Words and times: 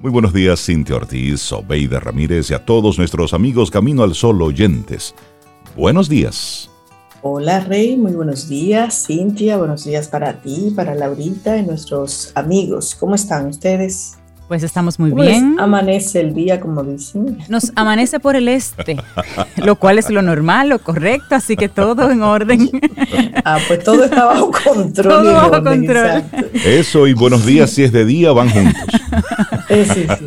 Muy 0.00 0.12
buenos 0.12 0.32
días, 0.32 0.64
Cintia 0.64 0.94
Ortiz, 0.94 1.50
Obeida 1.52 1.98
Ramírez 1.98 2.52
y 2.52 2.54
a 2.54 2.64
todos 2.64 2.98
nuestros 2.98 3.34
amigos 3.34 3.68
Camino 3.68 4.04
al 4.04 4.14
Sol 4.14 4.40
oyentes. 4.42 5.12
Buenos 5.76 6.08
días. 6.08 6.70
Hola 7.20 7.58
Rey, 7.60 7.96
muy 7.96 8.12
buenos 8.12 8.48
días. 8.48 9.06
Cintia, 9.08 9.56
buenos 9.56 9.84
días 9.84 10.06
para 10.06 10.34
ti, 10.34 10.72
para 10.76 10.94
Laurita 10.94 11.56
y 11.56 11.66
nuestros 11.66 12.30
amigos. 12.36 12.94
¿Cómo 12.94 13.16
están 13.16 13.46
ustedes? 13.46 14.16
Pues 14.46 14.62
estamos 14.62 15.00
muy 15.00 15.10
bien. 15.10 15.56
Amanece 15.58 16.20
el 16.20 16.32
día, 16.32 16.60
como 16.60 16.82
dicen. 16.84 17.36
Nos 17.48 17.72
amanece 17.74 18.20
por 18.20 18.36
el 18.36 18.46
este, 18.46 18.96
lo 19.56 19.76
cual 19.76 19.98
es 19.98 20.08
lo 20.08 20.22
normal, 20.22 20.70
lo 20.70 20.78
correcto, 20.78 21.34
así 21.34 21.56
que 21.56 21.68
todo 21.68 22.10
en 22.10 22.22
orden. 22.22 22.70
Ah, 23.44 23.58
pues 23.66 23.82
todo 23.82 24.04
está 24.04 24.24
bajo 24.24 24.50
control. 24.64 25.08
Todo 25.08 25.34
bajo 25.34 25.62
control. 25.62 26.22
Eso 26.64 27.06
y 27.06 27.14
buenos 27.14 27.44
días 27.44 27.70
si 27.70 27.82
es 27.82 27.92
de 27.92 28.04
día 28.06 28.32
van 28.32 28.48
juntos. 28.48 29.00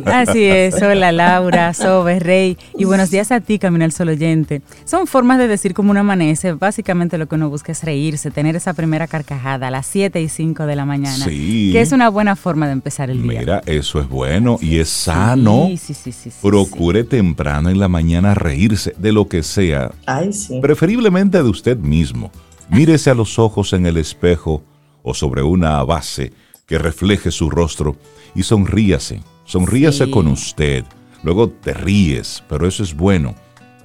Así 0.06 0.44
es, 0.44 0.80
hola 0.82 1.12
Laura, 1.12 1.74
Sobe, 1.74 2.18
Rey 2.20 2.56
y 2.76 2.84
buenos 2.84 3.10
días 3.10 3.32
a 3.32 3.40
ti, 3.40 3.58
Camino 3.58 3.84
al 3.84 3.92
Sol 3.92 4.08
Oyente. 4.08 4.62
Son 4.84 5.06
formas 5.06 5.38
de 5.38 5.48
decir 5.48 5.74
como 5.74 5.90
un 5.90 5.96
amanece, 5.96 6.52
básicamente 6.52 7.18
lo 7.18 7.26
que 7.26 7.34
uno 7.34 7.48
busca 7.50 7.72
es 7.72 7.82
reírse, 7.84 8.30
tener 8.30 8.56
esa 8.56 8.74
primera 8.74 9.06
carcajada 9.06 9.68
a 9.68 9.70
las 9.70 9.86
7 9.86 10.20
y 10.20 10.28
5 10.28 10.66
de 10.66 10.76
la 10.76 10.84
mañana, 10.84 11.24
Sí. 11.24 11.70
que 11.72 11.80
es 11.80 11.92
una 11.92 12.08
buena 12.08 12.36
forma 12.36 12.66
de 12.66 12.72
empezar 12.72 13.10
el 13.10 13.22
día. 13.22 13.40
Mira, 13.40 13.62
eso 13.66 14.00
es 14.00 14.08
bueno 14.08 14.58
y 14.60 14.78
es 14.78 14.88
sano. 14.88 15.66
Sí, 15.68 15.76
sí, 15.76 15.94
sí, 15.94 16.12
sí, 16.12 16.30
sí, 16.30 16.36
Procure 16.42 17.04
temprano 17.04 17.70
en 17.70 17.78
la 17.78 17.88
mañana 17.88 18.34
reírse 18.34 18.94
de 18.98 19.12
lo 19.12 19.28
que 19.28 19.42
sea, 19.42 19.90
Ay, 20.06 20.32
sí. 20.32 20.58
preferiblemente 20.60 21.42
de 21.42 21.48
usted 21.48 21.76
mismo. 21.76 22.30
Mírese 22.68 23.10
a 23.10 23.14
los 23.14 23.38
ojos 23.38 23.72
en 23.72 23.86
el 23.86 23.96
espejo 23.96 24.62
o 25.02 25.14
sobre 25.14 25.42
una 25.42 25.82
base 25.84 26.32
que 26.66 26.78
refleje 26.78 27.30
su 27.30 27.50
rostro 27.50 27.96
y 28.34 28.42
sonríase. 28.42 29.20
Sonríase 29.44 30.06
Sí. 30.06 30.10
con 30.10 30.28
usted. 30.28 30.84
Luego 31.22 31.48
te 31.48 31.74
ríes, 31.74 32.42
pero 32.48 32.66
eso 32.66 32.82
es 32.82 32.94
bueno. 32.94 33.34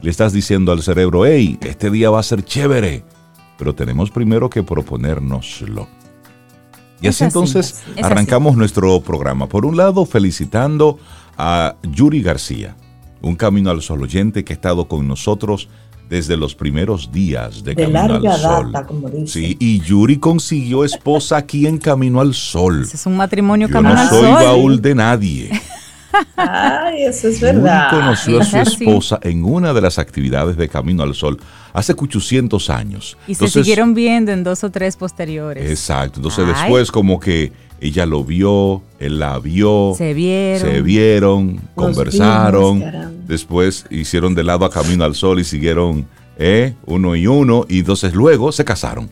Le 0.02 0.10
estás 0.12 0.32
diciendo 0.34 0.72
al 0.72 0.84
cerebro, 0.84 1.26
hey, 1.26 1.58
este 1.62 1.90
día 1.90 2.10
va 2.10 2.20
a 2.20 2.24
ser 2.24 2.44
chévere. 2.44 3.04
Pero 3.58 3.74
tenemos 3.74 4.12
primero 4.12 4.50
que 4.50 4.62
proponérnoslo. 4.64 5.88
Y 7.02 7.08
así 7.08 7.24
entonces 7.24 7.84
así. 7.92 8.02
arrancamos 8.04 8.56
nuestro 8.56 9.00
programa. 9.02 9.48
Por 9.48 9.66
un 9.66 9.78
lado, 9.78 10.06
felicitando 10.06 11.00
a 11.38 11.76
Yuri 11.84 12.22
García, 12.22 12.76
un 13.22 13.36
camino 13.36 13.70
al 13.70 13.82
sol 13.82 14.02
oyente 14.04 14.44
que 14.44 14.54
ha 14.54 14.56
estado 14.56 14.88
con 14.88 15.08
nosotros 15.08 15.70
desde 16.10 16.38
los 16.38 16.56
primeros 16.56 17.12
días 17.12 17.64
de, 17.64 17.76
De 17.76 17.84
Camino 17.84 18.08
larga 18.08 18.34
al 18.34 18.40
Sol. 18.42 18.72
data, 18.72 18.88
como 18.88 19.10
dicen. 19.10 19.28
Sí, 19.28 19.58
y 19.60 19.80
Yuri 19.82 20.18
consiguió 20.18 20.84
esposa 20.84 21.38
aquí 21.38 21.68
en 21.68 21.78
Camino 21.78 22.22
al 22.22 22.34
Sol. 22.34 22.84
Ese 22.84 22.96
es 22.98 23.06
un 23.06 23.18
matrimonio 23.18 23.68
Yo 23.68 23.74
camino 23.74 23.94
no 23.96 24.00
al 24.02 24.10
soy 24.10 24.22
sol. 24.22 24.34
baúl 24.34 24.82
de 24.82 24.96
nadie. 24.96 25.52
Ay, 26.36 27.04
eso 27.04 27.28
es 27.28 27.40
conoció 27.40 28.42
a 28.42 28.46
su 28.46 28.58
esposa 28.58 29.20
en 29.24 29.44
una 29.44 29.74
de 29.74 29.82
las 29.82 30.00
actividades 30.00 30.58
de 30.58 30.70
Camino 30.70 31.04
al 31.04 31.14
Sol 31.16 31.40
hace 31.74 31.94
800 31.94 32.70
años. 32.70 33.18
Y 33.28 33.36
se 33.36 33.48
siguieron 33.48 33.94
viendo 33.94 34.32
en 34.32 34.44
dos 34.44 34.64
o 34.64 34.72
tres 34.72 34.96
posteriores. 34.98 35.70
Exacto. 35.70 36.20
Entonces 36.20 36.46
Ay. 36.48 36.54
después 36.54 36.92
como 36.92 37.20
que 37.20 37.52
ella 37.80 38.06
lo 38.06 38.24
vio, 38.24 38.82
él 39.00 39.20
la 39.20 39.40
vio. 39.40 39.94
Se 39.96 40.14
vieron. 40.14 40.72
Se 40.72 40.82
vieron, 40.82 41.62
conversaron. 41.76 42.80
vimos, 42.80 43.28
después 43.28 43.86
hicieron 43.90 44.34
de 44.34 44.44
lado 44.44 44.66
a 44.66 44.72
Camino 44.72 45.04
al 45.04 45.16
Sol 45.16 45.40
y 45.40 45.44
siguieron 45.44 46.08
eh, 46.38 46.74
uno 46.86 47.16
y 47.16 47.28
uno. 47.28 47.66
Y 47.70 47.80
entonces 47.80 48.14
luego 48.14 48.52
se 48.52 48.66
casaron. 48.66 49.10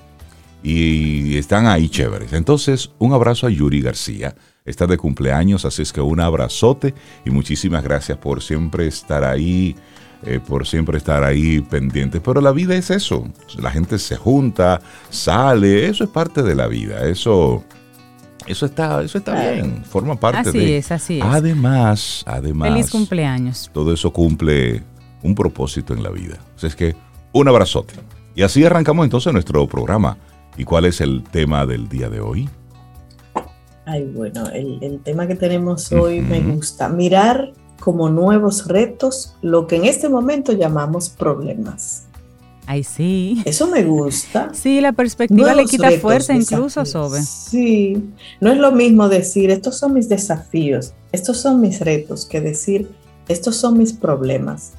Y 0.63 1.37
están 1.37 1.67
ahí 1.67 1.89
chéveres. 1.89 2.33
Entonces, 2.33 2.89
un 2.97 3.13
abrazo 3.13 3.45
a 3.45 3.51
Yuri 3.51 3.81
García. 3.81 4.35
Está 4.65 4.87
de 4.87 4.97
cumpleaños, 4.97 5.63
así 5.63 5.83
es 5.83 5.93
que 5.93 6.01
un 6.01 6.19
abrazote 6.19 6.95
y 7.23 7.29
muchísimas 7.29 7.83
gracias 7.83 8.17
por 8.17 8.41
siempre 8.41 8.87
estar 8.87 9.23
ahí, 9.23 9.75
eh, 10.25 10.39
por 10.45 10.65
siempre 10.65 10.97
estar 10.97 11.23
ahí 11.23 11.61
pendiente. 11.61 12.19
Pero 12.19 12.41
la 12.41 12.51
vida 12.51 12.75
es 12.75 12.89
eso. 12.89 13.27
La 13.59 13.69
gente 13.69 13.99
se 13.99 14.15
junta, 14.15 14.81
sale, 15.11 15.87
eso 15.87 16.03
es 16.03 16.09
parte 16.09 16.41
de 16.41 16.55
la 16.55 16.65
vida. 16.67 17.05
Eso, 17.07 17.63
eso 18.47 18.65
está, 18.65 19.03
eso 19.03 19.19
está 19.19 19.33
Claro. 19.33 19.53
bien, 19.53 19.85
forma 19.85 20.19
parte 20.19 20.49
Así 20.49 20.57
de. 20.57 20.77
es, 20.77 20.91
así 20.91 21.19
es. 21.19 21.23
Además, 21.23 22.23
además. 22.25 22.69
Feliz 22.69 22.89
cumpleaños. 22.89 23.69
Todo 23.71 23.93
eso 23.93 24.11
cumple 24.11 24.81
un 25.21 25.35
propósito 25.35 25.93
en 25.93 26.01
la 26.01 26.09
vida. 26.09 26.37
Así 26.57 26.65
es 26.65 26.75
que 26.75 26.95
un 27.33 27.47
abrazote. 27.47 27.93
Y 28.33 28.41
así 28.41 28.65
arrancamos 28.65 29.03
entonces 29.03 29.31
nuestro 29.31 29.67
programa. 29.67 30.17
¿Y 30.57 30.63
cuál 30.63 30.85
es 30.85 31.01
el 31.01 31.23
tema 31.23 31.67
del 31.67 31.87
día 31.87 32.09
de 32.09 32.19
hoy? 32.19 32.49
Ay, 33.85 34.03
bueno, 34.05 34.47
el, 34.49 34.79
el 34.81 34.99
tema 34.99 35.27
que 35.27 35.35
tenemos 35.35 35.91
hoy 35.91 36.21
me 36.21 36.41
gusta. 36.41 36.89
Mirar 36.89 37.53
como 37.79 38.09
nuevos 38.09 38.67
retos 38.67 39.35
lo 39.41 39.67
que 39.67 39.75
en 39.75 39.85
este 39.85 40.09
momento 40.09 40.53
llamamos 40.53 41.09
problemas. 41.09 42.05
Ay, 42.67 42.83
sí. 42.83 43.43
Eso 43.45 43.67
me 43.67 43.83
gusta. 43.83 44.49
Sí, 44.53 44.81
la 44.81 44.91
perspectiva 44.91 45.53
le 45.53 45.65
quita 45.65 45.89
retos, 45.89 46.01
fuerza 46.01 46.33
incluso, 46.33 46.79
desafíos. 46.79 46.89
Sobe. 46.89 47.21
Sí, 47.21 48.03
no 48.41 48.51
es 48.51 48.57
lo 48.57 48.71
mismo 48.71 49.07
decir, 49.07 49.51
estos 49.51 49.77
son 49.77 49.93
mis 49.93 50.09
desafíos, 50.09 50.93
estos 51.11 51.37
son 51.37 51.61
mis 51.61 51.79
retos, 51.79 52.25
que 52.25 52.41
decir, 52.41 52.89
estos 53.27 53.55
son 53.55 53.77
mis 53.77 53.93
problemas. 53.93 54.71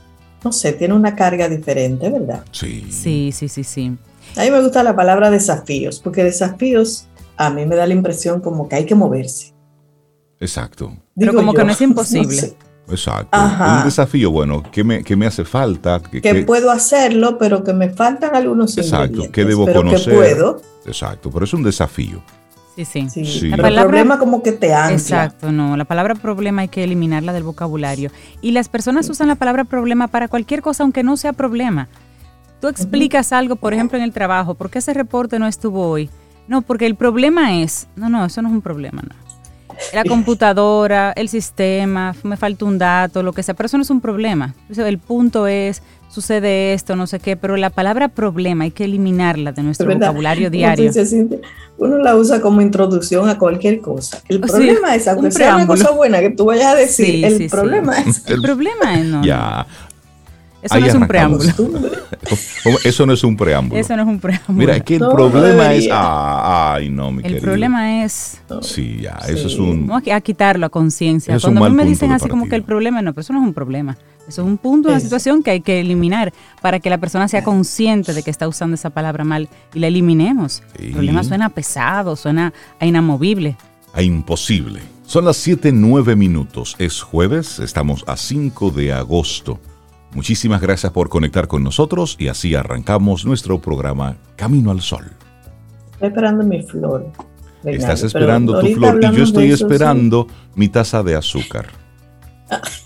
No 0.43 0.53
sé, 0.53 0.72
tiene 0.72 0.95
una 0.95 1.15
carga 1.15 1.49
diferente, 1.49 2.11
¿verdad? 2.11 2.43
Sí. 2.50 2.87
Sí, 2.91 3.31
sí, 3.33 3.49
sí, 3.49 3.65
sí. 3.65 3.97
A 4.37 4.43
mí 4.43 4.50
me 4.50 4.61
gusta 4.61 4.83
la 4.83 4.97
palabra 4.97 5.31
desafíos, 5.31 6.00
porque 6.00 6.25
desafíos 6.25 7.06
a 7.37 7.51
mí 7.51 7.67
me 7.67 7.77
da 7.77 7.87
la 7.87 7.95
impresión 7.95 8.41
como 8.41 8.69
que 8.69 8.77
hay 8.77 8.87
que 8.87 8.95
moverse. 8.95 9.53
Exacto. 10.41 10.93
Pero 11.17 11.33
Digo 11.33 11.35
como 11.43 11.55
que 11.55 11.65
no 11.65 11.73
es 11.73 11.81
imposible. 11.83 12.35
sé, 12.37 12.57
Exacto. 12.89 13.29
Ajá. 13.33 13.79
Un 13.79 13.85
desafío, 13.85 14.31
bueno, 14.31 14.63
¿qué 14.71 14.85
me, 14.85 15.03
qué 15.03 15.17
me 15.17 15.27
hace 15.27 15.45
falta? 15.45 16.01
¿Qué- 16.01 16.21
que 16.21 16.33
qué- 16.33 16.43
puedo 16.45 16.71
hacerlo, 16.71 17.37
pero 17.39 17.65
que 17.65 17.73
me 17.73 17.91
faltan 17.91 18.37
algunos 18.37 18.77
Exacto. 18.79 19.23
¿qué 19.33 19.45
debo 19.45 19.65
pero 19.67 19.81
conocer? 19.81 20.13
que 20.13 20.19
puedo. 20.19 20.63
Exacto, 20.85 21.31
pero 21.31 21.45
es 21.45 21.53
un 21.55 21.63
desafío. 21.65 22.23
Sí, 22.77 22.85
sí. 22.85 23.09
Sí. 23.09 23.25
Sí. 23.25 23.41
Pero 23.51 23.63
La 23.63 23.69
el 23.69 23.75
palabra- 23.75 23.89
problema 23.89 24.19
como 24.19 24.43
que 24.43 24.53
te 24.53 24.73
ancla. 24.75 24.93
Exacto, 24.95 25.51
no. 25.51 25.77
La 25.79 25.87
palabra 25.87 26.15
problema 26.15 26.61
hay 26.63 26.69
que 26.69 26.85
eliminarla 26.85 27.33
del 27.33 27.43
vocabulario. 27.43 28.11
Y 28.43 28.51
las 28.53 28.69
personas 28.69 29.09
usan 29.09 29.29
la 29.29 29.35
palabra 29.37 29.65
problema 29.65 30.09
para 30.09 30.29
cualquier 30.29 30.61
cosa, 30.63 30.83
aunque 30.85 31.03
no 31.03 31.17
sea 31.17 31.33
problema. 31.33 31.89
Tú 32.61 32.69
explicas 32.69 33.33
algo, 33.33 33.57
por 33.57 33.73
ejemplo, 33.75 33.97
en 33.99 34.05
el 34.05 34.13
trabajo, 34.13 34.55
¿por 34.55 34.71
qué 34.71 34.79
ese 34.79 34.93
reporte 34.95 35.39
no 35.39 35.47
estuvo 35.47 35.89
hoy? 35.89 36.09
No, 36.49 36.62
porque 36.62 36.87
el 36.87 36.95
problema 36.95 37.61
es, 37.61 37.87
no, 37.97 38.09
no, 38.09 38.25
eso 38.25 38.41
no 38.43 38.49
es 38.49 38.55
un 38.55 38.62
problema, 38.62 39.03
no. 39.03 39.15
La 39.93 40.05
computadora, 40.09 41.12
el 41.17 41.29
sistema, 41.29 42.15
me 42.23 42.37
falta 42.37 42.65
un 42.65 42.79
dato, 42.79 43.23
lo 43.23 43.33
que 43.33 43.43
sea, 43.43 43.55
pero 43.55 43.67
eso 43.67 43.77
no 43.77 43.83
es 43.83 43.91
un 43.91 44.01
problema. 44.01 44.55
El 44.75 44.99
punto 44.99 45.47
es, 45.47 45.83
sucede 46.09 46.73
esto, 46.73 46.97
no 46.97 47.07
sé 47.07 47.19
qué, 47.21 47.37
pero 47.37 47.57
la 47.57 47.69
palabra 47.71 48.09
problema 48.09 48.65
hay 48.65 48.71
que 48.71 48.84
eliminarla 48.84 49.53
de 49.53 49.62
nuestro 49.62 49.87
¿verdad? 49.87 50.09
vocabulario 50.09 50.51
diario. 50.51 50.91
uno 51.79 51.99
la 51.99 52.17
usa 52.17 52.41
como 52.41 52.63
introducción 52.63 53.28
a 53.28 53.39
cualquier 53.39 53.81
cosa. 53.81 54.23
El 54.28 54.37
Sí, 54.45 54.49
problema 54.51 54.95
es, 54.95 55.09
aunque 55.09 55.27
un 55.27 55.33
sea 55.33 55.57
una 55.57 55.67
cosa 55.67 55.91
buena 55.91 56.21
que 56.21 56.31
tú 56.31 56.47
vayas 56.47 56.67
a 56.73 56.75
decir, 56.75 57.07
Sí, 57.07 57.25
el 57.25 57.33
sí, 57.37 57.39
sí. 57.45 57.49
problema 57.49 57.99
es 57.99 58.23
El 58.28 58.41
problema 58.41 58.99
es, 58.99 59.05
no. 59.05 59.23
Ya. 59.25 59.67
Eso 60.66 60.75
Ahí 60.75 60.82
no 60.82 60.87
es 60.88 60.94
un 60.94 61.06
preámbulo. 61.09 61.44
Eso 62.84 63.06
no 63.06 63.12
es 63.12 63.25
un 63.25 63.37
preámbulo. 63.37 63.81
Eso 63.81 63.97
no 63.97 64.03
es 64.03 64.09
un 64.09 64.21
preámbulo. 64.21 64.59
Mira, 64.59 64.77
es 64.77 64.82
que 64.82 64.94
el 64.97 65.00
No, 65.00 65.10
problema 65.10 65.65
no 65.65 65.71
es. 65.71 65.88
Ah, 65.91 66.75
ay, 66.75 66.88
no, 66.91 67.10
mi 67.10 67.19
el 67.19 67.22
querido. 67.25 67.43
problema 67.43 68.04
es 68.04 68.41
Sí, 68.62 68.99
ya, 69.03 69.19
eso 69.28 69.47
es 69.47 69.56
un. 69.59 69.87
vamos 69.87 70.03
a, 70.10 70.21
quitarlo 70.21 70.66
a 70.66 70.69
conciencia. 70.69 71.38
Cuando 71.41 71.65
a 71.65 71.69
mí 71.71 71.75
me 71.77 71.84
dicen 71.84 72.12
así 72.12 72.28
como 72.28 72.49
que 72.49 72.56
el 72.56 72.62
problema 72.62 73.00
no, 73.03 73.12
pero 73.12 73.22
eso 73.22 73.32
no 73.32 73.41
es 73.41 73.47
un 73.47 73.54
problema. 73.54 73.97
Eso 74.28 74.43
es 74.43 74.49
un 74.49 74.59
punto, 74.59 74.88
una 74.88 74.99
situación 74.99 75.44
que 75.44 75.53
hay 75.53 75.60
que 75.60 75.78
eliminar 75.81 76.32
para 76.60 76.81
que 76.81 76.91
la 76.91 76.98
persona 76.98 77.28
sea 77.28 77.44
consciente 77.44 78.12
de 78.12 78.25
que 78.25 78.31
está 78.33 78.48
usando 78.48 78.75
esa 78.75 78.91
palabra 78.91 79.22
mal 79.22 79.48
y 79.72 79.78
la 79.78 79.87
eliminemos. 79.87 80.65
Sí. 80.77 80.87
El 80.87 80.93
problema 80.94 81.22
suena 81.22 81.48
pesado, 81.48 82.16
suena 82.16 82.53
a 82.81 82.87
inamovible. 82.87 83.56
a 83.94 84.03
imposible. 84.03 84.81
Son 85.06 85.25
las 85.25 85.37
7, 85.37 85.71
9 85.72 86.16
minutos. 86.16 86.75
Es 86.81 87.00
jueves, 87.03 87.60
estamos 87.60 88.03
a 88.09 88.16
5 88.16 88.72
de 88.72 88.92
agosto. 88.92 89.60
Muchísimas 90.16 90.63
gracias 90.63 90.91
por 90.92 91.10
conectar 91.10 91.47
con 91.47 91.63
nosotros 91.63 92.16
y 92.18 92.28
así 92.28 92.54
arrancamos 92.54 93.27
nuestro 93.27 93.60
programa 93.60 94.16
Camino 94.34 94.71
al 94.71 94.80
Sol. 94.80 95.04
Estoy 95.92 96.09
esperando 96.09 96.42
mi 96.42 96.63
flor. 96.63 97.13
Reinaldo, 97.63 97.92
Estás 97.92 97.98
pero 98.01 98.07
esperando 98.07 98.60
tu 98.60 98.66
flor 98.68 98.98
y 99.04 99.15
yo 99.15 99.24
estoy 99.24 99.48
eso, 99.48 99.57
sí. 99.59 99.74
esperando 99.74 100.27
mi 100.54 100.71
taza 100.71 101.03
de 101.03 101.16
azúcar. 101.16 101.66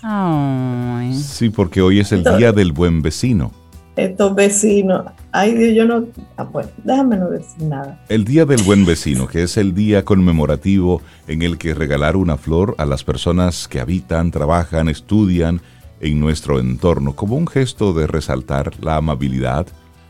Ay. 0.03 1.13
Sí, 1.15 1.49
porque 1.49 1.81
hoy 1.81 2.01
es 2.01 2.11
el 2.11 2.17
Entonces- 2.17 2.39
día 2.39 2.51
del 2.51 2.73
buen 2.73 3.01
vecino. 3.01 3.53
Estos 3.95 4.35
vecinos, 4.35 5.05
ay 5.31 5.53
Dios, 5.53 5.73
yo 5.75 5.85
no, 5.85 6.07
ah, 6.35 6.49
pues, 6.49 6.67
déjame 6.83 7.15
no 7.15 7.29
decir 7.29 7.63
nada. 7.63 8.03
El 8.09 8.25
Día 8.25 8.45
del 8.45 8.63
Buen 8.63 8.85
Vecino, 8.85 9.27
que 9.27 9.43
es 9.43 9.57
el 9.57 9.73
día 9.73 10.03
conmemorativo 10.03 11.01
en 11.27 11.41
el 11.41 11.57
que 11.57 11.73
regalar 11.73 12.15
una 12.17 12.35
flor 12.37 12.75
a 12.77 12.85
las 12.85 13.03
personas 13.03 13.67
que 13.67 13.79
habitan, 13.79 14.31
trabajan, 14.31 14.87
estudian 14.89 15.61
en 16.01 16.19
nuestro 16.19 16.59
entorno, 16.59 17.15
como 17.15 17.37
un 17.37 17.47
gesto 17.47 17.93
de 17.93 18.07
resaltar 18.07 18.71
la 18.83 18.97
amabilidad 18.97 19.67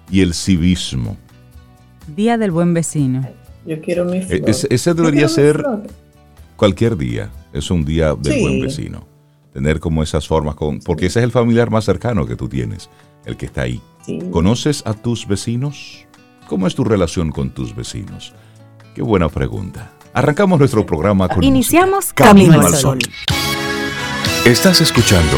y 0.09 0.21
el 0.21 0.33
civismo. 0.33 1.17
Día 2.15 2.37
del 2.37 2.51
buen 2.51 2.73
vecino. 2.73 3.27
Yo 3.65 3.79
quiero 3.81 4.05
mi 4.05 4.21
flor. 4.21 4.41
E- 4.47 4.51
ese- 4.51 4.67
ese 4.73 4.93
debería 4.95 5.27
ser 5.27 5.57
flor. 5.59 5.83
cualquier 6.55 6.97
día, 6.97 7.29
Es 7.53 7.69
un 7.69 7.83
día 7.83 8.15
del 8.15 8.33
Sí. 8.33 8.39
buen 8.41 8.61
vecino. 8.61 9.05
Tener 9.53 9.81
como 9.81 10.01
esas 10.03 10.25
formas, 10.25 10.55
con, 10.55 10.79
porque 10.79 11.07
ese 11.07 11.19
es 11.19 11.25
el 11.25 11.31
familiar 11.31 11.69
más 11.69 11.83
cercano 11.83 12.25
que 12.25 12.37
tú 12.37 12.47
tienes, 12.47 12.89
el 13.25 13.35
que 13.35 13.45
está 13.47 13.63
ahí. 13.63 13.81
Sí. 14.05 14.19
¿Conoces 14.31 14.81
a 14.87 14.93
tus 14.93 15.27
vecinos? 15.27 16.05
¿Cómo 16.47 16.65
es 16.65 16.73
tu 16.75 16.85
relación 16.85 17.29
con 17.33 17.49
tus 17.49 17.75
vecinos? 17.75 18.33
Qué 18.95 19.01
buena 19.01 19.27
pregunta. 19.27 19.91
Arrancamos 20.13 20.59
nuestro 20.59 20.85
programa 20.85 21.27
con 21.27 21.43
Iniciamos 21.43 22.05
música. 22.05 22.23
Camino 22.23 22.61
al 22.61 22.73
Sol. 22.73 22.99
Estás 24.45 24.79
escuchando 24.79 25.37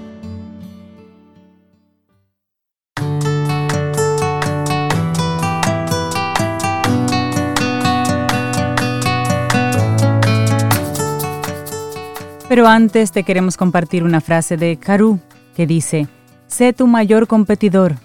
Pero 12.51 12.67
antes 12.67 13.13
te 13.13 13.23
queremos 13.23 13.55
compartir 13.55 14.03
una 14.03 14.19
frase 14.19 14.57
de 14.57 14.75
Caru 14.75 15.21
que 15.55 15.65
dice, 15.65 16.09
sé 16.47 16.73
tu 16.73 16.85
mayor 16.85 17.25
competidor. 17.25 17.95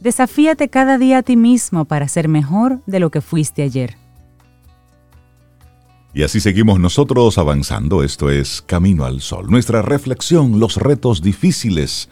Desafíate 0.00 0.68
cada 0.68 0.98
día 0.98 1.18
a 1.18 1.22
ti 1.22 1.36
mismo 1.36 1.84
para 1.84 2.08
ser 2.08 2.26
mejor 2.26 2.80
de 2.86 2.98
lo 2.98 3.10
que 3.10 3.20
fuiste 3.20 3.62
ayer. 3.62 3.96
Y 6.12 6.24
así 6.24 6.40
seguimos 6.40 6.80
nosotros 6.80 7.38
avanzando. 7.38 8.02
Esto 8.02 8.28
es 8.28 8.60
Camino 8.60 9.04
al 9.04 9.20
Sol. 9.20 9.48
Nuestra 9.48 9.82
reflexión, 9.82 10.58
los 10.58 10.78
retos 10.78 11.22
difíciles 11.22 12.08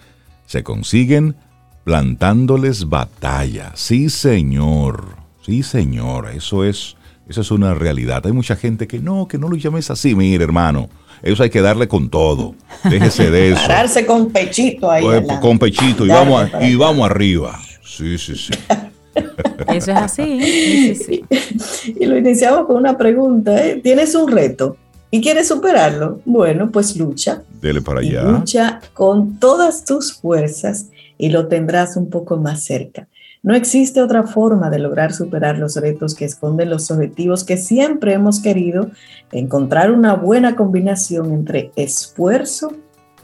se 0.46 0.62
consiguen 0.62 1.34
plantándoles 1.82 2.88
batalla. 2.88 3.72
Sí, 3.74 4.10
señor. 4.10 5.16
Sí, 5.42 5.64
señor. 5.64 6.30
Eso 6.30 6.62
es, 6.62 6.94
eso 7.28 7.40
es 7.40 7.50
una 7.50 7.74
realidad. 7.74 8.24
Hay 8.26 8.32
mucha 8.32 8.54
gente 8.54 8.86
que 8.86 9.00
no, 9.00 9.26
que 9.26 9.38
no 9.38 9.48
lo 9.48 9.56
llames 9.56 9.90
así. 9.90 10.14
Mire, 10.14 10.44
hermano, 10.44 10.88
eso 11.24 11.42
hay 11.42 11.50
que 11.50 11.60
darle 11.60 11.88
con 11.88 12.08
todo. 12.10 12.54
Déjese 12.88 13.30
de 13.30 13.52
eso. 13.52 13.60
Pararse 13.62 14.06
con 14.06 14.30
pechito 14.30 14.90
ahí. 14.90 15.02
Pues, 15.02 15.38
con 15.40 15.58
pechito 15.58 16.04
y 16.04 16.08
Dale 16.08 16.30
vamos, 16.30 16.54
a- 16.54 16.62
y 16.66 16.76
vamos 16.76 17.10
arriba. 17.10 17.58
Sí, 17.84 18.16
sí, 18.18 18.34
sí. 18.36 18.52
Eso 19.68 19.92
es 19.92 19.96
así. 19.96 20.40
sí, 20.42 20.94
sí, 20.96 21.24
sí. 21.58 21.94
Y 22.00 22.06
lo 22.06 22.18
iniciamos 22.18 22.66
con 22.66 22.76
una 22.76 22.98
pregunta. 22.98 23.64
¿eh? 23.64 23.80
¿Tienes 23.82 24.14
un 24.16 24.30
reto 24.30 24.76
y 25.10 25.20
quieres 25.20 25.46
superarlo? 25.48 26.20
Bueno, 26.24 26.70
pues 26.72 26.96
lucha. 26.96 27.42
Dele 27.60 27.80
para 27.80 28.00
allá. 28.00 28.22
lucha 28.24 28.80
con 28.92 29.38
todas 29.38 29.84
tus 29.84 30.12
fuerzas 30.14 30.86
y 31.16 31.28
lo 31.28 31.46
tendrás 31.46 31.96
un 31.96 32.10
poco 32.10 32.36
más 32.38 32.64
cerca. 32.64 33.06
No 33.44 33.54
existe 33.54 34.00
otra 34.00 34.22
forma 34.22 34.70
de 34.70 34.78
lograr 34.78 35.12
superar 35.12 35.58
los 35.58 35.76
retos 35.76 36.14
que 36.14 36.24
esconden 36.24 36.70
los 36.70 36.90
objetivos 36.90 37.44
que 37.44 37.58
siempre 37.58 38.14
hemos 38.14 38.40
querido, 38.40 38.90
encontrar 39.32 39.92
una 39.92 40.14
buena 40.14 40.56
combinación 40.56 41.30
entre 41.30 41.70
esfuerzo 41.76 42.72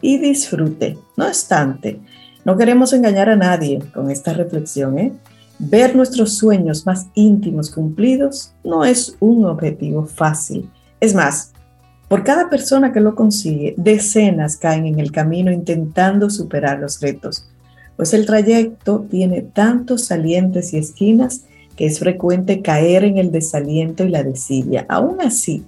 y 0.02 0.18
disfrute. 0.18 0.98
No 1.16 1.26
obstante, 1.26 2.00
no 2.44 2.58
queremos 2.58 2.92
engañar 2.92 3.30
a 3.30 3.36
nadie 3.36 3.78
con 3.94 4.10
esta 4.10 4.34
reflexión. 4.34 4.98
¿eh? 4.98 5.14
Ver 5.58 5.96
nuestros 5.96 6.36
sueños 6.36 6.84
más 6.84 7.06
íntimos 7.14 7.70
cumplidos 7.70 8.52
no 8.62 8.84
es 8.84 9.16
un 9.20 9.46
objetivo 9.46 10.04
fácil. 10.04 10.68
Es 11.00 11.14
más, 11.14 11.54
por 12.08 12.24
cada 12.24 12.50
persona 12.50 12.92
que 12.92 13.00
lo 13.00 13.14
consigue, 13.14 13.72
decenas 13.78 14.58
caen 14.58 14.84
en 14.84 15.00
el 15.00 15.12
camino 15.12 15.50
intentando 15.50 16.28
superar 16.28 16.78
los 16.78 17.00
retos, 17.00 17.48
pues 18.00 18.14
el 18.14 18.24
trayecto 18.24 19.04
tiene 19.10 19.42
tantos 19.42 20.06
salientes 20.06 20.72
y 20.72 20.78
esquinas 20.78 21.42
que 21.76 21.84
es 21.84 21.98
frecuente 21.98 22.62
caer 22.62 23.04
en 23.04 23.18
el 23.18 23.30
desaliento 23.30 24.04
y 24.04 24.08
la 24.08 24.22
desidia. 24.22 24.86
Aún 24.88 25.20
así, 25.20 25.66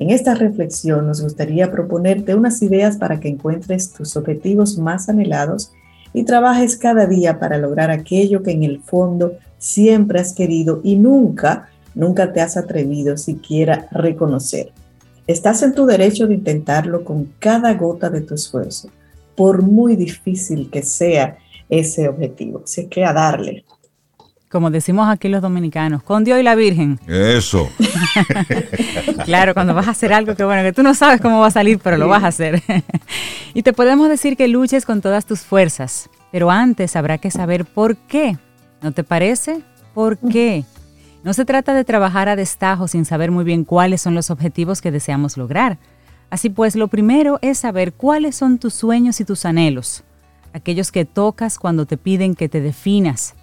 en 0.00 0.10
esta 0.10 0.34
reflexión 0.34 1.06
nos 1.06 1.22
gustaría 1.22 1.70
proponerte 1.70 2.34
unas 2.34 2.60
ideas 2.60 2.96
para 2.96 3.20
que 3.20 3.28
encuentres 3.28 3.92
tus 3.92 4.16
objetivos 4.16 4.78
más 4.78 5.08
anhelados 5.08 5.70
y 6.12 6.24
trabajes 6.24 6.76
cada 6.76 7.06
día 7.06 7.38
para 7.38 7.56
lograr 7.56 7.92
aquello 7.92 8.42
que 8.42 8.50
en 8.50 8.64
el 8.64 8.80
fondo 8.80 9.34
siempre 9.58 10.18
has 10.18 10.32
querido 10.32 10.80
y 10.82 10.96
nunca, 10.96 11.68
nunca 11.94 12.32
te 12.32 12.40
has 12.40 12.56
atrevido 12.56 13.16
siquiera 13.16 13.86
reconocer. 13.92 14.72
Estás 15.28 15.62
en 15.62 15.72
tu 15.72 15.86
derecho 15.86 16.26
de 16.26 16.34
intentarlo 16.34 17.04
con 17.04 17.28
cada 17.38 17.74
gota 17.74 18.10
de 18.10 18.22
tu 18.22 18.34
esfuerzo, 18.34 18.88
por 19.36 19.62
muy 19.62 19.94
difícil 19.94 20.68
que 20.68 20.82
sea 20.82 21.38
ese 21.70 22.08
objetivo. 22.08 22.62
Así 22.64 22.88
que 22.88 23.04
a 23.04 23.12
darle. 23.12 23.64
Como 24.50 24.70
decimos 24.70 25.08
aquí 25.08 25.28
los 25.28 25.42
dominicanos, 25.42 26.02
con 26.02 26.24
Dios 26.24 26.40
y 26.40 26.42
la 26.42 26.56
Virgen. 26.56 26.98
Eso. 27.06 27.68
Claro, 29.24 29.54
cuando 29.54 29.74
vas 29.74 29.86
a 29.86 29.90
hacer 29.90 30.12
algo 30.12 30.34
que 30.34 30.44
bueno, 30.44 30.62
que 30.62 30.72
tú 30.72 30.82
no 30.82 30.94
sabes 30.94 31.20
cómo 31.20 31.40
va 31.40 31.48
a 31.48 31.50
salir, 31.52 31.78
pero 31.78 31.98
lo 31.98 32.08
vas 32.08 32.24
a 32.24 32.28
hacer. 32.28 32.62
y 33.54 33.62
te 33.62 33.72
podemos 33.72 34.08
decir 34.08 34.36
que 34.36 34.48
luches 34.48 34.86
con 34.86 35.02
todas 35.02 35.26
tus 35.26 35.40
fuerzas, 35.40 36.08
pero 36.32 36.50
antes 36.50 36.96
habrá 36.96 37.18
que 37.18 37.30
saber 37.30 37.66
por 37.66 37.96
qué. 37.96 38.38
¿No 38.82 38.92
te 38.92 39.04
parece? 39.04 39.60
¿Por 39.94 40.16
qué? 40.18 40.64
No 41.22 41.34
se 41.34 41.44
trata 41.44 41.74
de 41.74 41.84
trabajar 41.84 42.28
a 42.28 42.34
destajo 42.34 42.88
sin 42.88 43.04
saber 43.04 43.30
muy 43.30 43.44
bien 43.44 43.64
cuáles 43.64 44.00
son 44.00 44.14
los 44.14 44.30
objetivos 44.30 44.80
que 44.80 44.90
deseamos 44.90 45.36
lograr. 45.36 45.78
Así 46.30 46.48
pues, 46.48 46.76
lo 46.76 46.88
primero 46.88 47.38
es 47.42 47.58
saber 47.58 47.92
cuáles 47.92 48.36
son 48.36 48.58
tus 48.58 48.72
sueños 48.72 49.20
y 49.20 49.24
tus 49.24 49.44
anhelos, 49.44 50.02
aquellos 50.52 50.92
que 50.92 51.04
tocas 51.04 51.58
cuando 51.58 51.86
te 51.86 51.96
piden 51.96 52.34
que 52.34 52.48
te 52.48 52.60
definas. 52.60 53.34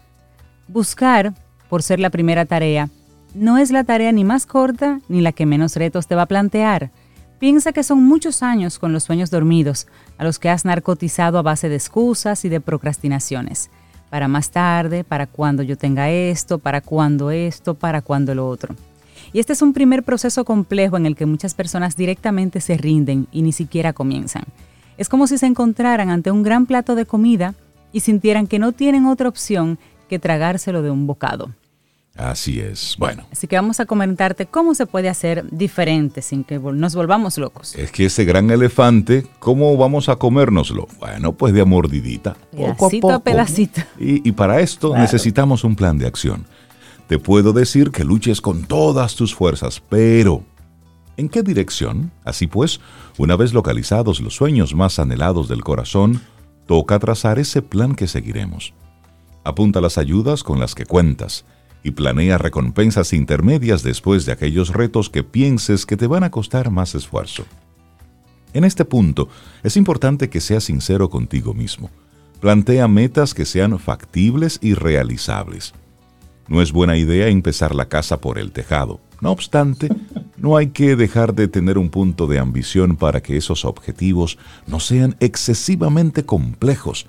Buscar, 0.67 1.33
por 1.69 1.83
ser 1.83 1.99
la 1.99 2.09
primera 2.09 2.45
tarea, 2.45 2.89
no 3.33 3.57
es 3.57 3.71
la 3.71 3.83
tarea 3.83 4.11
ni 4.11 4.23
más 4.23 4.45
corta 4.45 4.99
ni 5.09 5.21
la 5.21 5.31
que 5.31 5.45
menos 5.45 5.75
retos 5.75 6.07
te 6.07 6.15
va 6.15 6.23
a 6.23 6.27
plantear. 6.27 6.91
Piensa 7.39 7.71
que 7.71 7.83
son 7.83 8.03
muchos 8.03 8.41
años 8.41 8.79
con 8.79 8.93
los 8.93 9.03
sueños 9.03 9.29
dormidos, 9.29 9.87
a 10.17 10.23
los 10.23 10.39
que 10.39 10.49
has 10.49 10.65
narcotizado 10.65 11.37
a 11.37 11.43
base 11.43 11.69
de 11.69 11.75
excusas 11.75 12.45
y 12.45 12.49
de 12.49 12.61
procrastinaciones. 12.61 13.69
Para 14.09 14.27
más 14.27 14.49
tarde, 14.49 15.03
para 15.03 15.27
cuando 15.27 15.61
yo 15.61 15.77
tenga 15.77 16.09
esto, 16.09 16.57
para 16.57 16.81
cuando 16.81 17.29
esto, 17.29 17.75
para 17.75 18.01
cuando 18.01 18.33
lo 18.33 18.47
otro. 18.47 18.75
Y 19.33 19.39
este 19.39 19.53
es 19.53 19.61
un 19.61 19.73
primer 19.73 20.03
proceso 20.03 20.45
complejo 20.45 20.97
en 20.97 21.05
el 21.05 21.15
que 21.15 21.25
muchas 21.25 21.53
personas 21.53 21.95
directamente 21.95 22.61
se 22.61 22.77
rinden 22.77 23.27
y 23.31 23.41
ni 23.41 23.51
siquiera 23.51 23.93
comienzan. 23.93 24.45
Es 24.97 25.09
como 25.09 25.27
si 25.27 25.37
se 25.37 25.45
encontraran 25.45 26.09
ante 26.09 26.31
un 26.31 26.43
gran 26.43 26.65
plato 26.65 26.95
de 26.95 27.05
comida 27.05 27.53
y 27.91 27.99
sintieran 28.01 28.47
que 28.47 28.59
no 28.59 28.71
tienen 28.71 29.05
otra 29.05 29.29
opción 29.29 29.77
que 30.09 30.19
tragárselo 30.19 30.81
de 30.81 30.89
un 30.91 31.05
bocado. 31.07 31.51
Así 32.15 32.59
es. 32.59 32.95
Bueno, 32.97 33.25
Así 33.31 33.45
que 33.45 33.55
vamos 33.57 33.79
a 33.79 33.85
comentarte 33.85 34.47
cómo 34.47 34.73
se 34.73 34.87
puede 34.87 35.07
hacer 35.07 35.45
diferente 35.51 36.23
sin 36.23 36.43
que 36.43 36.57
nos 36.57 36.95
volvamos 36.95 37.37
locos. 37.37 37.75
es 37.75 37.91
que 37.91 38.05
ese 38.05 38.25
gran 38.25 38.49
elefante, 38.49 39.27
¿cómo 39.37 39.77
vamos 39.77 40.09
a 40.09 40.15
comérnoslo? 40.15 40.87
Bueno, 40.99 41.33
pues 41.33 41.53
de 41.53 41.61
a 41.61 41.65
mordidita. 41.65 42.33
poco 42.33 42.89
Pedacito 42.89 43.07
a 43.09 43.11
poco. 43.19 43.23
pedacito. 43.23 43.81
Y, 43.99 44.27
y 44.27 44.31
para 44.31 44.61
esto 44.61 44.89
Claro. 44.89 45.03
necesitamos 45.03 45.63
un 45.63 45.75
plan 45.75 45.99
de 45.99 46.07
acción. 46.07 46.45
Te 47.07 47.19
puedo 47.19 47.53
decir 47.53 47.91
que 47.91 48.03
luches 48.03 48.41
con 48.41 48.63
todas 48.65 49.15
tus 49.15 49.35
fuerzas, 49.35 49.79
pero 49.87 50.41
¿en 51.17 51.29
qué 51.29 51.43
dirección? 51.43 52.11
Así 52.23 52.47
pues, 52.47 52.79
una 53.17 53.35
vez 53.35 53.53
localizados 53.53 54.21
los 54.21 54.35
sueños 54.35 54.73
más 54.73 54.99
anhelados 54.99 55.47
del 55.47 55.63
corazón, 55.63 56.21
toca 56.67 56.99
trazar 56.99 57.39
ese 57.39 57.61
plan 57.61 57.95
que 57.95 58.07
seguiremos. 58.07 58.73
Apunta 59.43 59.81
las 59.81 59.97
ayudas 59.97 60.43
con 60.43 60.59
las 60.59 60.75
que 60.75 60.85
cuentas 60.85 61.45
y 61.83 61.91
planea 61.91 62.37
recompensas 62.37 63.13
intermedias 63.13 63.83
después 63.83 64.25
de 64.25 64.33
aquellos 64.33 64.73
retos 64.73 65.09
que 65.09 65.23
pienses 65.23 65.85
que 65.85 65.97
te 65.97 66.07
van 66.07 66.23
a 66.23 66.31
costar 66.31 66.69
más 66.69 66.95
esfuerzo. 66.95 67.45
En 68.53 68.63
este 68.63 68.85
punto, 68.85 69.29
es 69.63 69.77
importante 69.77 70.29
que 70.29 70.41
seas 70.41 70.65
sincero 70.65 71.09
contigo 71.09 71.53
mismo. 71.53 71.89
Plantea 72.41 72.87
metas 72.87 73.33
que 73.33 73.45
sean 73.45 73.77
factibles 73.79 74.59
y 74.61 74.73
realizables. 74.73 75.73
No 76.47 76.61
es 76.61 76.71
buena 76.71 76.97
idea 76.97 77.27
empezar 77.27 77.75
la 77.75 77.87
casa 77.87 78.19
por 78.21 78.37
el 78.37 78.51
tejado. 78.51 78.99
No 79.21 79.31
obstante, 79.31 79.89
no 80.37 80.57
hay 80.57 80.67
que 80.67 80.95
dejar 80.95 81.33
de 81.33 81.47
tener 81.47 81.77
un 81.77 81.89
punto 81.89 82.27
de 82.27 82.39
ambición 82.39 82.95
para 82.95 83.21
que 83.21 83.37
esos 83.37 83.65
objetivos 83.65 84.37
no 84.65 84.79
sean 84.79 85.15
excesivamente 85.19 86.25
complejos, 86.25 87.07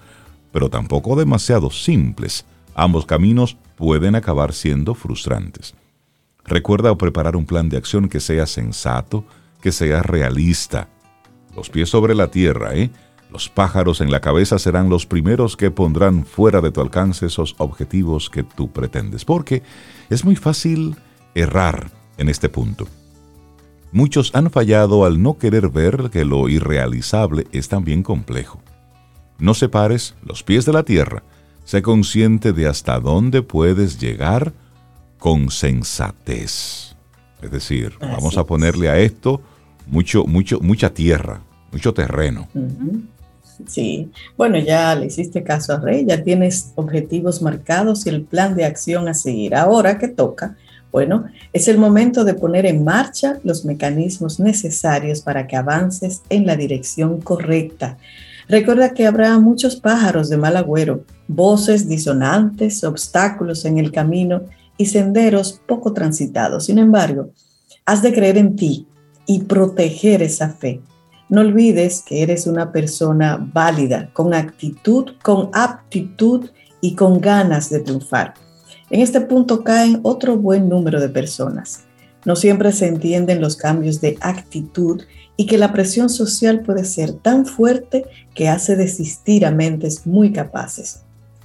pero 0.53 0.69
tampoco 0.69 1.17
demasiado 1.17 1.71
simples. 1.71 2.45
Ambos 2.75 3.07
caminos 3.07 3.57
pueden 3.77 4.15
acabar 4.15 4.53
siendo 4.53 4.95
frustrantes. 4.95 5.75
Recuerda 6.45 6.97
preparar 6.97 7.37
un 7.37 7.45
plan 7.45 7.69
de 7.69 7.77
acción 7.77 8.09
que 8.09 8.21
sea 8.21 8.47
sensato, 8.47 9.25
que 9.61 9.71
sea 9.71 10.03
realista. 10.03 10.89
Los 11.55 11.69
pies 11.69 11.91
sobre 11.91 12.15
la 12.15 12.29
tierra, 12.29 12.75
¿eh? 12.75 12.91
Los 13.31 13.49
pájaros 13.49 14.01
en 14.01 14.11
la 14.11 14.21
cabeza 14.21 14.59
serán 14.59 14.89
los 14.89 15.07
primeros 15.07 15.57
que 15.57 15.71
pondrán 15.71 16.25
fuera 16.25 16.61
de 16.61 16.71
tu 16.71 16.81
alcance 16.81 17.27
esos 17.27 17.55
objetivos 17.59 18.31
que 18.31 18.43
tú 18.43 18.71
pretendes, 18.71 19.25
porque 19.25 19.63
es 20.09 20.25
muy 20.25 20.35
fácil 20.35 20.97
errar 21.35 21.91
en 22.17 22.29
este 22.29 22.49
punto. 22.49 22.89
Muchos 23.93 24.35
han 24.35 24.51
fallado 24.51 25.05
al 25.05 25.23
no 25.23 25.39
querer 25.39 25.69
ver 25.69 26.11
que 26.11 26.25
lo 26.25 26.49
irrealizable 26.49 27.47
es 27.53 27.69
también 27.69 28.03
complejo. 28.03 28.61
No 29.39 29.55
separes 29.55 30.15
los 30.23 30.43
pies 30.43 30.67
de 30.67 30.73
la 30.73 30.83
tierra. 30.83 31.23
Sé 31.65 31.83
consciente 31.83 32.53
de 32.53 32.67
hasta 32.67 32.99
dónde 32.99 33.43
puedes 33.43 33.99
llegar 33.99 34.53
con 35.19 35.51
sensatez. 35.51 36.97
Es 37.41 37.51
decir, 37.51 37.95
vamos 38.01 38.37
a 38.37 38.45
ponerle 38.45 38.89
a 38.89 38.99
esto 38.99 39.41
mucho, 39.87 40.25
mucho, 40.25 40.61
mucha 40.61 40.93
tierra, 40.93 41.41
mucho 41.73 41.95
terreno. 41.95 42.49
Sí, 43.67 44.11
bueno, 44.37 44.59
ya 44.59 44.95
le 44.95 45.07
hiciste 45.07 45.43
caso 45.43 45.73
a 45.73 45.81
Rey, 45.81 46.07
ya 46.07 46.23
tienes 46.23 46.73
objetivos 46.77 47.43
marcados 47.43 48.07
y 48.07 48.11
el 48.11 48.23
plan 48.23 48.55
de 48.55 48.65
acción 48.65 49.09
a 49.09 49.15
seguir. 49.15 49.55
Ahora, 49.55 49.99
¿qué 49.99 50.09
toca? 50.09 50.57
Bueno, 50.93 51.27
es 51.53 51.69
el 51.69 51.77
momento 51.77 52.25
de 52.25 52.35
poner 52.35 52.65
en 52.65 52.85
marcha 52.85 53.39
los 53.45 53.65
mecanismos 53.65 54.41
necesarios 54.41 55.21
para 55.21 55.47
que 55.47 55.57
avances 55.57 56.23
en 56.31 56.47
la 56.47 56.57
dirección 56.57 57.21
correcta. 57.21 57.99
Recuerda 58.49 58.95
que 58.95 59.07
habrá 59.07 59.39
muchos 59.39 59.77
pájaros 59.77 60.31
de 60.31 60.39
mal 60.39 60.57
agüero, 60.57 61.05
voces 61.27 61.87
disonantes, 61.87 62.83
obstáculos 62.85 63.67
en 63.67 63.77
el 63.77 63.93
camino 63.93 64.43
y 64.79 64.87
senderos 64.87 65.61
poco 65.67 65.93
transitados. 65.93 66.67
Sin 66.67 66.79
embargo, 66.79 67.31
has 67.85 68.01
de 68.01 68.15
creer 68.15 68.39
en 68.39 68.57
ti 68.57 68.87
y 69.27 69.41
proteger 69.41 70.23
esa 70.23 70.49
fe. 70.49 70.81
No 71.29 71.43
olvides 71.43 72.03
que 72.03 72.23
eres 72.23 72.47
una 72.47 72.73
persona 72.73 73.37
válida, 73.53 74.09
con 74.15 74.33
actitud, 74.33 75.13
con 75.23 75.51
aptitud 75.53 76.49
y 76.81 76.95
con 76.95 77.21
ganas 77.21 77.69
de 77.69 77.81
triunfar. 77.81 78.35
En 78.89 79.01
este 79.03 79.21
punto 79.21 79.63
caen 79.63 80.01
otro 80.03 80.39
buen 80.39 80.69
número 80.69 81.01
de 81.01 81.11
personas. 81.11 81.85
No 82.25 82.35
siempre 82.35 82.73
se 82.73 82.87
entienden 82.87 83.41
los 83.43 83.57
cambios 83.57 84.01
de 84.01 84.17
actitud 84.21 85.03
y 85.37 85.47
que 85.47 85.59
la 85.59 85.73
presión 85.73 86.09
social 86.09 86.63
puede 86.63 86.85
ser 86.85 87.13
tan 87.13 87.45
fuerte 87.45 88.07
que 88.35 88.49
hace 88.49 88.75
desistir 88.77 89.45
a 89.45 89.51
mentes 89.51 90.07
muy 90.07 90.33
capaces. 90.33 91.03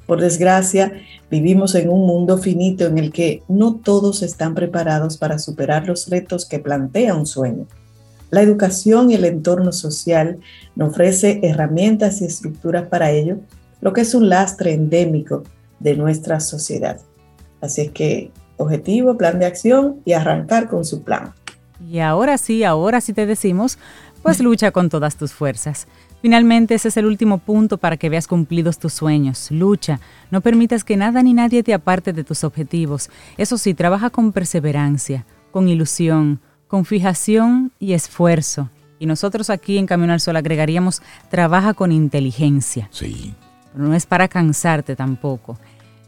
Por 0.08 0.20
desgracia, 0.20 0.94
vivimos 1.30 1.76
en 1.76 1.90
un 1.90 2.08
mundo 2.08 2.38
finito 2.38 2.86
en 2.86 2.98
el 2.98 3.12
que 3.12 3.44
no 3.48 3.76
todos 3.76 4.22
están 4.22 4.56
preparados 4.56 5.18
para 5.18 5.40
superar 5.40 5.88
los 5.88 6.10
retos 6.10 6.46
que 6.46 6.60
plantea 6.60 7.16
un 7.16 7.26
sueño. 7.26 7.68
La 8.34 8.42
educación 8.42 9.12
y 9.12 9.14
el 9.14 9.26
entorno 9.26 9.72
social 9.72 10.40
nos 10.76 10.90
ofrece 10.90 11.40
herramientas 11.44 12.20
y 12.20 12.26
estructuras 12.26 12.88
para 12.88 13.12
ello, 13.12 13.38
lo 13.80 13.94
que 13.94 14.02
es 14.02 14.16
un 14.16 14.28
lastre 14.28 14.74
endémico 14.74 15.44
de 15.80 15.96
nuestra 15.96 16.40
sociedad. 16.40 17.00
Así 17.62 17.82
es 17.82 17.92
que 17.92 18.32
objetivo, 18.58 19.20
plan 19.20 19.38
de 19.38 19.46
acción 19.46 20.02
y 20.04 20.14
arrancar 20.14 20.68
con 20.68 20.84
su 20.84 21.04
plan. 21.04 21.36
Y 21.88 22.00
ahora 22.00 22.40
sí, 22.40 22.64
ahora 22.64 23.02
sí 23.02 23.14
te 23.14 23.28
decimos, 23.28 23.78
pues 24.24 24.40
lucha 24.40 24.72
con 24.72 24.90
todas 24.90 25.16
tus 25.16 25.32
fuerzas. 25.32 25.86
Finalmente, 26.20 26.74
ese 26.74 26.88
es 26.88 26.98
el 26.98 27.06
último 27.06 27.38
punto 27.38 27.78
para 27.78 27.98
que 27.98 28.10
veas 28.10 28.26
cumplidos 28.26 28.80
tus 28.80 28.94
sueños. 28.94 29.52
Lucha, 29.52 30.00
no 30.32 30.42
permitas 30.42 30.84
que 30.84 30.98
nada 30.98 31.22
ni 31.22 31.36
nadie 31.36 31.62
te 31.62 31.76
aparte 31.76 32.14
de 32.14 32.24
tus 32.24 32.44
objetivos. 32.44 33.12
Eso 33.38 33.60
sí, 33.60 33.76
trabaja 33.76 34.10
con 34.10 34.32
perseverancia, 34.32 35.24
con 35.52 35.68
ilusión, 35.68 36.40
con 36.74 36.86
fijación 36.86 37.72
y 37.78 37.94
esfuerzo. 37.94 38.72
Y 38.98 39.06
nosotros 39.06 39.52
aquí 39.52 39.78
en 39.78 39.86
Camino 39.86 40.12
al 40.12 40.20
Sol 40.20 40.38
agregaríamos, 40.38 41.04
trabaja 41.30 41.76
con 41.76 41.92
inteligencia. 41.92 42.90
Sí. 42.90 43.36
Pero 43.72 43.90
no 43.90 43.94
es 43.94 44.08
para 44.08 44.28
cansarte 44.28 44.96
tampoco. 44.96 45.60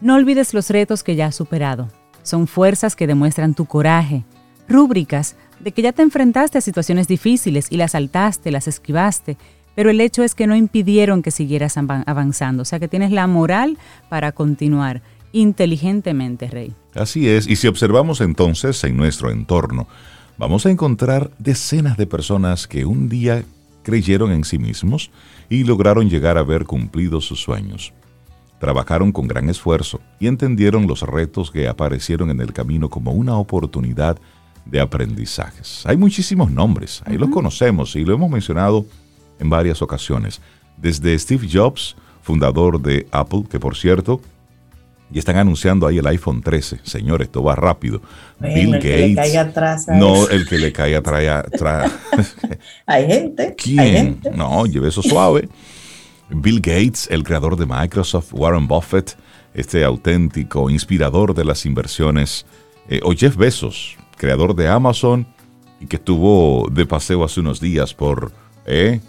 No 0.01 0.15
olvides 0.15 0.55
los 0.55 0.71
retos 0.71 1.03
que 1.03 1.15
ya 1.15 1.27
has 1.27 1.35
superado. 1.35 1.87
Son 2.23 2.47
fuerzas 2.47 2.95
que 2.95 3.05
demuestran 3.05 3.53
tu 3.53 3.65
coraje, 3.65 4.25
rúbricas 4.67 5.35
de 5.59 5.71
que 5.71 5.83
ya 5.83 5.91
te 5.91 6.01
enfrentaste 6.01 6.57
a 6.57 6.61
situaciones 6.61 7.07
difíciles 7.07 7.67
y 7.69 7.77
las 7.77 7.91
saltaste, 7.91 8.49
las 8.49 8.67
esquivaste, 8.67 9.37
pero 9.75 9.91
el 9.91 10.01
hecho 10.01 10.23
es 10.23 10.33
que 10.33 10.47
no 10.47 10.55
impidieron 10.55 11.21
que 11.21 11.29
siguieras 11.29 11.77
avanzando, 11.77 12.63
o 12.63 12.65
sea 12.65 12.79
que 12.79 12.87
tienes 12.87 13.11
la 13.11 13.27
moral 13.27 13.77
para 14.09 14.31
continuar 14.31 15.03
inteligentemente, 15.31 16.47
Rey. 16.47 16.73
Así 16.95 17.29
es, 17.29 17.45
y 17.45 17.55
si 17.55 17.67
observamos 17.67 18.19
entonces 18.19 18.83
en 18.83 18.97
nuestro 18.97 19.29
entorno, 19.29 19.87
vamos 20.37 20.65
a 20.65 20.71
encontrar 20.71 21.31
decenas 21.37 21.97
de 21.97 22.07
personas 22.07 22.67
que 22.67 22.85
un 22.85 23.09
día 23.09 23.43
creyeron 23.83 24.31
en 24.31 24.43
sí 24.43 24.57
mismos 24.57 25.11
y 25.49 25.63
lograron 25.63 26.09
llegar 26.09 26.37
a 26.37 26.43
ver 26.43 26.65
cumplidos 26.65 27.25
sus 27.25 27.41
sueños. 27.41 27.93
Trabajaron 28.59 29.11
con 29.11 29.27
gran 29.27 29.49
esfuerzo 29.49 30.01
y 30.19 30.27
entendieron 30.27 30.87
los 30.87 31.01
retos 31.01 31.51
que 31.51 31.67
aparecieron 31.67 32.31
en 32.31 32.41
el 32.41 32.53
camino 32.53 32.89
como 32.89 33.11
una 33.11 33.37
oportunidad 33.37 34.17
de 34.65 34.81
aprendizajes. 34.81 35.83
Hay 35.85 35.97
muchísimos 35.97 36.49
nombres, 36.49 37.03
ahí 37.05 37.17
los 37.17 37.29
conocemos 37.29 37.95
y 37.95 38.03
lo 38.03 38.13
hemos 38.13 38.29
mencionado 38.29 38.85
en 39.39 39.49
varias 39.49 39.81
ocasiones. 39.81 40.41
Desde 40.77 41.17
Steve 41.19 41.47
Jobs, 41.51 41.95
fundador 42.21 42.81
de 42.81 43.07
Apple, 43.11 43.43
que 43.49 43.59
por 43.59 43.75
cierto 43.75 44.19
y 45.11 45.19
están 45.19 45.37
anunciando 45.37 45.87
ahí 45.87 45.97
el 45.99 46.07
iPhone 46.07 46.41
13. 46.41 46.79
Señor, 46.83 47.21
esto 47.21 47.43
va 47.43 47.55
rápido. 47.55 48.01
Bill 48.39 48.73
Gates. 48.73 49.87
no, 49.89 50.27
el 50.29 50.47
que 50.47 50.57
le 50.57 50.71
caiga 50.73 50.99
atrás. 50.99 51.91
hay 52.85 53.07
gente. 53.07 53.55
¿Quién? 53.55 54.19
No, 54.33 54.65
lleve 54.65 54.89
eso 54.89 55.01
suave. 55.03 55.47
Bill 56.29 56.59
Gates, 56.59 57.07
el 57.11 57.23
creador 57.23 57.55
de 57.55 57.65
Microsoft, 57.65 58.33
Warren 58.33 58.67
Buffett, 58.67 59.15
este 59.53 59.83
auténtico 59.83 60.69
inspirador 60.69 61.35
de 61.35 61.45
las 61.45 61.65
inversiones, 61.65 62.45
eh, 62.89 62.99
o 63.03 63.13
Jeff 63.13 63.35
Bezos, 63.35 63.95
creador 64.17 64.55
de 64.55 64.67
Amazon 64.67 65.27
y 65.79 65.87
que 65.87 65.97
estuvo 65.97 66.67
de 66.71 66.85
paseo 66.85 67.23
hace 67.23 67.39
unos 67.39 67.59
días 67.59 67.93
por 67.93 68.31
eh, 68.65 69.01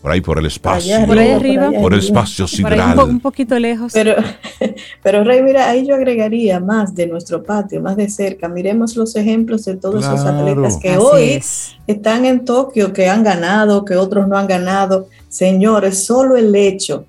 por 0.00 0.10
ahí 0.10 0.20
por 0.20 0.38
el 0.38 0.46
espacio. 0.46 1.06
por 1.06 1.18
ahí 1.18 1.30
arriba. 1.30 1.70
Por, 1.70 1.92
el 1.92 2.00
espacio 2.00 2.46
sideral. 2.46 2.98
un, 2.98 3.20
poquito 3.20 3.58
lejos. 3.58 3.92
Pero, 3.92 4.14
pero 5.02 5.24
Rey, 5.24 5.42
mira, 5.42 5.68
ahí 5.68 5.86
yo 5.86 5.94
agregaría 5.94 6.58
más 6.58 6.94
de 6.94 7.06
nuestro 7.06 7.42
patio, 7.42 7.82
más 7.82 7.96
de 7.96 8.08
cerca. 8.08 8.48
Miremos 8.48 8.96
los 8.96 9.14
ejemplos 9.16 9.64
de 9.66 9.76
todos 9.76 10.04
esos 10.04 10.24
atletas 10.24 10.78
que 10.78 10.96
hoy 10.96 11.42
están 11.86 12.24
en 12.24 12.44
Tokio, 12.44 12.92
que 12.92 13.08
han 13.08 13.22
ganado, 13.22 13.84
que 13.84 13.96
otros 13.96 14.26
no 14.26 14.38
han 14.38 14.46
ganado. 14.46 15.08
Señores, 15.28 16.04
solo 16.04 16.36
el 16.36 16.54
hecho 16.54 17.04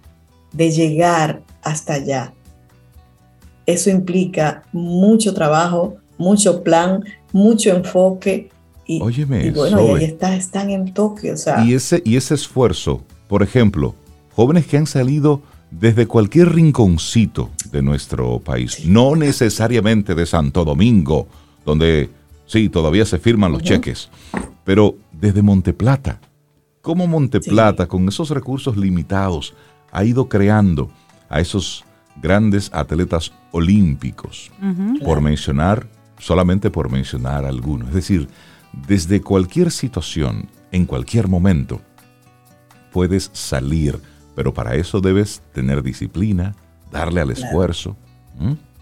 de 0.52 0.72
llegar 0.72 1.42
hasta 1.62 1.94
allá, 1.94 2.34
eso 3.66 3.90
implica 3.90 4.64
mucho 4.74 5.34
trabajo, 5.34 5.96
mucho 6.18 6.62
plan, 6.62 7.04
mucho 7.32 7.70
enfoque 7.70 8.50
y, 9.00 9.52
bueno, 9.52 9.98
y 9.98 10.00
ahí 10.00 10.04
está, 10.06 10.36
están 10.36 10.70
en 10.70 10.94
Tokio. 10.94 11.36
y, 11.66 11.74
ese, 11.74 12.02
y 12.06 12.16
ese 12.16 12.36
esfuerzo, 12.36 13.04
por 13.28 13.44
ejemplo, 13.44 13.96
jóvenes 14.34 14.66
que 14.66 14.78
han 14.78 14.88
salido 14.88 15.42
desde 15.72 16.06
cualquier 16.06 16.54
rinconcito 16.54 17.50
de 17.72 17.82
nuestro 17.82 18.40
país, 18.40 18.86
no 18.86 19.16
necesariamente 19.16 20.16
de 20.16 20.26
Santo 20.26 20.66
Domingo, 20.66 21.28
donde 21.66 22.10
sí, 22.46 22.68
todavía 22.70 23.06
se 23.06 23.20
firman 23.20 23.52
los 23.54 23.64
cheques, 23.64 24.10
pero 24.66 24.96
desde 25.12 25.42
Monteplata. 25.42 26.20
¿Cómo 26.82 27.08
Monteplata, 27.08 27.88
con 27.88 28.08
esos 28.08 28.30
recursos 28.32 28.76
limitados, 28.76 29.54
ha 29.92 30.04
ido 30.04 30.28
creando 30.28 30.90
a 31.30 31.40
esos 31.40 31.86
grandes 32.22 32.70
atletas 32.74 33.32
olímpicos? 33.52 34.52
Por 35.06 35.22
mencionar, 35.22 35.88
solamente 36.20 36.70
por 36.70 36.92
mencionar 36.92 37.46
algunos. 37.46 37.90
Es 37.90 37.94
decir, 37.94 38.28
desde 38.88 39.22
cualquier 39.22 39.72
situación, 39.72 40.48
en 40.72 40.86
cualquier 40.86 41.28
momento, 41.28 41.82
puedes 42.92 43.30
salir, 43.34 44.00
pero 44.36 44.54
para 44.54 44.76
eso 44.76 45.02
debes 45.02 45.42
tener 45.54 45.84
disciplina, 45.84 46.56
darle 46.92 47.22
al 47.22 47.32
esfuerzo. 47.32 47.96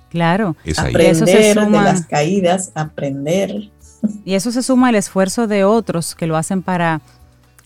Claro, 0.10 0.55
aprender 0.77 1.55
de 1.55 1.72
las 1.72 2.05
caídas, 2.05 2.72
aprender. 2.75 3.69
Y 4.24 4.36
eso 4.36 4.50
se 4.53 4.63
suma 4.63 4.88
al 4.88 4.96
esfuerzo 4.96 5.46
de 5.46 5.65
otros 5.65 6.15
que 6.15 6.25
lo 6.25 6.38
hacen 6.38 6.62
para, 6.62 7.01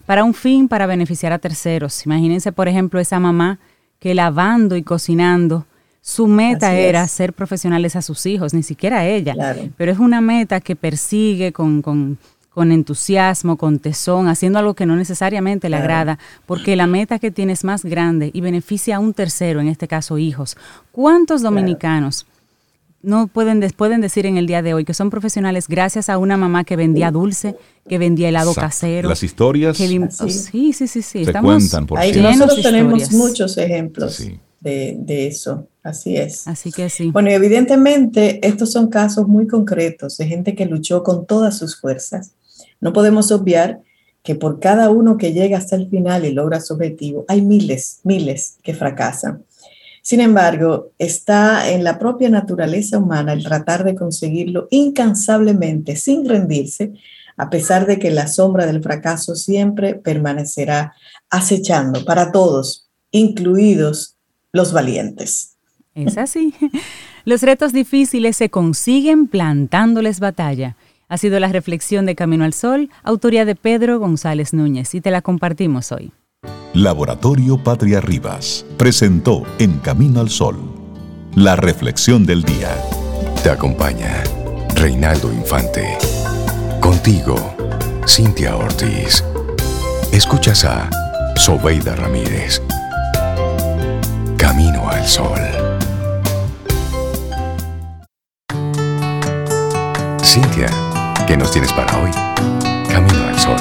para 0.07 0.23
un 0.23 0.33
fin, 0.33 0.67
para 0.67 0.87
beneficiar 0.87 1.31
a 1.31 1.37
terceros. 1.37 2.07
Imagínense, 2.07 2.51
por 2.51 2.67
ejemplo, 2.67 2.99
esa 2.99 3.19
mamá 3.19 3.59
que 3.99 4.15
lavando 4.15 4.75
y 4.75 4.81
cocinando 4.81 5.67
su 6.05 6.27
meta 6.27 6.75
era 6.75 7.07
ser 7.07 7.31
profesionales 7.31 7.95
a 7.95 8.01
sus 8.01 8.25
hijos, 8.25 8.53
ni 8.53 8.61
siquiera 8.61 9.07
ella. 9.07 9.55
Pero 9.77 9.89
es 9.89 9.99
una 9.99 10.19
meta 10.19 10.59
que 10.59 10.75
persigue 10.75 11.53
con, 11.53 11.81
con, 11.81 12.17
con, 12.49 12.73
entusiasmo, 12.73 13.55
con 13.55 13.79
tesón, 13.79 14.27
haciendo 14.27 14.59
algo 14.59 14.73
que 14.73 14.85
no 14.85 14.97
necesariamente 14.97 15.69
le 15.69 15.77
agrada, 15.77 16.19
porque 16.45 16.75
la 16.75 16.87
meta 16.87 17.19
que 17.19 17.31
tiene 17.31 17.53
es 17.53 17.63
más 17.63 17.85
grande 17.85 18.31
y 18.33 18.41
beneficia 18.41 18.97
a 18.97 18.99
un 18.99 19.13
tercero, 19.13 19.61
en 19.61 19.69
este 19.69 19.87
caso 19.87 20.17
hijos. 20.17 20.57
¿Cuántos 20.91 21.41
dominicanos 21.41 22.25
no 23.01 23.27
pueden, 23.27 23.61
pueden 23.77 24.01
decir 24.01 24.25
en 24.25 24.35
el 24.35 24.45
día 24.45 24.61
de 24.61 24.73
hoy 24.73 24.83
que 24.83 24.93
son 24.93 25.09
profesionales 25.09 25.69
gracias 25.69 26.09
a 26.09 26.17
una 26.17 26.35
mamá 26.35 26.65
que 26.65 26.75
vendía 26.75 27.11
dulce, 27.11 27.55
que 27.87 27.97
vendía 27.97 28.27
helado 28.27 28.53
casero? 28.53 29.07
Las 29.07 29.23
historias 29.23 29.77
sí, 29.77 30.73
sí, 30.73 30.73
sí, 30.73 31.01
sí. 31.01 31.23
Se 31.23 31.31
cuentan 31.31 31.87
por 31.87 31.97
Ahí 31.97 32.11
nosotros 32.21 32.61
tenemos 32.61 33.09
muchos 33.13 33.57
ejemplos 33.57 34.21
de, 34.63 34.95
de 34.97 35.27
eso. 35.27 35.67
Así 35.83 36.15
es. 36.15 36.47
Así 36.47 36.71
que 36.71 36.89
sí. 36.89 37.11
Bueno, 37.11 37.29
evidentemente 37.29 38.39
estos 38.47 38.71
son 38.71 38.87
casos 38.87 39.27
muy 39.27 39.47
concretos 39.47 40.17
de 40.17 40.27
gente 40.27 40.55
que 40.55 40.65
luchó 40.65 41.03
con 41.03 41.25
todas 41.25 41.57
sus 41.57 41.79
fuerzas. 41.79 42.31
No 42.79 42.93
podemos 42.93 43.31
obviar 43.31 43.81
que 44.23 44.35
por 44.35 44.61
cada 44.61 44.89
uno 44.89 45.17
que 45.17 45.33
llega 45.33 45.57
hasta 45.57 45.75
el 45.75 45.89
final 45.89 46.25
y 46.25 46.31
logra 46.31 46.61
su 46.61 46.73
objetivo, 46.73 47.25
hay 47.27 47.41
miles, 47.41 47.99
miles 48.03 48.57
que 48.63 48.73
fracasan. 48.73 49.43
Sin 50.01 50.21
embargo, 50.21 50.91
está 50.97 51.69
en 51.69 51.83
la 51.83 51.99
propia 51.99 52.29
naturaleza 52.29 52.97
humana 52.97 53.33
el 53.33 53.43
tratar 53.43 53.83
de 53.83 53.95
conseguirlo 53.95 54.67
incansablemente, 54.69 55.97
sin 55.97 56.27
rendirse, 56.27 56.93
a 57.35 57.49
pesar 57.49 57.85
de 57.85 57.99
que 57.99 58.11
la 58.11 58.27
sombra 58.27 58.65
del 58.65 58.81
fracaso 58.81 59.35
siempre 59.35 59.95
permanecerá 59.95 60.93
acechando 61.29 62.05
para 62.05 62.31
todos, 62.31 62.89
incluidos 63.11 64.12
los 64.53 64.71
valientes. 64.71 65.57
Es 65.95 66.17
así. 66.17 66.53
Los 67.25 67.41
retos 67.41 67.71
difíciles 67.71 68.35
se 68.35 68.49
consiguen 68.49 69.27
plantándoles 69.27 70.19
batalla. 70.19 70.75
Ha 71.07 71.17
sido 71.17 71.39
la 71.39 71.47
reflexión 71.47 72.05
de 72.05 72.15
Camino 72.15 72.43
al 72.43 72.53
Sol, 72.53 72.89
autoría 73.03 73.45
de 73.45 73.55
Pedro 73.55 73.97
González 73.97 74.53
Núñez, 74.53 74.93
y 74.93 74.99
te 74.99 75.09
la 75.09 75.21
compartimos 75.21 75.93
hoy. 75.93 76.11
Laboratorio 76.73 77.63
Patria 77.63 78.01
Rivas 78.01 78.65
presentó 78.77 79.43
En 79.59 79.77
Camino 79.79 80.19
al 80.19 80.29
Sol, 80.29 80.57
la 81.35 81.55
reflexión 81.55 82.25
del 82.25 82.43
día. 82.43 82.75
Te 83.41 83.49
acompaña 83.49 84.23
Reinaldo 84.75 85.31
Infante. 85.31 85.97
Contigo, 86.81 87.55
Cintia 88.05 88.57
Ortiz. 88.57 89.23
Escuchas 90.11 90.65
a 90.65 90.89
Sobeida 91.37 91.95
Ramírez. 91.95 92.61
Sol. 95.01 95.39
Cintia, 100.23 100.67
¿qué 101.27 101.35
nos 101.37 101.51
tienes 101.51 101.73
para 101.73 102.01
hoy? 102.01 102.09
Camino 102.89 103.27
al 103.27 103.39
Sol. 103.39 103.57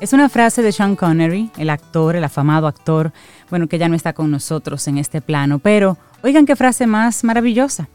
Es 0.00 0.14
una 0.14 0.28
frase 0.28 0.62
de 0.62 0.72
Sean 0.72 0.96
Connery, 0.96 1.50
el 1.58 1.68
actor, 1.68 2.16
el 2.16 2.24
afamado 2.24 2.66
actor, 2.66 3.12
bueno, 3.50 3.68
que 3.68 3.78
ya 3.78 3.88
no 3.88 3.94
está 3.94 4.14
con 4.14 4.30
nosotros 4.30 4.88
en 4.88 4.96
este 4.96 5.20
plano, 5.20 5.58
pero 5.58 5.98
oigan 6.22 6.46
qué 6.46 6.56
frase 6.56 6.86
más 6.86 7.22
maravillosa. 7.22 7.88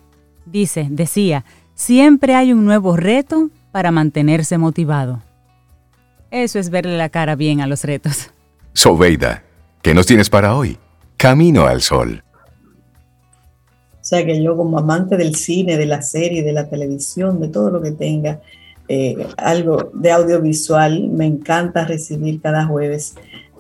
Dice, 0.46 0.88
decía, 0.92 1.44
siempre 1.74 2.36
hay 2.36 2.54
un 2.54 2.63
nuevo 2.63 2.96
reto 2.96 3.50
para 3.72 3.92
mantenerse 3.92 4.60
motivado. 4.60 5.24
Eso 6.30 6.60
es 6.60 6.70
verle 6.70 6.98
la 6.98 7.10
cara 7.10 7.36
bien 7.36 7.62
a 7.62 7.68
los 7.68 7.84
retos. 7.84 8.30
Sobeida, 8.74 9.45
¿qué 9.86 9.94
nos 9.94 10.08
tienes 10.08 10.32
para 10.32 10.56
hoy? 10.56 10.80
Camino 11.15 11.68
al 11.68 11.80
Sol. 11.80 12.24
O 13.92 14.04
sea 14.04 14.25
que 14.25 14.42
yo 14.42 14.58
como 14.58 14.80
amante 14.80 15.15
del 15.15 15.36
cine, 15.36 15.77
de 15.77 15.86
la 15.86 16.01
serie, 16.01 16.42
de 16.42 16.54
la 16.54 16.68
televisión, 16.68 17.39
de 17.39 17.50
todo 17.50 17.70
lo 17.70 17.84
que 17.84 17.92
tenga 17.92 18.42
eh, 18.88 19.27
algo 19.38 19.92
de 19.94 20.12
audiovisual, 20.12 21.08
me 21.10 21.27
encanta 21.27 21.86
recibir 21.86 22.42
cada 22.42 22.65
jueves 22.65 23.13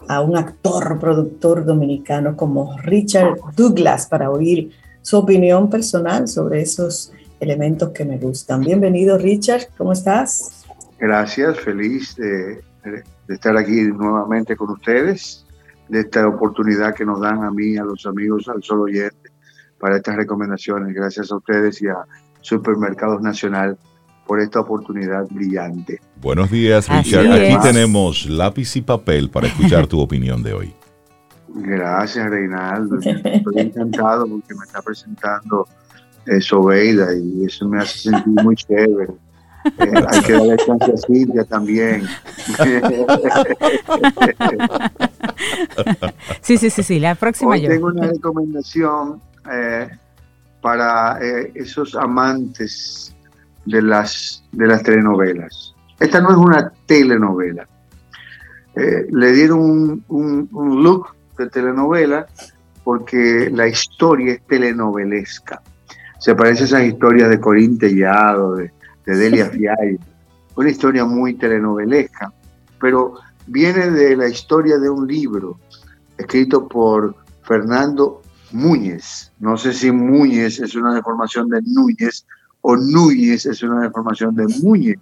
a 0.07 0.21
un 0.21 0.35
actor, 0.35 0.97
productor 0.99 1.63
dominicano 1.63 2.35
como 2.35 2.75
Richard 2.79 3.37
Douglas 3.55 4.07
para 4.07 4.31
oír 4.31 4.71
su 5.03 5.19
opinión 5.19 5.69
personal 5.69 6.27
sobre 6.27 6.61
esos 6.61 7.13
elementos 7.39 7.91
que 7.91 8.03
me 8.03 8.17
gustan. 8.17 8.61
Bienvenido 8.61 9.19
Richard, 9.19 9.67
¿cómo 9.77 9.93
estás? 9.93 10.65
Gracias, 10.97 11.59
feliz 11.59 12.15
de, 12.15 12.63
de 12.83 13.03
estar 13.27 13.55
aquí 13.55 13.79
nuevamente 13.83 14.55
con 14.55 14.71
ustedes, 14.71 15.44
de 15.89 16.01
esta 16.01 16.27
oportunidad 16.27 16.95
que 16.95 17.05
nos 17.05 17.21
dan 17.21 17.43
a 17.43 17.51
mí, 17.51 17.77
a 17.77 17.83
los 17.83 18.05
amigos, 18.05 18.47
al 18.47 18.63
solo 18.63 18.83
oyente 18.83 19.29
para 19.79 19.97
estas 19.97 20.15
recomendaciones. 20.15 20.93
Gracias 20.93 21.31
a 21.31 21.35
ustedes 21.35 21.81
y 21.81 21.87
a 21.87 21.97
Supermercados 22.41 23.21
Nacional 23.21 23.77
por 24.25 24.39
esta 24.39 24.59
oportunidad 24.59 25.27
brillante. 25.29 25.99
Buenos 26.21 26.49
días, 26.49 26.89
Richard. 26.89 27.31
Aquí 27.31 27.57
tenemos 27.61 28.25
lápiz 28.25 28.75
y 28.75 28.81
papel 28.81 29.29
para 29.29 29.47
escuchar 29.47 29.87
tu 29.87 29.99
opinión 30.01 30.41
de 30.41 30.53
hoy. 30.53 30.73
Gracias, 31.55 32.29
Reinaldo. 32.29 32.97
Estoy 33.01 33.59
encantado 33.59 34.27
porque 34.27 34.55
me 34.55 34.65
está 34.65 34.81
presentando 34.81 35.67
eh, 36.25 36.41
Sobeida 36.41 37.15
y 37.15 37.45
eso 37.45 37.67
me 37.67 37.79
hace 37.79 38.09
sentir 38.09 38.43
muy 38.43 38.55
chévere. 38.67 39.13
Eh, 39.65 40.05
hay 40.07 40.21
que 40.21 40.33
darle 40.33 40.57
chance 40.57 40.91
a 40.91 40.97
Silvia 40.97 41.43
también. 41.45 42.03
sí, 46.41 46.57
sí, 46.57 46.69
sí, 46.69 46.83
sí, 46.83 46.99
la 46.99 47.15
próxima 47.15 47.51
Hoy 47.51 47.61
yo. 47.61 47.69
Tengo 47.69 47.87
una 47.87 48.07
recomendación 48.07 49.21
eh, 49.51 49.89
para 50.61 51.17
eh, 51.19 51.51
esos 51.55 51.95
amantes 51.95 53.15
de 53.65 53.81
las, 53.81 54.43
de 54.51 54.67
las 54.67 54.83
telenovelas. 54.83 55.73
Esta 55.99 56.21
no 56.21 56.29
es 56.29 56.37
una 56.37 56.71
telenovela. 56.85 57.67
Le 58.75 59.31
dieron 59.31 59.59
un, 59.61 60.03
un, 60.09 60.49
un, 60.51 60.83
look 60.83 61.15
de 61.37 61.49
telenovela 61.49 62.27
porque 62.83 63.49
la 63.49 63.67
historia 63.67 64.33
es 64.33 64.41
telenovelesca. 64.45 65.61
Se 66.19 66.35
parece 66.35 66.63
a 66.63 66.65
esas 66.65 66.83
historias 66.83 67.29
de 67.29 67.39
Corín 67.39 67.77
Tellado, 67.77 68.55
de, 68.55 68.71
de 69.05 69.15
Delia 69.15 69.49
Fiallo. 69.49 69.99
Una 70.55 70.69
historia 70.69 71.05
muy 71.05 71.33
telenovelesca, 71.35 72.31
pero 72.79 73.15
viene 73.47 73.91
de 73.91 74.15
la 74.15 74.27
historia 74.27 74.77
de 74.77 74.89
un 74.89 75.07
libro 75.07 75.59
escrito 76.17 76.67
por 76.67 77.15
Fernando 77.43 78.21
Múñez. 78.51 79.31
No 79.39 79.57
sé 79.57 79.73
si 79.73 79.91
Múñez 79.91 80.59
es 80.59 80.75
una 80.75 80.93
deformación 80.93 81.49
de 81.49 81.61
Núñez 81.61 82.25
o 82.61 82.75
Núñez 82.75 83.45
es 83.45 83.61
una 83.61 83.81
deformación 83.81 84.33
de 84.35 84.47
Múñez, 84.63 84.97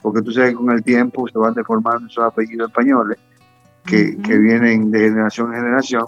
porque 0.00 0.22
tú 0.22 0.32
sabes 0.32 0.50
que 0.50 0.56
con 0.56 0.70
el 0.70 0.82
tiempo 0.82 1.28
se 1.28 1.38
van 1.38 1.52
deformando 1.52 2.06
esos 2.06 2.24
apellidos 2.24 2.68
españoles 2.70 3.18
que, 3.84 3.96
uh 3.96 4.20
-huh. 4.20 4.22
que 4.22 4.38
vienen 4.38 4.90
de 4.90 5.00
generación 5.00 5.52
en 5.52 5.60
generación. 5.60 6.04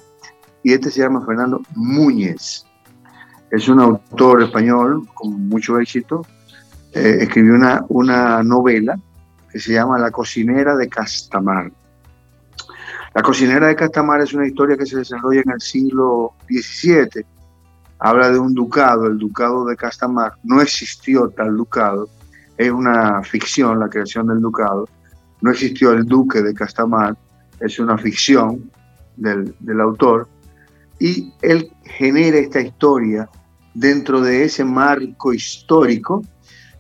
Y 0.62 0.72
este 0.72 0.90
se 0.90 1.00
llama 1.00 1.24
Fernando 1.26 1.60
Múñez. 1.74 2.64
Es 3.50 3.68
un 3.68 3.80
autor 3.80 4.42
español 4.42 5.06
con 5.14 5.48
mucho 5.48 5.78
éxito. 5.78 6.26
Eh, 6.92 7.18
escribió 7.20 7.54
una, 7.54 7.84
una 7.88 8.42
novela 8.42 8.98
que 9.50 9.58
se 9.58 9.72
llama 9.72 9.98
La 9.98 10.10
cocinera 10.10 10.76
de 10.76 10.88
Castamar. 10.88 11.70
La 13.14 13.22
cocinera 13.22 13.68
de 13.68 13.76
Castamar 13.76 14.20
es 14.20 14.34
una 14.34 14.46
historia 14.46 14.76
que 14.76 14.84
se 14.84 14.98
desarrolla 14.98 15.40
en 15.40 15.52
el 15.52 15.60
siglo 15.60 16.34
XVII. 16.48 17.24
Habla 17.98 18.30
de 18.30 18.38
un 18.38 18.52
ducado, 18.52 19.06
el 19.06 19.16
ducado 19.16 19.64
de 19.64 19.74
Castamar. 19.74 20.34
No 20.44 20.60
existió 20.60 21.30
tal 21.30 21.56
ducado, 21.56 22.10
es 22.58 22.70
una 22.70 23.22
ficción 23.22 23.80
la 23.80 23.88
creación 23.88 24.26
del 24.26 24.40
ducado. 24.40 24.86
No 25.40 25.50
existió 25.50 25.92
el 25.92 26.04
duque 26.04 26.42
de 26.42 26.52
Castamar, 26.52 27.16
es 27.60 27.78
una 27.78 27.96
ficción 27.96 28.70
del, 29.16 29.54
del 29.60 29.80
autor. 29.80 30.28
Y 30.98 31.32
él 31.42 31.70
genera 31.84 32.36
esta 32.36 32.60
historia 32.60 33.28
dentro 33.72 34.20
de 34.20 34.44
ese 34.44 34.64
marco 34.64 35.32
histórico 35.32 36.22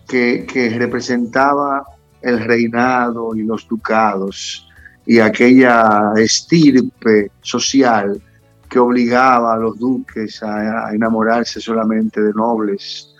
que, 0.06 0.74
representaba 0.78 1.84
el 2.22 2.40
reinado 2.40 3.34
y 3.34 3.42
los 3.42 3.66
ducados 3.68 4.68
y 5.04 5.20
aquella 5.20 6.12
estirpe 6.16 7.30
social 7.40 8.20
que 8.68 8.78
obligaba 8.78 9.54
a 9.54 9.56
los 9.56 9.78
duques 9.78 10.42
a, 10.42 10.88
a, 10.88 10.94
enamorarse 10.94 11.60
solamente 11.60 12.20
de 12.20 12.32
nobles. 12.32 13.14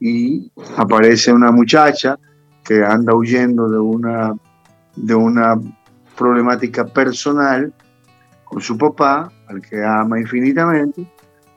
Y 0.00 0.50
aparece 0.76 1.32
una 1.32 1.52
muchacha 1.52 2.18
que 2.64 2.82
anda 2.84 3.14
huyendo 3.14 3.68
de 3.68 3.78
una, 3.78 4.34
de 4.96 5.14
una 5.14 5.60
problemática 6.16 6.84
personal 6.86 7.72
con 8.44 8.60
su 8.60 8.76
papá, 8.76 9.30
al 9.46 9.60
que 9.60 9.84
ama 9.84 10.18
infinitamente, 10.18 11.06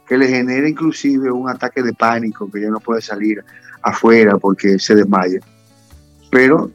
que 0.07 0.17
le 0.17 0.27
genera 0.27 0.67
inclusive 0.67 1.31
un 1.31 1.49
ataque 1.49 1.81
de 1.81 1.93
pánico, 1.93 2.49
que 2.51 2.61
ya 2.61 2.69
no 2.69 2.79
puede 2.79 3.01
salir 3.01 3.43
afuera 3.83 4.37
porque 4.37 4.79
se 4.79 4.95
desmaya. 4.95 5.39
Pero 6.31 6.71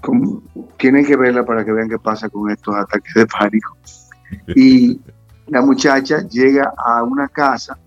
como, 0.00 0.42
tienen 0.76 1.04
que 1.04 1.16
verla 1.16 1.44
para 1.44 1.64
que 1.64 1.72
vean 1.72 1.88
qué 1.88 1.98
pasa 1.98 2.28
con 2.28 2.50
estos 2.50 2.74
ataques 2.74 3.14
de 3.14 3.26
pánico. 3.26 3.76
Y 4.56 5.00
la 5.46 5.62
muchacha 5.62 6.26
llega 6.28 6.72
a 6.76 7.04
una 7.04 7.28
casa 7.28 7.78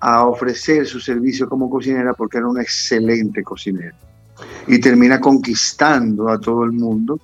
a 0.00 0.26
ofrecer 0.26 0.86
su 0.86 1.00
servicio 1.00 1.48
como 1.48 1.70
cocinera 1.70 2.12
porque 2.12 2.38
era 2.38 2.46
una 2.46 2.60
excelente 2.60 3.42
cocinera. 3.42 3.96
Y 4.66 4.78
termina 4.78 5.18
conquistando 5.18 6.28
a 6.28 6.38
todo 6.38 6.64
el 6.64 6.72
mundo 6.72 7.18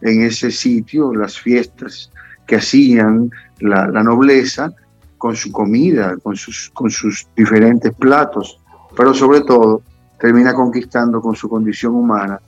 en 0.00 0.22
ese 0.22 0.50
sitio, 0.50 1.14
las 1.14 1.38
fiestas 1.38 2.10
que 2.46 2.56
hacían 2.56 3.30
la, 3.60 3.86
la 3.86 4.02
nobleza 4.02 4.72
con 5.18 5.36
su 5.36 5.52
comida, 5.52 6.16
con 6.22 6.34
sus, 6.34 6.70
con 6.74 6.90
sus 6.90 7.28
diferentes 7.36 7.94
platos, 7.94 8.58
pero 8.96 9.14
sobre 9.14 9.40
todo 9.42 9.82
termina 10.18 10.54
conquistando 10.54 11.20
con 11.20 11.34
su 11.34 11.48
condición 11.48 11.94
humana 11.94 12.40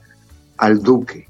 al 0.57 0.81
duque. 0.81 1.27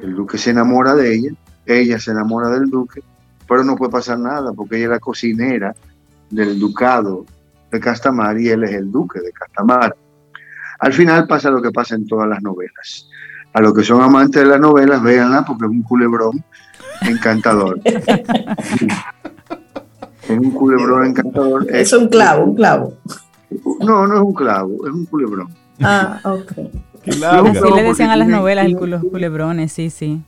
El 0.00 0.14
duque 0.14 0.38
se 0.38 0.50
enamora 0.50 0.94
de 0.94 1.14
ella, 1.14 1.30
ella 1.66 1.98
se 1.98 2.10
enamora 2.10 2.48
del 2.48 2.68
duque, 2.68 3.02
pero 3.48 3.62
no 3.64 3.76
puede 3.76 3.92
pasar 3.92 4.18
nada 4.18 4.52
porque 4.52 4.76
ella 4.76 4.86
es 4.86 4.90
la 4.90 4.98
cocinera 5.00 5.74
del 6.30 6.58
ducado 6.58 7.24
de 7.70 7.80
Castamar 7.80 8.38
y 8.40 8.48
él 8.48 8.64
es 8.64 8.72
el 8.72 8.90
duque 8.90 9.20
de 9.20 9.32
Castamar. 9.32 9.94
Al 10.80 10.92
final 10.92 11.26
pasa 11.26 11.50
lo 11.50 11.62
que 11.62 11.70
pasa 11.70 11.94
en 11.94 12.06
todas 12.06 12.28
las 12.28 12.42
novelas. 12.42 13.08
A 13.52 13.60
los 13.60 13.72
que 13.72 13.84
son 13.84 14.02
amantes 14.02 14.42
de 14.42 14.48
las 14.48 14.60
novelas, 14.60 15.00
véanla 15.02 15.44
porque 15.44 15.66
es 15.66 15.70
un 15.70 15.82
culebrón 15.82 16.44
encantador. 17.02 17.80
es 17.84 17.98
un 20.30 20.50
culebrón 20.50 21.06
encantador. 21.06 21.66
Es 21.70 21.92
un 21.92 22.08
clavo, 22.08 22.44
un 22.44 22.56
clavo. 22.56 22.94
No, 23.80 24.06
no 24.06 24.14
es 24.14 24.20
un 24.20 24.34
clavo, 24.34 24.86
es 24.86 24.92
un 24.92 25.06
culebrón. 25.06 25.48
Ah, 25.80 26.20
ok. 26.24 26.52
Así 27.06 27.72
le 27.74 27.82
decían 27.82 28.10
a 28.10 28.16
las 28.16 28.28
novelas 28.28 28.66
el 28.66 28.72
los 28.72 29.02
culebrones, 29.02 29.72
sí, 29.72 29.90
sí. 29.90 30.22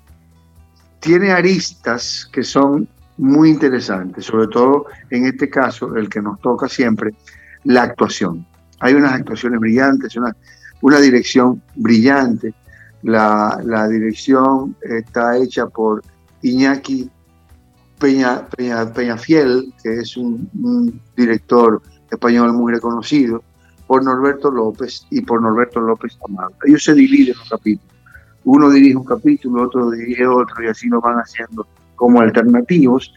Tiene 1.01 1.31
aristas 1.31 2.29
que 2.31 2.43
son 2.43 2.89
muy 3.17 3.51
interesantes, 3.51 4.27
sobre 4.27 4.49
todo 4.49 4.87
en 5.11 5.27
este 5.27 5.49
caso, 5.49 5.97
el 5.97 6.09
que 6.09 6.21
nos 6.21 6.41
toca 6.41 6.69
siempre, 6.69 7.15
la 7.65 7.83
actuación. 7.83 8.47
Hay 8.81 8.95
unas 8.95 9.13
actuaciones 9.13 9.59
brillantes, 9.61 10.17
una, 10.17 10.37
una 10.83 11.01
dirección 11.01 11.63
brillante. 11.77 12.55
La, 13.03 13.61
la 13.65 13.89
dirección 13.89 14.77
está 14.83 15.37
hecha 15.39 15.67
por 15.67 16.03
Iñaki 16.43 17.11
Peña, 17.99 18.47
Peña, 18.49 18.93
Peñafiel, 18.93 19.73
que 19.83 20.01
es 20.01 20.17
un, 20.17 20.49
un, 20.63 21.01
director 21.17 21.81
español 22.11 22.53
muy 22.53 22.73
reconocido, 22.73 23.43
por 23.87 24.03
Norberto 24.05 24.51
López 24.51 25.07
y 25.11 25.21
por 25.21 25.41
Norberto 25.41 25.81
López 25.81 26.19
Amado. 26.29 26.53
Ellos 26.65 26.83
se 26.83 26.95
dividen 26.95 27.37
los 27.39 27.49
capítulos. 27.49 27.95
Uno 28.45 28.71
dirige 28.71 28.97
un 28.97 29.05
capítulo, 29.05 29.63
otro 29.63 29.91
dirige 29.91 30.27
otro, 30.27 30.63
y 30.63 30.69
así 30.69 30.89
lo 30.89 31.01
van 31.01 31.17
haciendo 31.17 31.67
como 31.95 32.21
alternativos, 32.21 33.13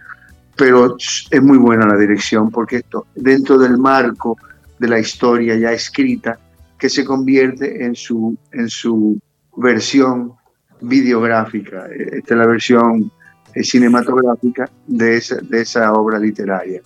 pero 0.56 0.96
es 0.98 1.42
muy 1.42 1.58
buena 1.58 1.86
la 1.86 1.98
dirección 1.98 2.50
porque 2.50 2.78
esto, 2.78 3.08
dentro 3.16 3.58
del 3.58 3.78
marco 3.78 4.38
de 4.80 4.88
la 4.88 5.00
historia 5.00 5.56
ya 5.56 5.72
escrita, 5.72 6.40
que 6.78 6.90
se 6.90 7.04
convierte 7.04 7.84
en 7.84 7.96
su, 7.96 8.38
en 8.52 8.70
su 8.70 9.20
versión 9.58 10.34
videográfica. 10.82 11.88
Esta 11.88 12.34
es 12.34 12.40
la 12.40 12.48
versión 12.48 13.12
eh, 13.54 13.64
cinematográfica 13.64 14.70
de 14.88 15.18
esa, 15.18 15.36
de 15.36 15.62
esa 15.62 15.92
obra 15.94 16.18
literaria. 16.18 16.82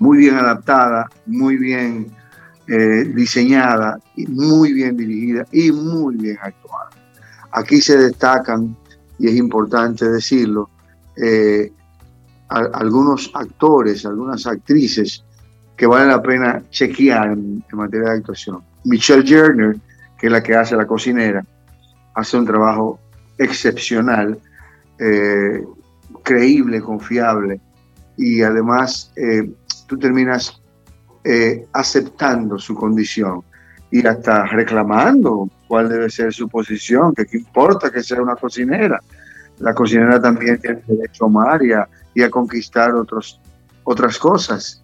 Muy 0.00 0.18
bien 0.18 0.36
adaptada, 0.36 1.08
muy 1.26 1.56
bien 1.56 2.06
eh, 2.66 3.04
diseñada, 3.14 3.98
muy 4.28 4.72
bien 4.72 4.96
dirigida 4.96 5.46
y 5.52 5.70
muy 5.70 6.16
bien 6.16 6.38
actuada. 6.42 6.90
Aquí 7.52 7.80
se 7.80 7.96
destacan, 7.96 8.76
y 9.18 9.28
es 9.28 9.36
importante 9.36 10.08
decirlo, 10.08 10.70
eh, 11.16 11.72
algunos 12.48 13.30
actores, 13.34 14.04
algunas 14.04 14.46
actrices 14.46 15.24
que 15.76 15.86
vale 15.86 16.06
la 16.06 16.22
pena 16.22 16.62
chequear 16.70 17.32
en, 17.32 17.64
en, 17.70 17.78
materia 17.78 18.10
de 18.10 18.16
actuación. 18.18 18.62
Michelle 18.84 19.26
Jerner, 19.26 19.76
que 20.18 20.26
es 20.26 20.32
la 20.32 20.42
que 20.42 20.54
hace 20.54 20.76
la 20.76 20.86
cocinera, 20.86 21.44
hace 22.14 22.36
un 22.36 22.46
trabajo 22.46 23.00
excepcional, 23.38 24.38
eh, 24.98 25.64
creíble, 26.22 26.80
confiable, 26.80 27.60
y 28.16 28.42
además 28.42 29.12
eh, 29.16 29.50
terminas 29.98 30.60
eh, 31.24 31.66
aceptando 31.72 32.58
su 32.58 32.74
condición 32.74 33.42
y 33.90 34.06
hasta 34.06 34.44
reclamando 34.46 35.48
cuál 35.68 35.88
debe 35.88 36.10
ser 36.10 36.32
su 36.32 36.48
posición, 36.48 37.14
que 37.14 37.26
qué 37.26 37.38
importa 37.38 37.90
que 37.90 38.02
sea 38.02 38.20
una 38.20 38.36
cocinera. 38.36 39.00
La 39.58 39.72
cocinera 39.72 40.20
también 40.20 40.58
tiene 40.58 40.82
derecho 40.86 41.24
a 41.24 41.28
amar 41.28 41.62
y 41.62 41.72
a, 41.72 41.88
y 42.12 42.22
a 42.22 42.30
conquistar 42.30 42.94
otros, 42.94 43.40
otras 43.84 44.18
cosas. 44.18 44.82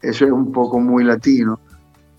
Eso 0.00 0.24
es 0.24 0.32
un 0.32 0.50
poco 0.50 0.80
muy 0.80 1.04
latino, 1.04 1.60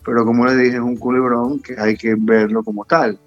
pero 0.05 0.23
como 0.23 0.45
le 0.45 0.55
dije, 0.55 0.75
es 0.75 0.81
un 0.81 0.97
culebrón 0.97 1.59
que 1.59 1.75
hay 1.79 1.97
que 1.97 2.15
verlo 2.17 2.63
como 2.63 2.85
tal. 2.85 3.19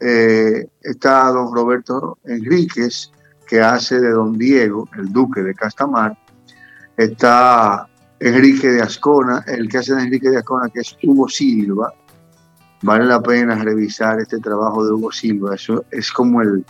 Eh, 0.00 0.66
está 0.80 1.30
don 1.30 1.54
Roberto 1.54 2.18
Enríquez, 2.24 3.12
que 3.46 3.60
hace 3.60 4.00
de 4.00 4.10
don 4.10 4.38
Diego, 4.38 4.88
el 4.96 5.12
duque 5.12 5.42
de 5.42 5.54
Castamar. 5.54 6.16
Está 6.96 7.89
Enrique 8.20 8.68
de 8.68 8.82
Ascona, 8.82 9.42
el 9.46 9.68
que 9.68 9.78
hace 9.78 9.94
de 9.94 10.02
Enrique 10.02 10.28
de 10.28 10.38
Ascona, 10.38 10.68
que 10.68 10.80
es 10.80 10.96
Hugo 11.02 11.28
Silva. 11.28 11.92
Vale 12.82 13.06
la 13.06 13.20
pena 13.22 13.56
revisar 13.56 14.20
este 14.20 14.38
trabajo 14.38 14.84
de 14.84 14.92
Hugo 14.92 15.10
Silva. 15.10 15.54
Eso 15.54 15.84
es 15.90 16.12
como 16.12 16.42
el, 16.42 16.64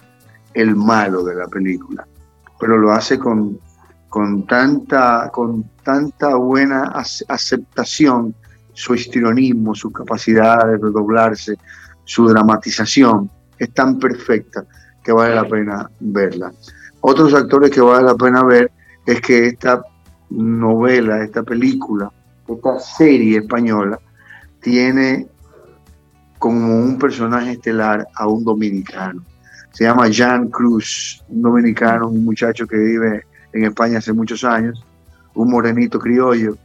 el 0.55 0.77
malo 0.77 1.25
de 1.25 1.35
la 1.35 1.49
película, 1.49 2.07
pero 2.59 2.79
lo 2.79 2.93
hace 2.93 3.19
con, 3.19 3.59
con, 4.09 4.47
tanta, 4.47 5.31
con 5.33 5.71
tanta 5.83 6.37
buena 6.37 6.93
aceptación, 7.29 8.35
su 8.73 8.95
histrionismo, 8.95 9.75
su 9.75 9.91
capacidad 9.91 10.67
de 10.67 10.79
redoblarse, 10.79 11.57
su 12.05 12.29
dramatización, 12.29 13.31
es 13.59 13.73
tan 13.75 13.99
perfecta 13.99 14.65
que 15.03 15.13
vale 15.13 15.35
la 15.35 15.49
pena 15.49 15.91
verla. 15.99 16.53
Otros 17.01 17.35
actores 17.35 17.71
que 17.71 17.81
vale 17.81 18.05
la 18.07 18.15
pena 18.15 18.43
ver 18.45 18.71
es 19.07 19.21
que 19.21 19.47
esta 19.47 19.83
novela, 20.31 21.23
esta 21.23 21.43
película, 21.43 22.11
esta 22.49 22.79
serie 22.79 23.39
española, 23.39 23.99
tiene 24.61 25.27
como 26.39 26.79
un 26.79 26.99
personaje 26.99 27.53
estelar 27.53 28.07
a 28.15 28.27
un 28.27 28.45
dominicano. 28.45 29.23
Se 29.73 29.85
llama 29.85 30.09
Jean 30.09 30.49
Cruz, 30.49 31.23
un 31.29 31.43
dominicano, 31.43 32.09
un 32.09 32.25
muchacho 32.25 32.67
que 32.67 32.77
vive 32.77 33.25
en 33.53 33.65
España 33.65 33.99
hace 33.99 34.13
muchos 34.13 34.43
años, 34.45 34.85
un 35.35 35.51
morenito 35.51 35.99
criollo, 35.99 36.57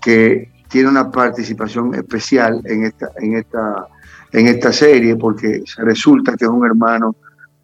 que 0.00 0.50
tiene 0.68 0.88
una 0.88 1.10
participación 1.10 1.94
especial 1.94 2.60
en 2.64 2.84
esta, 2.84 3.10
en 3.16 3.36
esta, 3.36 3.88
en 4.32 4.46
esta 4.46 4.72
serie, 4.72 5.16
porque 5.16 5.62
resulta 5.78 6.36
que 6.36 6.44
es 6.44 6.50
un 6.50 6.64
hermano 6.64 7.16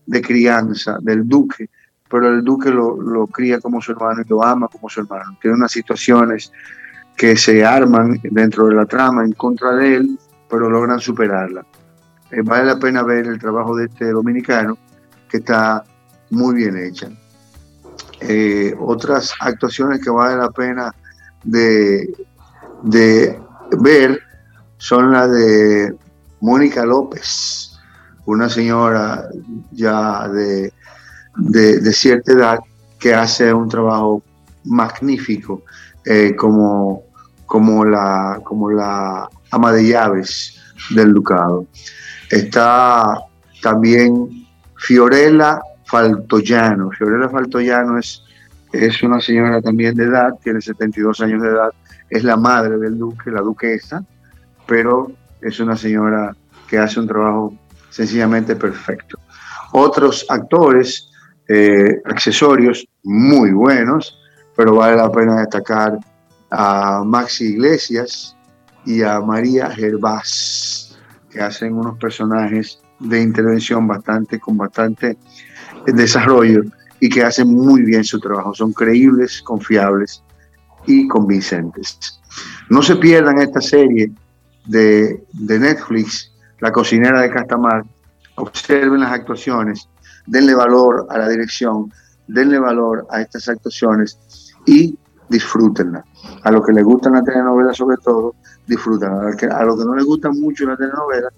de 0.07 0.21
crianza 0.21 0.99
del 1.01 1.29
duque, 1.29 1.69
pero 2.15 2.29
el 2.29 2.45
duque 2.45 2.71
lo, 2.71 2.97
lo 3.03 3.27
cría 3.27 3.59
como 3.59 3.83
su 3.83 3.91
hermano 3.91 4.23
y 4.25 4.29
lo 4.29 4.45
ama 4.45 4.69
como 4.69 4.89
su 4.89 5.01
hermano. 5.01 5.37
Tiene 5.43 5.57
unas 5.57 5.73
situaciones 5.73 6.53
que 7.17 7.37
se 7.37 7.65
arman 7.65 8.21
dentro 8.23 8.69
de 8.69 8.77
la 8.77 8.87
trama 8.87 9.25
en 9.25 9.33
contra 9.33 9.75
de 9.75 9.97
él, 9.97 10.19
pero 10.49 10.71
logran 10.71 11.01
superarla. 11.01 11.67
Eh, 12.31 12.43
vale 12.45 12.67
la 12.67 12.79
pena 12.79 13.03
ver 13.03 13.27
el 13.27 13.41
trabajo 13.41 13.75
de 13.75 13.87
este 13.87 14.13
dominicano, 14.13 14.79
que 15.29 15.39
está 15.39 15.83
muy 16.31 16.55
bien 16.55 16.77
hecha. 16.77 17.09
Eh, 18.21 18.73
otras 18.79 19.35
actuaciones 19.41 20.01
que 20.01 20.11
vale 20.11 20.37
la 20.37 20.51
pena 20.51 20.95
de, 21.43 22.15
de 22.85 23.37
ver 23.81 24.21
son 24.77 25.11
las 25.11 25.33
de 25.33 25.97
Mónica 26.41 26.87
López, 26.87 27.77
una 28.25 28.49
señora 28.49 29.29
ya 29.73 30.29
de, 30.29 30.73
de, 31.37 31.93
cierta 31.93 32.33
edad 32.33 32.59
que 32.99 33.15
hace 33.15 33.53
un 33.53 33.69
trabajo 33.69 34.23
magnífico 34.65 35.63
eh, 36.05 36.35
como, 36.37 37.03
como, 37.47 37.85
la, 37.85 38.41
como 38.45 38.71
la 38.71 39.29
ama 39.51 39.73
de 39.73 39.89
llaves 39.89 40.61
del 40.91 41.13
ducado. 41.13 41.67
Está 42.31 43.21
también 43.63 44.47
Fiorella 44.77 45.61
Faltoyano. 45.87 46.91
Fiorella 46.91 47.29
Faltoyano 47.29 47.99
es, 47.99 48.23
es 48.73 49.03
una 49.03 49.21
señora 49.21 49.61
también 49.63 49.95
de 49.95 50.05
edad, 50.05 50.35
tiene 50.43 50.61
72 50.61 51.21
años 51.21 51.43
de 51.43 51.49
edad, 51.49 51.71
es 52.11 52.25
la 52.25 52.37
madre 52.37 52.79
del 52.79 52.99
duque, 52.99 53.31
la 53.31 53.41
duquesa, 53.41 54.05
pero 54.67 55.13
es 55.41 55.61
una 55.61 55.77
señora 55.77 56.35
que 56.69 56.79
hace 56.79 57.01
un 57.01 57.07
trabajo 57.07 57.55
sencillamente 57.91 58.57
perfecto. 58.57 59.19
Otros 59.73 60.27
actores, 60.29 61.11
eh, 61.49 62.01
accesorios 62.05 62.87
muy 63.03 63.53
buenos, 63.53 64.19
pero 64.57 64.77
vale 64.77 64.97
la 64.97 65.11
pena 65.11 65.41
destacar 65.41 65.99
a 66.51 67.03
Maxi 67.05 67.53
Iglesias 67.53 68.37
y 68.87 69.03
a 69.03 69.21
María 69.21 69.71
Gervás, 69.71 70.97
que 71.31 71.41
hacen 71.41 71.75
unos 71.75 71.99
personajes 71.99 72.79
de 73.01 73.21
intervención 73.21 73.87
bastante, 73.87 74.39
con 74.39 74.57
bastante 74.57 75.17
desarrollo 75.87 76.63
y 77.01 77.09
que 77.09 77.23
hacen 77.23 77.49
muy 77.49 77.83
bien 77.83 78.05
su 78.05 78.21
trabajo. 78.21 78.55
Son 78.55 78.73
creíbles, 78.73 79.43
confiables 79.43 80.23
y 80.87 81.09
convincentes. 81.09 82.21
No 82.71 82.83
se 82.83 82.97
pierdan 82.97 83.41
esta 83.41 83.61
serie 83.61 84.13
de, 84.67 85.23
de 85.33 85.59
Netflix, 85.59 86.33
La 86.61 86.73
cocinera 86.73 87.21
de 87.21 87.31
Castamar. 87.31 87.85
Observen 88.37 89.01
las 89.01 89.13
actuaciones, 89.13 89.89
denle 90.27 90.55
valor 90.55 91.07
a 91.11 91.19
la 91.19 91.29
dirección, 91.29 91.93
denle 92.27 92.59
valor 92.59 93.07
a 93.11 93.21
estas 93.21 93.49
actuaciones 93.49 94.19
y 94.67 94.97
disfrútenla. 95.29 96.05
A 96.43 96.51
los 96.51 96.65
que 96.65 96.73
les 96.73 96.85
gustan 96.85 97.15
la 97.15 97.23
telenovela 97.23 97.73
sobre 97.73 97.97
todo, 97.99 98.35
disfrútenla. 98.67 99.21
A 99.21 99.65
los 99.65 99.77
que, 99.77 99.85
no 99.85 99.95
les 99.95 100.05
gusta 100.05 100.31
mucho 100.31 100.67
la 100.67 100.77
telenovela, 100.77 101.29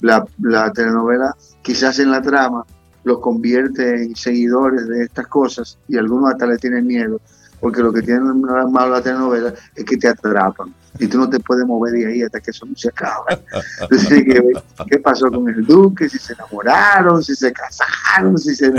la, 0.00 0.26
la 0.40 0.72
telenovela 0.72 1.34
quizás 1.62 1.98
en 1.98 2.10
la 2.10 2.20
trama 2.20 2.64
los 3.04 3.20
convierte 3.20 4.02
en 4.02 4.16
seguidores 4.16 4.88
de 4.88 5.04
estas 5.04 5.26
cosas 5.26 5.78
y 5.88 5.96
algunos 5.96 6.32
hasta 6.32 6.46
le 6.46 6.56
tienen 6.56 6.86
miedo, 6.86 7.20
porque 7.64 7.80
lo 7.80 7.94
que 7.94 8.02
tiene 8.02 8.20
malo 8.20 8.90
la 8.90 9.00
telenovela 9.00 9.54
es 9.74 9.84
que 9.86 9.96
te 9.96 10.06
atrapan 10.06 10.74
y 10.98 11.06
tú 11.06 11.16
no 11.16 11.30
te 11.30 11.40
puedes 11.40 11.64
mover 11.64 11.94
de 11.94 12.06
ahí 12.06 12.20
hasta 12.20 12.38
que 12.38 12.50
eso 12.50 12.66
no 12.66 12.76
se 12.76 12.90
acaba. 12.90 13.24
Entonces, 13.80 14.22
¿qué, 14.22 14.52
¿qué 14.90 14.98
pasó 14.98 15.30
con 15.30 15.48
el 15.48 15.64
duque? 15.64 16.06
Si 16.10 16.18
se 16.18 16.34
enamoraron, 16.34 17.24
si 17.24 17.34
se 17.34 17.54
casaron, 17.54 18.36
si 18.36 18.54
se... 18.54 18.70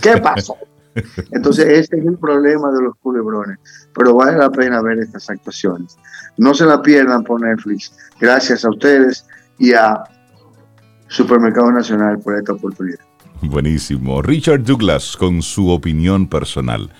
¿Qué 0.00 0.18
pasó? 0.18 0.56
Entonces, 1.32 1.66
este 1.70 1.98
es 1.98 2.06
el 2.06 2.18
problema 2.18 2.70
de 2.70 2.84
los 2.84 2.94
culebrones, 3.02 3.58
pero 3.92 4.14
vale 4.14 4.38
la 4.38 4.48
pena 4.48 4.80
ver 4.80 5.00
estas 5.00 5.28
actuaciones. 5.28 5.98
No 6.36 6.54
se 6.54 6.66
la 6.66 6.80
pierdan 6.80 7.24
por 7.24 7.40
Netflix. 7.40 7.92
Gracias 8.20 8.64
a 8.64 8.70
ustedes 8.70 9.26
y 9.58 9.72
a 9.72 10.04
Supermercado 11.08 11.72
Nacional 11.72 12.20
por 12.20 12.36
esta 12.36 12.52
oportunidad. 12.52 13.00
Buenísimo. 13.42 14.22
Richard 14.22 14.62
Douglas 14.62 15.16
con 15.16 15.42
su 15.42 15.68
opinión 15.70 16.28
personal. 16.28 16.92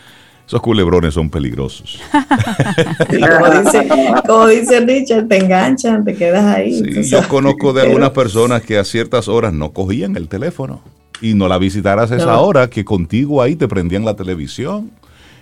Esos 0.50 0.62
culebrones 0.62 1.14
son 1.14 1.30
peligrosos. 1.30 2.00
como, 4.26 4.48
dice, 4.48 4.80
Richard, 4.80 5.28
te 5.28 5.36
enganchan, 5.36 6.04
te 6.04 6.16
quedas 6.16 6.44
ahí. 6.44 6.82
yo 7.04 7.28
conozco 7.28 7.72
de 7.72 7.82
algunas 7.86 8.10
personas 8.10 8.60
que 8.60 8.76
a 8.76 8.82
ciertas 8.82 9.28
horas 9.28 9.52
no 9.52 9.70
cogían 9.70 10.16
el 10.16 10.26
teléfono 10.26 10.80
y 11.22 11.34
no 11.34 11.46
la 11.46 11.56
visitaras 11.56 12.10
a 12.10 12.16
esa 12.16 12.40
hora 12.40 12.68
que 12.68 12.84
contigo 12.84 13.40
ahí 13.40 13.54
te 13.54 13.68
prendían 13.68 14.04
la 14.04 14.16
televisión. 14.16 14.90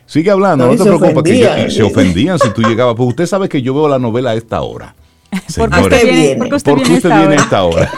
Sigue 0.05 0.31
hablando, 0.31 0.66
no, 0.66 0.77
te 0.77 0.85
preocupes, 0.85 1.23
que 1.23 1.71
se 1.71 1.83
ofendían 1.83 2.38
si 2.38 2.51
tú 2.51 2.61
llegabas. 2.61 2.94
Pues 2.94 3.09
usted 3.09 3.25
sabe 3.25 3.49
que 3.49 3.62
yo 3.62 3.73
veo 3.73 3.88
la 3.88 3.99
novela 3.99 4.33
a 4.33 4.35
esta 4.35 4.61
hora. 4.61 4.94
¿Por 5.57 5.71
qué 5.71 5.81
usted 5.81 6.05
viene, 6.05 6.55
usted 6.55 6.75
viene, 6.75 7.35
a 7.35 7.35
esta 7.35 7.64
hora? 7.64 7.90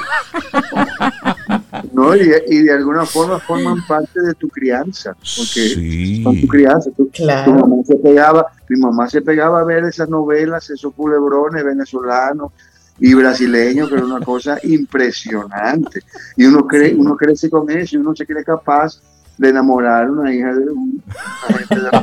No, 1.93 2.15
y, 2.15 2.25
de 2.25 2.73
alguna 2.73 3.05
forma 3.07 3.39
forman 3.39 3.85
parte 3.87 4.21
de 4.21 4.35
tu 4.35 4.49
crianza, 4.49 5.15
porque 5.15 6.21
son 6.23 6.41
tu 6.41 6.47
crianza. 6.47 6.91
Tu, 6.97 7.11
mamá 7.53 7.77
se 7.85 7.97
pegaba, 7.97 8.47
mi 8.69 8.81
mamá 8.81 9.09
se 9.09 9.23
pegaba 9.23 9.61
a 9.61 9.65
ver 9.65 9.85
esas 9.85 10.09
novelas, 10.09 10.71
esos 10.71 10.93
culebrones 10.95 11.65
venezolanos 11.65 12.53
y 12.99 13.15
brasileños, 13.15 13.89
que 13.89 13.95
era 13.95 14.05
una 14.05 14.21
cosa 14.21 14.59
impresionante. 14.63 16.03
Y 16.37 16.45
uno 16.47 16.67
cree, 16.67 16.95
uno 16.95 17.17
crece 17.17 17.49
con 17.49 17.71
eso 17.71 17.97
y 17.97 17.99
uno 17.99 18.15
se 18.15 18.27
cree 18.27 18.45
capaz 18.45 19.01
de 19.41 19.49
enamorar 19.49 20.07
a 20.07 20.13
una 20.13 20.35
hija 20.35 20.53
de 20.55 20.67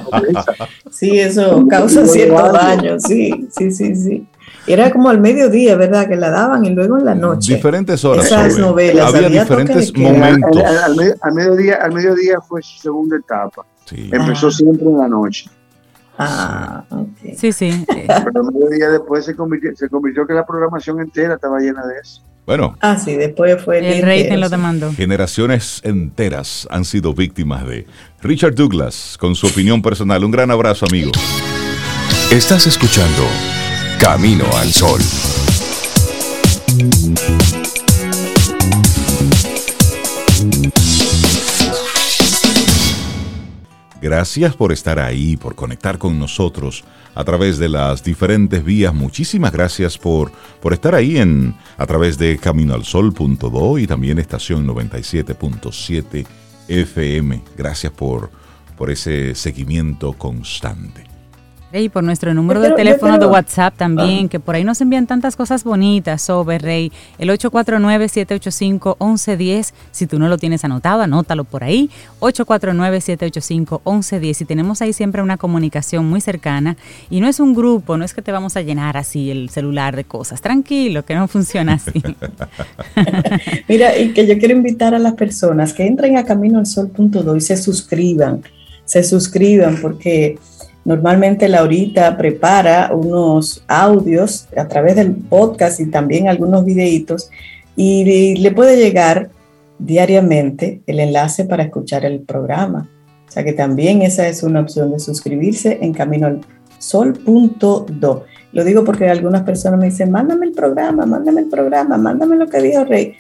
pobreza. 0.04 0.54
Sí, 0.89 1.19
eso 1.19 1.65
causa 1.69 2.06
cierto 2.08 2.52
daño, 2.52 3.00
sí, 3.00 3.47
sí, 3.56 3.71
sí, 3.71 3.95
sí. 3.95 4.28
Era 4.65 4.89
como 4.91 5.10
al 5.10 5.21
mediodía, 5.21 5.76
¿verdad? 5.76 6.08
Que 6.08 6.15
la 6.15 6.32
daban 6.32 6.65
y 6.65 6.71
luego 6.71 6.97
en 6.97 7.06
la 7.06 7.13
noche. 7.15 7.54
Diferentes 7.56 8.04
horas. 8.04 8.26
Esas 8.26 8.58
novelas. 8.58 9.13
Había, 9.13 9.30
diferentes 9.30 9.95
momentos. 9.95 10.58
Al, 11.21 11.34
mediodía, 11.34 11.76
al 11.76 11.93
mediodía 11.93 12.41
fue 12.41 12.62
su 12.63 12.80
segunda 12.80 13.17
etapa. 13.17 13.65
Empezó 13.91 14.50
siempre 14.50 14.88
en 14.88 14.97
la 14.97 15.08
noche. 15.08 15.50
Ah, 16.17 16.84
ok. 16.89 17.36
Sí, 17.38 17.54
sí. 17.54 17.86
Pero 17.88 18.41
al 18.41 18.52
mediodía 18.52 18.89
después 18.89 19.23
se 19.26 19.36
convirtió, 19.36 19.76
se 19.76 19.88
convirtió 19.88 20.26
que 20.26 20.34
la 20.34 20.45
programación 20.45 21.00
entera 21.00 21.36
estaba 21.36 21.60
llena 21.60 21.86
de 21.86 22.00
eso. 22.00 22.23
Bueno. 22.48 22.78
Ah, 22.80 22.98
sí, 22.98 23.14
después 23.16 23.62
fue 23.62 23.80
el, 23.80 24.02
rating 24.02 24.38
lo 24.38 24.48
demandó. 24.48 24.94
Generaciones 24.94 25.82
enteras 25.84 26.66
han 26.72 26.86
sido 26.86 27.14
víctimas 27.14 27.68
de 27.68 27.86
Richard 28.22 28.56
Douglas 28.56 29.18
con 29.20 29.36
su 29.36 29.48
opinión 29.48 29.82
personal. 29.82 30.24
Un 30.24 30.32
gran 30.32 30.50
abrazo, 30.50 30.86
amigo. 30.86 31.12
Estás 32.32 32.66
escuchando 32.66 33.28
Camino 34.00 34.46
al 34.56 34.72
Sol. 34.72 35.02
Gracias 44.08 44.56
por 44.56 44.72
estar 44.72 45.00
ahí, 45.00 45.36
por 45.36 45.54
conectar 45.54 45.98
con 45.98 46.17
nosotros 46.17 46.86
a 47.13 47.26
través 47.26 47.58
de 47.58 47.67
las 47.67 48.06
diferentes 48.06 48.63
vías. 48.63 48.93
Muchísimas 48.93 49.52
gracias 49.52 49.98
por, 49.98 50.32
por 50.62 50.72
estar 50.72 50.96
ahí 50.96 51.17
en, 51.17 51.54
a 51.78 51.86
través 51.86 52.17
de 52.17 52.38
caminoalsol.do 52.38 53.78
y 53.78 53.86
también 53.86 54.17
estación 54.17 54.65
97.7 54.65 56.26
FM. 56.70 57.43
Gracias 57.58 57.91
por, 57.91 58.32
por 58.78 58.91
ese 58.91 59.36
seguimiento 59.36 60.13
constante. 60.13 61.07
Rey, 61.72 61.90
por 61.90 62.02
nuestro 62.02 62.34
número 62.34 62.62
de 62.62 62.72
teléfono 62.72 63.20
de 63.20 63.26
WhatsApp 63.26 63.76
también, 63.76 64.30
que 64.30 64.40
por 64.40 64.56
ahí 64.56 64.64
nos 64.64 64.80
envían 64.80 65.06
tantas 65.06 65.36
cosas 65.36 65.66
bonitas 65.66 66.22
sobre 66.22 66.60
Rey, 66.60 66.94
el 67.18 67.30
849-785-1110. 67.30 69.74
Si 69.92 70.08
tú 70.08 70.18
no 70.18 70.30
lo 70.30 70.38
tienes 70.38 70.64
anotado, 70.64 71.02
anótalo 71.02 71.44
por 71.44 71.66
ahí, 71.66 71.90
849-785-1110. 72.22 74.42
Y 74.42 74.46
tenemos 74.46 74.82
ahí 74.82 74.94
siempre 74.94 75.22
una 75.22 75.36
comunicación 75.36 76.10
muy 76.10 76.22
cercana. 76.22 76.78
Y 77.10 77.20
no 77.20 77.28
es 77.28 77.42
un 77.42 77.54
grupo, 77.54 77.98
no 77.98 78.06
es 78.06 78.14
que 78.14 78.22
te 78.22 78.32
vamos 78.32 78.56
a 78.56 78.62
llenar 78.62 78.96
así 78.96 79.30
el 79.30 79.50
celular 79.50 79.98
de 79.98 80.06
cosas. 80.06 80.42
Tranquilo, 80.42 81.04
que 81.04 81.16
no 81.16 81.28
funciona 81.28 81.74
así. 81.74 81.92
Mira, 83.68 83.98
y 83.98 84.14
que 84.14 84.26
yo 84.26 84.40
quiero 84.40 84.54
invitar 84.54 84.96
a 84.96 85.00
las 85.00 85.16
personas 85.16 85.74
que 85.74 85.86
entren 85.86 86.16
a 86.18 86.24
caminoalsol.do 86.24 87.36
y 87.36 87.42
se 87.42 87.58
suscriban. 87.58 88.42
Se 88.86 89.04
suscriban 89.04 89.80
porque 89.82 90.40
Normalmente 90.88 91.50
Laurita 91.50 92.15
prepara 92.15 92.91
unos 92.93 93.62
audios 93.67 94.47
a 94.56 94.69
través 94.69 94.95
del 94.95 95.13
podcast 95.13 95.82
y 95.82 95.88
también 95.88 96.30
algunos 96.30 96.63
videitos 96.63 97.30
y 97.76 98.38
le 98.38 98.52
puede 98.52 98.78
llegar 98.78 99.30
diariamente 99.80 100.82
el 100.88 101.02
enlace 101.02 101.43
para 101.43 101.63
escuchar 101.63 102.06
el 102.06 102.21
programa. 102.21 102.89
O 103.28 103.30
sea 103.30 103.43
que 103.43 103.52
también 103.52 104.02
esa 104.02 104.30
es 104.30 104.43
una 104.43 104.62
opción 104.62 104.93
de 104.93 105.00
suscribirse 105.00 105.78
en 105.82 105.91
camino 105.91 106.28
al 106.28 106.39
sol.do. 106.80 108.23
Lo 108.54 108.63
digo 108.63 108.86
porque 108.86 109.10
algunas 109.10 109.43
personas 109.43 109.82
me 109.82 109.88
dicen, 109.88 110.10
mándame 110.10 110.45
el 110.45 110.54
programa, 110.54 111.06
mándame 111.06 111.41
el 111.41 111.50
programa, 111.50 111.97
mándame 111.97 112.38
lo 112.38 112.47
que 112.47 112.62
dijo 112.62 112.86
Rey. 112.86 113.17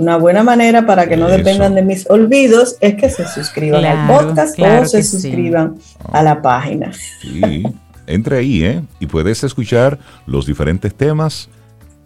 Una 0.00 0.16
buena 0.16 0.42
manera 0.42 0.86
para 0.86 1.06
que 1.06 1.18
no 1.18 1.28
dependan 1.28 1.74
de 1.74 1.82
mis 1.82 2.08
olvidos 2.08 2.76
es 2.80 2.94
que 2.94 3.10
se 3.10 3.28
suscriban 3.28 3.84
al 3.84 4.06
podcast 4.06 4.58
o 4.58 4.86
se 4.86 5.02
suscriban 5.02 5.74
a 6.10 6.22
la 6.22 6.40
página. 6.40 6.90
Sí, 7.20 7.62
entre 8.06 8.38
ahí, 8.38 8.64
¿eh? 8.64 8.82
Y 8.98 9.06
puedes 9.08 9.44
escuchar 9.44 9.98
los 10.24 10.46
diferentes 10.46 10.94
temas 10.94 11.50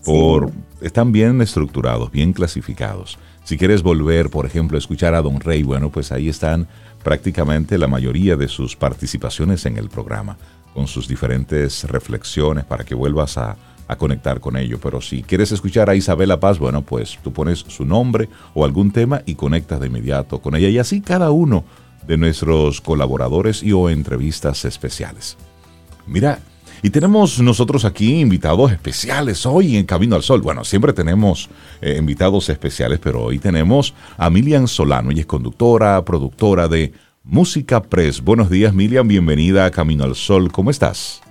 por 0.04 0.50
están 0.80 1.12
bien 1.12 1.40
estructurados, 1.40 2.11
bien 2.11 2.33
clasificados. 2.33 3.16
Si 3.44 3.57
quieres 3.57 3.85
volver, 3.85 4.28
por 4.28 4.44
ejemplo, 4.44 4.76
a 4.76 4.80
escuchar 4.80 5.14
a 5.14 5.22
Don 5.22 5.38
Rey, 5.38 5.62
bueno, 5.62 5.90
pues 5.90 6.11
ahí 6.11 6.28
están 6.28 6.66
prácticamente 7.04 7.78
la 7.78 7.87
mayoría 7.87 8.35
de 8.35 8.48
sus 8.48 8.74
participaciones 8.74 9.66
en 9.66 9.76
el 9.76 9.88
programa, 9.88 10.37
con 10.74 10.88
sus 10.88 11.07
diferentes 11.07 11.85
reflexiones 11.85 12.64
para 12.64 12.83
que 12.83 12.96
vuelvas 12.96 13.38
a, 13.38 13.57
a 13.88 13.96
conectar 13.96 14.40
con 14.40 14.56
ello. 14.56 14.78
Pero 14.82 15.00
si 15.00 15.22
quieres 15.22 15.52
escuchar 15.52 15.90
a 15.90 15.94
Isabela 15.94 16.40
Paz, 16.40 16.58
bueno, 16.58 16.82
pues 16.82 17.18
tú 17.22 17.32
pones 17.32 17.60
su 17.60 17.84
nombre 17.84 18.28
o 18.54 18.64
algún 18.64 18.90
tema 18.90 19.22
y 19.26 19.34
conectas 19.34 19.80
de 19.80 19.86
inmediato 19.86 20.40
con 20.40 20.54
ella. 20.54 20.68
Y 20.68 20.78
así 20.78 21.00
cada 21.00 21.30
uno 21.30 21.64
de 22.06 22.16
nuestros 22.16 22.80
colaboradores 22.80 23.62
y 23.62 23.72
o 23.72 23.88
entrevistas 23.88 24.64
especiales. 24.64 25.36
Mira, 26.06 26.38
y 26.82 26.90
tenemos 26.90 27.40
nosotros 27.40 27.86
aquí 27.86 28.20
invitados 28.20 28.70
especiales 28.70 29.46
hoy 29.46 29.78
en 29.78 29.86
Camino 29.86 30.16
al 30.16 30.22
Sol. 30.22 30.42
Bueno, 30.42 30.64
siempre 30.64 30.92
tenemos 30.92 31.48
eh, 31.80 31.96
invitados 31.98 32.50
especiales, 32.50 32.98
pero 33.02 33.24
hoy 33.24 33.38
tenemos 33.38 33.94
a 34.18 34.28
Milian 34.28 34.68
Solano. 34.68 35.10
Ella 35.10 35.20
es 35.20 35.26
conductora, 35.26 36.04
productora 36.04 36.68
de 36.68 36.92
Música 37.22 37.82
Press. 37.82 38.22
Buenos 38.22 38.50
días, 38.50 38.74
Milian. 38.74 39.08
Bienvenida 39.08 39.64
a 39.64 39.70
Camino 39.70 40.04
al 40.04 40.14
Sol. 40.14 40.52
¿Cómo 40.52 40.70
estás? 40.70 41.23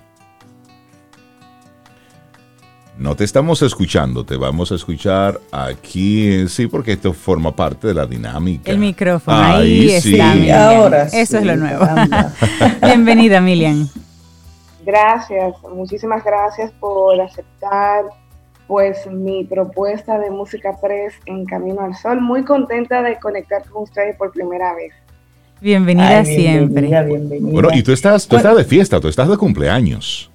No 2.96 3.16
te 3.16 3.24
estamos 3.24 3.60
escuchando, 3.62 4.24
te 4.24 4.36
vamos 4.36 4.70
a 4.70 4.76
escuchar 4.76 5.40
aquí, 5.50 6.46
sí, 6.46 6.68
porque 6.68 6.92
esto 6.92 7.12
forma 7.12 7.50
parte 7.54 7.88
de 7.88 7.94
la 7.94 8.06
dinámica. 8.06 8.70
El 8.70 8.78
micrófono, 8.78 9.36
ahí, 9.36 9.90
está. 9.90 10.70
Ahora 10.70 11.04
Eso 11.06 11.38
es 11.38 11.44
lo 11.44 11.56
nuevo. 11.56 11.84
Bienvenida, 12.82 13.40
Milian. 13.40 13.88
Gracias, 14.86 15.56
muchísimas 15.74 16.22
gracias 16.24 16.70
por 16.78 17.20
aceptar 17.20 18.04
pues 18.68 19.06
mi 19.10 19.42
propuesta 19.42 20.18
de 20.20 20.30
música 20.30 20.78
press 20.80 21.14
en 21.26 21.44
Camino 21.46 21.80
al 21.80 21.96
Sol. 21.96 22.20
Muy 22.20 22.44
contenta 22.44 23.02
de 23.02 23.18
conectar 23.18 23.68
con 23.68 23.82
ustedes 23.82 24.14
por 24.16 24.30
primera 24.30 24.72
vez. 24.74 24.92
Bienvenida 25.60 26.24
siempre. 26.24 26.88
Bueno, 27.40 27.70
y 27.72 27.82
tú 27.82 27.90
estás, 27.90 28.28
tú 28.28 28.36
estás 28.36 28.56
de 28.56 28.64
fiesta, 28.64 29.00
tú 29.00 29.08
estás 29.08 29.28
de 29.28 29.36
cumpleaños. 29.36 30.30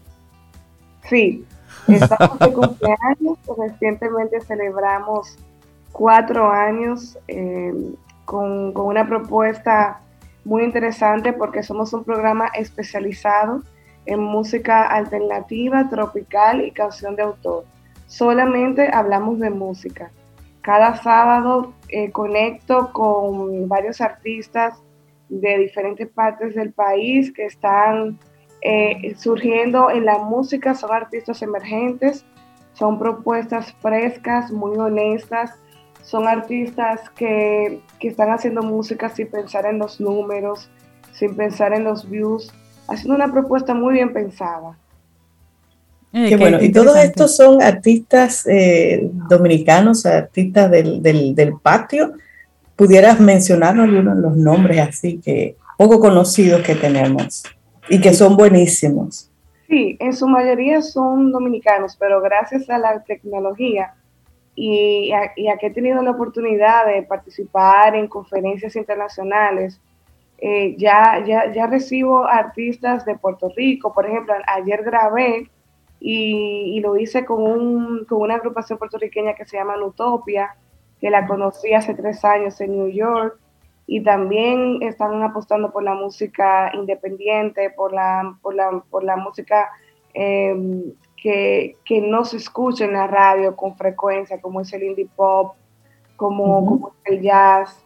Sí, 1.09 1.45
Estamos 1.95 2.39
de 2.39 2.53
cumpleaños, 2.53 3.37
recientemente 3.57 4.41
celebramos 4.41 5.37
cuatro 5.91 6.49
años 6.49 7.17
eh, 7.27 7.73
con, 8.25 8.77
una 8.77 9.07
propuesta 9.07 10.01
muy 10.45 10.63
interesante 10.63 11.33
porque 11.33 11.63
somos 11.63 11.93
un 11.93 12.03
programa 12.03 12.47
especializado 12.53 13.63
en 14.05 14.19
música 14.19 14.87
alternativa, 14.87 15.89
tropical 15.89 16.61
y 16.61 16.71
canción 16.71 17.15
de 17.15 17.23
autor. 17.23 17.65
Solamente 18.07 18.89
hablamos 18.93 19.39
de 19.39 19.49
música. 19.49 20.11
Cada 20.61 20.95
sábado 20.97 21.73
eh, 21.89 22.11
conecto 22.11 22.91
con 22.93 23.67
varios 23.67 24.01
artistas 24.01 24.75
de 25.29 25.57
diferentes 25.57 26.07
partes 26.07 26.55
del 26.55 26.71
país 26.71 27.31
que 27.31 27.45
están 27.45 28.19
eh, 28.61 29.15
surgiendo 29.17 29.89
en 29.89 30.05
la 30.05 30.17
música, 30.17 30.75
son 30.75 30.91
artistas 30.91 31.41
emergentes, 31.41 32.25
son 32.73 32.99
propuestas 32.99 33.73
frescas, 33.81 34.51
muy 34.51 34.77
honestas, 34.77 35.51
son 36.03 36.27
artistas 36.27 37.09
que, 37.15 37.81
que 37.99 38.07
están 38.07 38.31
haciendo 38.31 38.61
música 38.61 39.09
sin 39.09 39.27
pensar 39.27 39.65
en 39.65 39.79
los 39.79 39.99
números, 39.99 40.69
sin 41.13 41.35
pensar 41.35 41.73
en 41.73 41.83
los 41.83 42.09
views, 42.09 42.51
haciendo 42.87 43.15
una 43.15 43.31
propuesta 43.31 43.73
muy 43.73 43.95
bien 43.95 44.11
pensada. 44.13 44.77
Eh, 46.11 46.29
qué, 46.29 46.37
bueno, 46.37 46.61
y 46.61 46.71
todos 46.71 46.97
estos 46.97 47.35
son 47.35 47.61
artistas 47.61 48.47
eh, 48.47 49.09
dominicanos, 49.29 50.05
artistas 50.05 50.71
del, 50.71 51.03
del, 51.03 51.53
patio. 51.61 52.13
¿Pudieras 52.75 53.19
mencionar 53.19 53.79
algunos 53.79 54.15
de 54.15 54.21
los 54.21 54.35
nombres 54.35 54.79
así 54.79 55.19
que 55.19 55.55
poco 55.77 55.99
conocidos 55.99 56.61
que 56.61 56.75
tenemos 56.75 57.43
y 57.89 57.99
que 57.99 58.13
son 58.13 58.35
buenísimos? 58.35 59.31
Sí, 59.67 59.97
en 59.99 60.13
su 60.13 60.27
mayoría 60.27 60.81
son 60.81 61.31
dominicanos, 61.31 61.95
pero 61.97 62.21
gracias 62.21 62.69
a 62.69 62.77
la 62.77 63.03
tecnología 63.03 63.93
y 64.55 65.11
a, 65.11 65.31
y 65.35 65.47
a 65.47 65.57
que 65.57 65.67
he 65.67 65.71
tenido 65.71 66.01
la 66.01 66.11
oportunidad 66.11 66.87
de 66.87 67.03
participar 67.03 67.95
en 67.95 68.07
conferencias 68.07 68.75
internacionales, 68.75 69.79
eh, 70.41 70.75
ya, 70.77 71.23
ya, 71.25 71.51
ya 71.51 71.67
recibo 71.67 72.25
artistas 72.25 73.05
de 73.05 73.17
Puerto 73.17 73.51
Rico. 73.55 73.93
Por 73.93 74.05
ejemplo, 74.05 74.33
ayer 74.47 74.83
grabé 74.83 75.49
y, 75.99 76.79
lo 76.79 76.97
hice 76.97 77.25
con, 77.25 77.43
un, 77.43 78.05
con 78.05 78.21
una 78.21 78.35
agrupación 78.35 78.79
puertorriqueña 78.79 79.33
que 79.33 79.45
se 79.45 79.57
llama 79.57 79.83
Utopia, 79.83 80.55
que 80.99 81.09
la 81.09 81.27
conocí 81.27 81.73
hace 81.73 81.93
tres 81.93 82.23
años 82.23 82.59
en 82.61 82.71
New 82.71 82.89
York. 82.89 83.37
Y 83.91 84.03
también 84.03 84.83
están 84.83 85.23
apostando 85.23 85.71
por 85.71 85.81
la 85.81 85.95
música 85.95 86.71
independiente, 86.75 87.71
por 87.71 87.91
la, 87.91 88.37
por 88.43 88.53
la, 88.53 88.83
por 88.87 89.03
la 89.03 89.15
música 89.15 89.71
em, 90.13 90.93
que, 91.17 91.75
que, 91.83 91.99
no 91.99 92.23
se 92.23 92.37
escucha 92.37 92.85
en 92.85 92.93
la 92.93 93.07
radio 93.07 93.55
con 93.55 93.75
frecuencia, 93.75 94.39
como 94.39 94.61
es 94.61 94.71
el 94.73 94.83
indie 94.83 95.09
pop, 95.15 95.55
como, 96.17 96.63
como 96.63 96.93
el 97.05 97.19
jazz. 97.19 97.83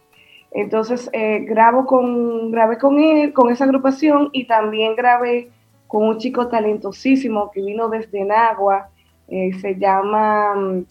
Entonces 0.50 1.08
eh, 1.14 1.38
grabo 1.48 1.86
con, 1.86 2.50
grabé 2.50 2.76
con 2.76 3.00
él, 3.00 3.32
con 3.32 3.50
esa 3.50 3.64
agrupación 3.64 4.28
y 4.32 4.46
también 4.46 4.96
grabé 4.96 5.48
con 5.88 6.02
un 6.02 6.18
chico 6.18 6.48
talentosísimo 6.48 7.50
que 7.50 7.62
vino 7.62 7.88
desde 7.88 8.24
Nagua, 8.24 8.90
eh, 9.28 9.54
se 9.54 9.76
llama 9.76 10.84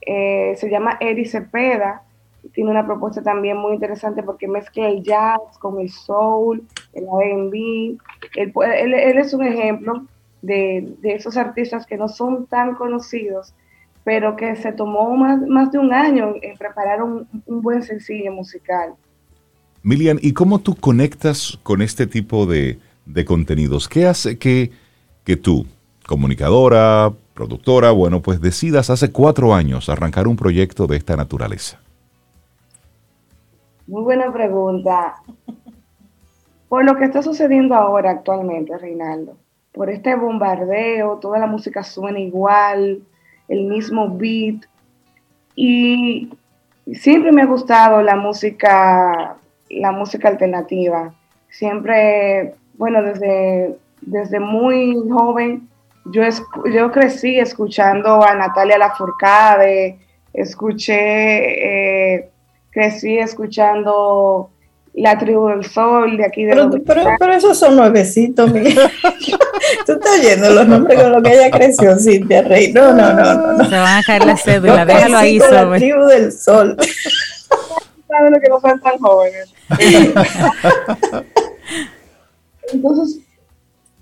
eh, 0.00 0.54
se 0.56 0.70
llama 0.70 0.96
Eri 1.00 1.26
Cepeda, 1.26 2.04
tiene 2.52 2.70
una 2.70 2.86
propuesta 2.86 3.22
también 3.22 3.56
muy 3.56 3.74
interesante 3.74 4.22
porque 4.22 4.48
mezcla 4.48 4.88
el 4.88 5.02
jazz 5.02 5.40
con 5.58 5.80
el 5.80 5.90
soul, 5.90 6.62
el 6.92 7.04
R&B, 7.04 7.96
él, 8.36 8.52
él, 8.94 9.18
es 9.18 9.32
un 9.34 9.44
ejemplo 9.44 10.04
de, 10.42 10.94
esos 11.02 11.36
artistas 11.36 11.86
que 11.86 11.96
no 11.96 12.08
son 12.08 12.46
tan 12.46 12.74
conocidos, 12.74 13.54
pero 14.04 14.36
que 14.36 14.56
se 14.56 14.72
tomó 14.72 15.16
más, 15.16 15.40
más 15.46 15.70
de 15.72 15.78
un 15.78 15.92
año 15.92 16.34
en 16.40 16.56
preparar 16.56 17.02
un 17.02 17.26
buen 17.46 17.82
sencillo 17.82 18.32
musical. 18.32 18.94
Milian, 19.82 20.18
¿y 20.20 20.34
cómo 20.34 20.58
tú 20.58 20.76
conectas 20.76 21.58
con 21.62 21.80
este 21.80 22.06
tipo 22.06 22.44
de, 22.46 22.78
contenidos? 23.26 23.88
¿Qué 23.88 24.06
hace 24.06 24.38
que, 24.38 24.72
que 25.24 25.36
tú, 25.36 25.66
comunicadora, 26.06 27.12
productora, 27.34 27.90
bueno, 27.90 28.20
pues 28.20 28.40
decidas 28.40 28.90
hace 28.90 29.10
cuatro 29.10 29.54
años 29.54 29.88
arrancar 29.88 30.28
un 30.28 30.36
proyecto 30.36 30.86
de 30.86 30.98
esta 30.98 31.16
naturaleza? 31.16 31.80
Muy 33.90 34.02
buena 34.02 34.32
pregunta. 34.32 35.16
Por 36.68 36.84
lo 36.84 36.96
que 36.96 37.06
está 37.06 37.22
sucediendo 37.22 37.74
ahora 37.74 38.12
actualmente, 38.12 38.78
Reinaldo, 38.78 39.36
por 39.72 39.90
este 39.90 40.14
bombardeo, 40.14 41.18
toda 41.18 41.40
la 41.40 41.48
música 41.48 41.82
suena 41.82 42.20
igual, 42.20 43.02
el 43.48 43.64
mismo 43.64 44.16
beat, 44.16 44.62
y 45.56 46.30
siempre 46.94 47.32
me 47.32 47.42
ha 47.42 47.46
gustado 47.46 48.00
la 48.00 48.14
música 48.14 49.36
la 49.68 49.90
música 49.90 50.28
alternativa. 50.28 51.12
Siempre, 51.48 52.54
bueno, 52.74 53.02
desde, 53.02 53.76
desde 54.02 54.38
muy 54.38 54.94
joven, 55.10 55.68
yo, 56.04 56.22
yo 56.72 56.92
crecí 56.92 57.40
escuchando 57.40 58.22
a 58.22 58.36
Natalia 58.36 58.78
Lafourcade, 58.78 59.98
escuché, 60.32 62.14
eh, 62.14 62.29
crecí 62.70 63.18
escuchando 63.18 64.50
La 64.94 65.18
Tribu 65.18 65.48
del 65.48 65.64
Sol 65.64 66.16
de 66.16 66.24
aquí 66.24 66.44
de 66.44 66.52
Pero, 66.52 66.70
pero, 66.84 67.02
pero, 67.18 67.32
esos 67.32 67.58
son 67.58 67.76
nuevecitos, 67.76 68.52
Miguel. 68.52 68.76
Tú 69.86 69.92
estás 69.92 70.18
oyendo 70.18 70.50
los 70.50 70.66
nombres 70.66 71.00
con 71.00 71.12
los 71.12 71.22
que 71.22 71.34
ella 71.34 71.50
creció, 71.50 71.96
Cintia 71.98 72.42
Rey. 72.42 72.72
No, 72.72 72.92
no, 72.92 73.12
no, 73.12 73.52
no. 73.52 73.64
Se 73.64 73.76
van 73.76 73.98
a 73.98 74.02
caer 74.02 74.24
las 74.24 74.42
cédulas, 74.42 74.86
déjalo 74.86 75.16
ahí, 75.16 75.38
La 75.38 75.76
Tribu 75.76 76.04
del 76.06 76.32
Sol. 76.32 76.76
Saben 78.08 78.40
que 78.40 78.48
no 78.48 78.60
son 78.60 78.80
tan 78.80 78.98
jóvenes. 78.98 79.54
Entonces, 82.72 83.20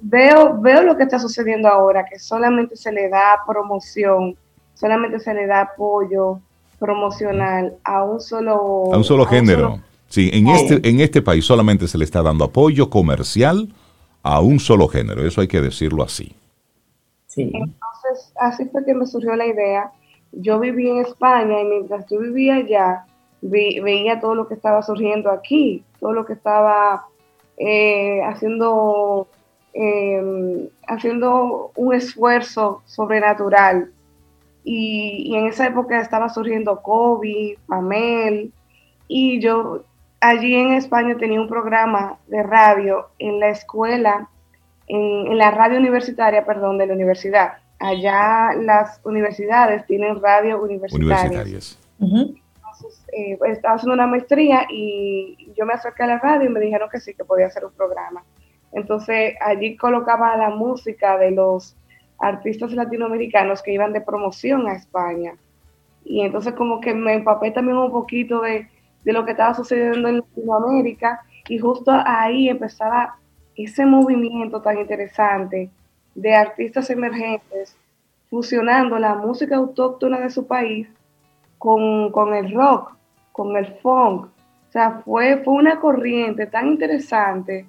veo, 0.00 0.59
veo 0.61 0.83
lo 0.83 0.96
que 0.96 1.02
está 1.02 1.18
sucediendo 1.18 1.68
ahora, 1.68 2.07
que 2.07 2.18
solamente 2.18 2.76
se 2.76 2.90
le 2.90 3.09
da 3.11 3.42
promoción, 3.46 4.37
solamente 4.74 5.20
se 5.20 5.35
le 5.35 5.46
da 5.46 5.61
apoyo 5.62 6.40
promocional 6.79 7.75
a 7.85 8.05
un 8.05 8.21
solo... 8.21 8.93
A 8.93 8.97
un 8.97 9.05
solo 9.05 9.27
género. 9.27 9.81
Sí, 10.09 10.31
en 10.33 10.49
este, 10.49 10.88
en 10.88 11.01
este 11.01 11.21
país 11.21 11.45
solamente 11.45 11.87
se 11.87 11.99
le 11.99 12.05
está 12.05 12.23
dando 12.23 12.45
apoyo 12.45 12.88
comercial 12.88 13.69
a 14.23 14.41
un 14.41 14.59
solo 14.59 14.88
género, 14.88 15.27
eso 15.27 15.41
hay 15.41 15.49
que 15.49 15.61
decirlo 15.61 16.03
así. 16.03 16.35
Sí. 17.27 17.51
Entonces, 17.53 18.33
así 18.41 18.64
fue 18.67 18.85
que 18.85 18.95
me 18.95 19.07
surgió 19.07 19.37
la 19.37 19.47
idea. 19.47 19.93
Yo 20.33 20.59
viví 20.59 20.88
en 20.88 20.99
España 20.99 21.61
y 21.61 21.64
mientras 21.64 22.07
yo 22.11 22.21
vivía 22.21 22.57
allá, 22.57 23.05
veía 23.43 24.21
todo 24.21 24.35
lo 24.35 24.49
que 24.49 24.55
estaba 24.55 24.83
surgiendo 24.83 25.31
aquí, 25.31 25.83
todo 26.01 26.12
lo 26.12 26.25
que 26.25 26.33
estaba 26.33 27.07
eh, 27.57 28.23
haciendo, 28.25 29.29
em, 29.73 30.69
haciendo 30.87 31.73
un 31.77 31.95
esfuerzo 31.95 32.83
sobrenatural. 32.87 33.93
Y, 34.70 35.35
en 35.35 35.46
esa 35.46 35.66
época 35.66 35.98
estaba 35.98 36.28
surgiendo 36.28 36.83
COVID, 36.83 37.57
Pamel, 37.66 38.52
y 39.09 39.40
yo 39.40 39.83
allí 40.20 40.54
en 40.54 40.74
España 40.74 41.16
tenía 41.16 41.40
un 41.40 41.48
programa 41.48 42.18
de 42.26 42.42
radio 42.42 43.09
en 43.18 43.40
la 43.40 43.48
escuela, 43.48 44.28
en, 44.87 45.38
la 45.38 45.52
radio 45.52 45.78
universitaria, 45.78 46.44
perdón, 46.44 46.76
de 46.76 46.87
la 46.87 46.92
universidad. 46.92 47.54
Allá 47.78 48.52
las 48.61 49.00
universidades 49.04 49.87
tienen 49.87 50.20
radio 50.20 50.62
universitaria. 50.62 51.40
Universitarias. 51.40 51.78
Eh, 53.14 53.37
pues, 53.38 53.52
estaba 53.52 53.76
haciendo 53.76 53.94
una 53.94 54.07
maestría 54.07 54.66
y 54.70 55.50
yo 55.57 55.64
me 55.64 55.72
acerqué 55.72 56.02
a 56.02 56.09
la 56.09 56.18
radio 56.18 56.44
y 56.44 56.52
me 56.52 56.61
dijeron 56.61 56.90
que 56.90 57.00
sí, 57.00 57.14
que 57.14 57.24
podía 57.24 57.46
hacer 57.46 57.64
un 57.64 57.72
programa. 57.72 58.22
Entonces 58.72 59.35
allí 59.40 59.78
colocaba 59.78 60.37
la 60.37 60.50
música 60.50 61.16
de 61.16 61.31
los 61.31 61.74
artistas 62.18 62.72
latinoamericanos 62.72 63.62
que 63.62 63.72
iban 63.72 63.92
de 63.92 64.00
promoción 64.00 64.66
a 64.68 64.74
España. 64.74 65.35
Y 66.04 66.22
entonces 66.22 66.54
como 66.54 66.81
que 66.81 66.94
me 66.94 67.14
empapé 67.14 67.50
también 67.50 67.76
un 67.76 67.90
poquito 67.90 68.40
de, 68.40 68.68
de 69.04 69.12
lo 69.12 69.24
que 69.24 69.33
estaba 69.33 69.54
sucediendo 69.54 70.09
en 70.09 70.18
Latinoamérica 70.18 71.22
y 71.48 71.59
justo 71.59 71.90
ahí 71.92 72.48
empezaba 72.48 73.16
ese 73.57 73.87
movimiento 73.87 74.61
tan 74.62 74.78
interesante 74.78 75.70
de 76.14 76.35
artistas 76.35 76.90
emergentes 76.90 77.76
fusionando 78.31 78.98
la 78.98 79.14
música 79.14 79.57
autóctona 79.57 80.20
de 80.20 80.31
su 80.31 80.46
país 80.46 80.88
con, 81.59 82.12
con 82.12 82.35
el 82.35 82.52
rock, 82.52 82.94
con 83.33 83.57
el 83.57 83.66
funk. 83.78 84.26
O 84.26 84.72
sea, 84.72 85.02
fue, 85.04 85.38
fue 85.44 85.54
una 85.54 85.81
corriente 85.81 86.46
tan 86.46 86.68
interesante 86.68 87.66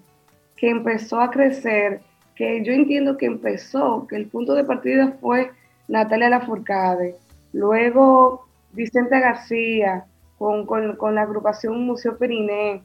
que 0.57 0.69
empezó 0.69 1.21
a 1.21 1.31
crecer, 1.31 2.01
que 2.39 2.63
yo 2.63 2.71
entiendo 2.71 3.17
que 3.17 3.25
empezó, 3.25 4.07
que 4.07 4.15
el 4.15 4.27
punto 4.27 4.53
de 4.53 4.63
partida 4.63 5.17
fue 5.19 5.51
Natalia 5.89 6.29
Lafourcade, 6.29 7.17
luego 7.51 8.47
Vicente 8.71 9.19
García, 9.19 10.05
con, 10.37 10.65
con, 10.65 11.15
la 11.15 11.23
agrupación 11.23 11.85
Museo 11.85 12.17
Periné, 12.17 12.81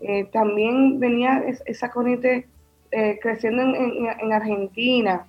eh, 0.00 0.24
también 0.24 1.00
venía 1.00 1.42
esa 1.64 1.90
corriente 1.90 2.46
eh, 2.90 3.18
creciendo 3.22 3.62
en, 3.62 4.08
en 4.20 4.30
Argentina, 4.30 5.24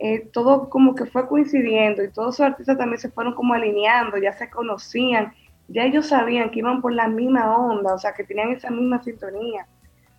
eh, 0.00 0.28
todo 0.32 0.68
como 0.68 0.96
que 0.96 1.06
fue 1.06 1.28
coincidiendo 1.28 2.02
y 2.02 2.10
todos 2.10 2.40
los 2.40 2.48
artistas 2.48 2.78
también 2.78 2.98
se 2.98 3.10
fueron 3.10 3.36
como 3.36 3.54
alineando, 3.54 4.16
ya 4.16 4.32
se 4.32 4.50
conocían, 4.50 5.32
ya 5.68 5.84
ellos 5.84 6.08
sabían 6.08 6.50
que 6.50 6.58
iban 6.58 6.82
por 6.82 6.92
la 6.92 7.06
misma 7.06 7.56
onda, 7.56 7.94
o 7.94 7.98
sea, 7.98 8.12
que 8.12 8.24
tenían 8.24 8.50
esa 8.50 8.70
misma 8.70 9.00
sintonía. 9.04 9.68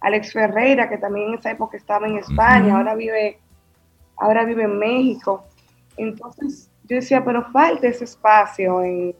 Alex 0.05 0.33
Ferreira, 0.33 0.87
que 0.87 0.99
también 0.99 1.29
en 1.29 1.39
esa 1.39 1.49
época 1.49 1.77
estaba 1.77 2.05
en 2.05 2.19
España, 2.19 2.77
ahora 2.77 2.93
vive, 2.93 3.39
ahora 4.17 4.45
vive 4.45 4.65
en 4.65 4.77
México. 4.77 5.43
Entonces 5.97 6.69
yo 6.83 6.97
decía, 6.97 7.25
pero 7.25 7.49
falta 7.51 7.87
ese 7.87 8.03
espacio 8.03 8.83
en, 8.83 9.15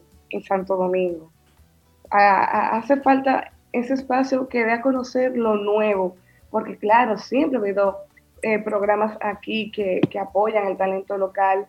Santo 0.46 0.76
Domingo. 0.76 1.28
hace 2.10 2.98
falta 2.98 3.50
ese 3.72 3.94
espacio 3.94 4.48
que 4.48 4.64
dé 4.64 4.72
a 4.74 4.80
conocer 4.80 5.36
lo 5.36 5.56
nuevo, 5.56 6.14
porque 6.50 6.76
claro, 6.76 7.18
siempre 7.18 7.56
ha 7.56 7.60
habido 7.62 7.98
eh, 8.42 8.60
programas 8.60 9.18
aquí 9.20 9.72
que, 9.72 10.00
que, 10.08 10.20
apoyan 10.20 10.68
el 10.68 10.76
talento 10.76 11.18
local, 11.18 11.66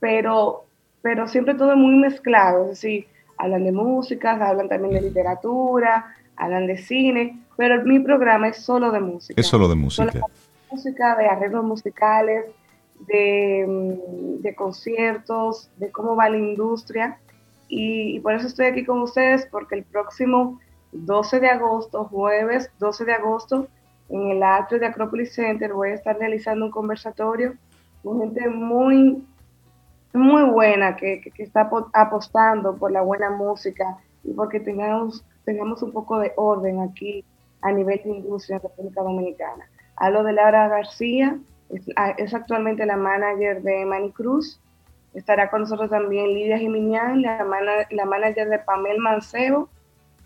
pero, 0.00 0.64
pero 1.02 1.28
siempre 1.28 1.54
todo 1.54 1.76
muy 1.76 1.94
mezclado, 1.94 2.64
es 2.64 2.70
decir, 2.70 3.06
hablan 3.38 3.62
de 3.62 3.72
música, 3.72 4.32
hablan 4.32 4.68
también 4.68 4.94
de 4.94 5.02
literatura, 5.02 6.15
hablan 6.36 6.66
de 6.66 6.76
cine, 6.76 7.40
pero 7.56 7.82
mi 7.84 7.98
programa 8.00 8.48
es 8.48 8.58
solo 8.58 8.90
de 8.90 9.00
música. 9.00 9.40
Es 9.40 9.46
solo 9.46 9.68
de 9.68 9.74
música. 9.74 10.12
Solo 10.12 10.26
de 10.26 10.74
música, 10.74 11.16
de 11.16 11.26
arreglos 11.26 11.64
musicales, 11.64 12.44
de, 13.06 13.64
mm, 13.66 14.42
de, 14.42 14.54
conciertos, 14.54 15.70
de 15.76 15.90
cómo 15.90 16.16
va 16.16 16.28
la 16.28 16.38
industria. 16.38 17.18
Y, 17.68 18.16
y, 18.16 18.20
por 18.20 18.34
eso 18.34 18.46
estoy 18.46 18.66
aquí 18.66 18.84
con 18.84 19.02
ustedes, 19.02 19.46
porque 19.46 19.74
el 19.74 19.84
próximo 19.84 20.60
12 20.92 21.40
de 21.40 21.48
agosto, 21.48 22.04
jueves 22.04 22.70
12 22.78 23.04
de 23.04 23.12
agosto, 23.12 23.68
en 24.08 24.30
el 24.30 24.42
atrio 24.42 24.78
de 24.78 24.86
Acropolis 24.86 25.34
Center 25.34 25.72
voy 25.72 25.90
a 25.90 25.94
estar 25.94 26.16
realizando 26.16 26.66
un 26.66 26.70
conversatorio 26.70 27.54
con 28.02 28.20
gente 28.20 28.48
muy, 28.48 29.24
muy 30.12 30.42
buena 30.44 30.94
que, 30.96 31.20
que, 31.20 31.30
que 31.32 31.42
está 31.42 31.68
apostando 31.92 32.76
por 32.76 32.92
la 32.92 33.02
buena 33.02 33.30
música 33.30 33.98
y 34.22 34.32
porque 34.32 34.60
tengamos, 34.60 35.24
tengamos 35.46 35.82
un 35.82 35.92
poco 35.92 36.18
de 36.18 36.32
orden 36.36 36.80
aquí 36.80 37.24
a 37.62 37.72
nivel 37.72 38.00
de 38.04 38.10
industria 38.10 38.56
en 38.56 38.62
República 38.62 39.02
Dominicana. 39.02 39.66
Hablo 39.96 40.22
de 40.24 40.34
Laura 40.34 40.68
García, 40.68 41.38
es, 41.70 42.34
actualmente 42.34 42.84
la 42.84 42.96
manager 42.96 43.62
de 43.62 43.84
Manny 43.86 44.10
Cruz. 44.12 44.60
Estará 45.14 45.48
con 45.48 45.62
nosotros 45.62 45.88
también 45.88 46.34
Lidia 46.34 46.58
Jiminián, 46.58 47.22
la, 47.22 47.42
man 47.44 47.64
manager 48.08 48.48
de 48.50 48.58
Pamel 48.58 48.98
Mancebo 48.98 49.70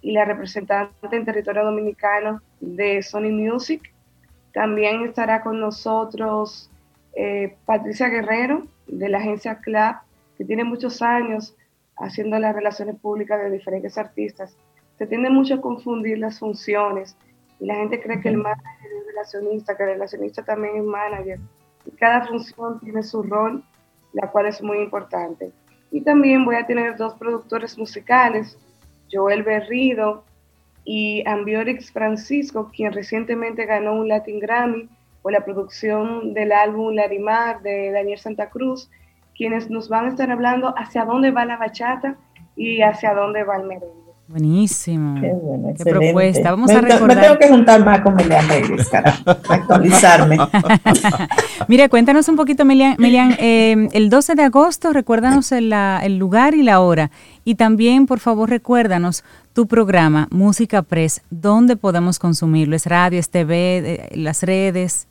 y 0.02 0.12
la 0.12 0.24
representante 0.24 1.16
en 1.16 1.24
territorio 1.24 1.64
dominicano 1.64 2.42
de 2.60 3.02
Sony 3.02 3.30
Music. 3.30 3.92
También 4.52 5.04
estará 5.04 5.42
con 5.42 5.60
nosotros 5.60 6.70
eh, 7.14 7.56
Patricia 7.66 8.08
Guerrero 8.08 8.66
de 8.88 9.08
la 9.08 9.18
agencia 9.18 9.60
CLAP, 9.60 10.02
que 10.36 10.44
tiene 10.44 10.64
muchos 10.64 11.02
años 11.02 11.54
haciendo 11.96 12.38
las 12.38 12.54
relaciones 12.54 12.96
públicas 12.96 13.40
de 13.40 13.50
diferentes 13.50 13.96
artistas. 13.96 14.56
Se 15.00 15.06
tiende 15.06 15.30
mucho 15.30 15.54
a 15.54 15.60
confundir 15.62 16.18
las 16.18 16.38
funciones 16.38 17.16
y 17.58 17.64
la 17.64 17.76
gente 17.76 18.02
cree 18.02 18.20
que 18.20 18.28
el 18.28 18.36
manager 18.36 18.90
es 18.98 19.06
relacionista, 19.06 19.74
que 19.74 19.84
el 19.84 19.88
relacionista 19.92 20.44
también 20.44 20.76
es 20.76 20.84
manager. 20.84 21.40
Y 21.86 21.90
cada 21.92 22.26
función 22.26 22.78
tiene 22.80 23.02
su 23.02 23.22
rol, 23.22 23.64
la 24.12 24.30
cual 24.30 24.44
es 24.44 24.62
muy 24.62 24.76
importante. 24.76 25.52
Y 25.90 26.02
también 26.02 26.44
voy 26.44 26.56
a 26.56 26.66
tener 26.66 26.98
dos 26.98 27.14
productores 27.14 27.78
musicales, 27.78 28.58
Joel 29.10 29.42
Berrido 29.42 30.22
y 30.84 31.26
Ambiorix 31.26 31.90
Francisco, 31.90 32.70
quien 32.70 32.92
recientemente 32.92 33.64
ganó 33.64 33.94
un 33.94 34.06
Latin 34.06 34.38
Grammy 34.38 34.86
por 35.22 35.32
la 35.32 35.42
producción 35.42 36.34
del 36.34 36.52
álbum 36.52 36.92
Larimar 36.92 37.62
de 37.62 37.90
Daniel 37.90 38.18
Santa 38.18 38.50
Cruz, 38.50 38.90
quienes 39.34 39.70
nos 39.70 39.88
van 39.88 40.04
a 40.04 40.08
estar 40.10 40.30
hablando 40.30 40.74
hacia 40.76 41.06
dónde 41.06 41.30
va 41.30 41.46
la 41.46 41.56
bachata 41.56 42.18
y 42.54 42.82
hacia 42.82 43.14
dónde 43.14 43.44
va 43.44 43.56
el 43.56 43.66
merengue. 43.66 43.99
Buenísimo. 44.30 45.20
Qué, 45.20 45.32
bueno, 45.32 45.74
Qué 45.76 45.84
propuesta. 45.84 46.52
Vamos 46.52 46.70
me, 46.70 46.76
a 46.76 46.80
recordar. 46.82 47.16
Me 47.16 47.22
tengo 47.22 47.36
que 47.36 47.48
juntar 47.48 47.84
más 47.84 48.00
con 48.00 48.14
Melian 48.14 48.46
Davis, 48.46 48.88
cara, 48.88 49.18
actualizarme. 49.26 50.36
Mira, 51.68 51.88
cuéntanos 51.88 52.28
un 52.28 52.36
poquito, 52.36 52.64
Melian. 52.64 52.94
Melian 53.00 53.34
eh, 53.40 53.88
el 53.90 54.08
12 54.08 54.36
de 54.36 54.44
agosto, 54.44 54.92
recuérdanos 54.92 55.50
el, 55.50 55.70
la, 55.70 56.00
el, 56.04 56.16
lugar 56.16 56.54
y 56.54 56.62
la 56.62 56.78
hora. 56.78 57.10
Y 57.44 57.56
también, 57.56 58.06
por 58.06 58.20
favor, 58.20 58.48
recuérdanos 58.48 59.24
tu 59.52 59.66
programa, 59.66 60.28
Música 60.30 60.82
Press, 60.82 61.22
¿dónde 61.30 61.74
podemos 61.74 62.20
consumirlo? 62.20 62.76
¿Es 62.76 62.86
radio, 62.86 63.18
es 63.18 63.30
TV, 63.30 64.10
las 64.14 64.44
redes? 64.44 65.08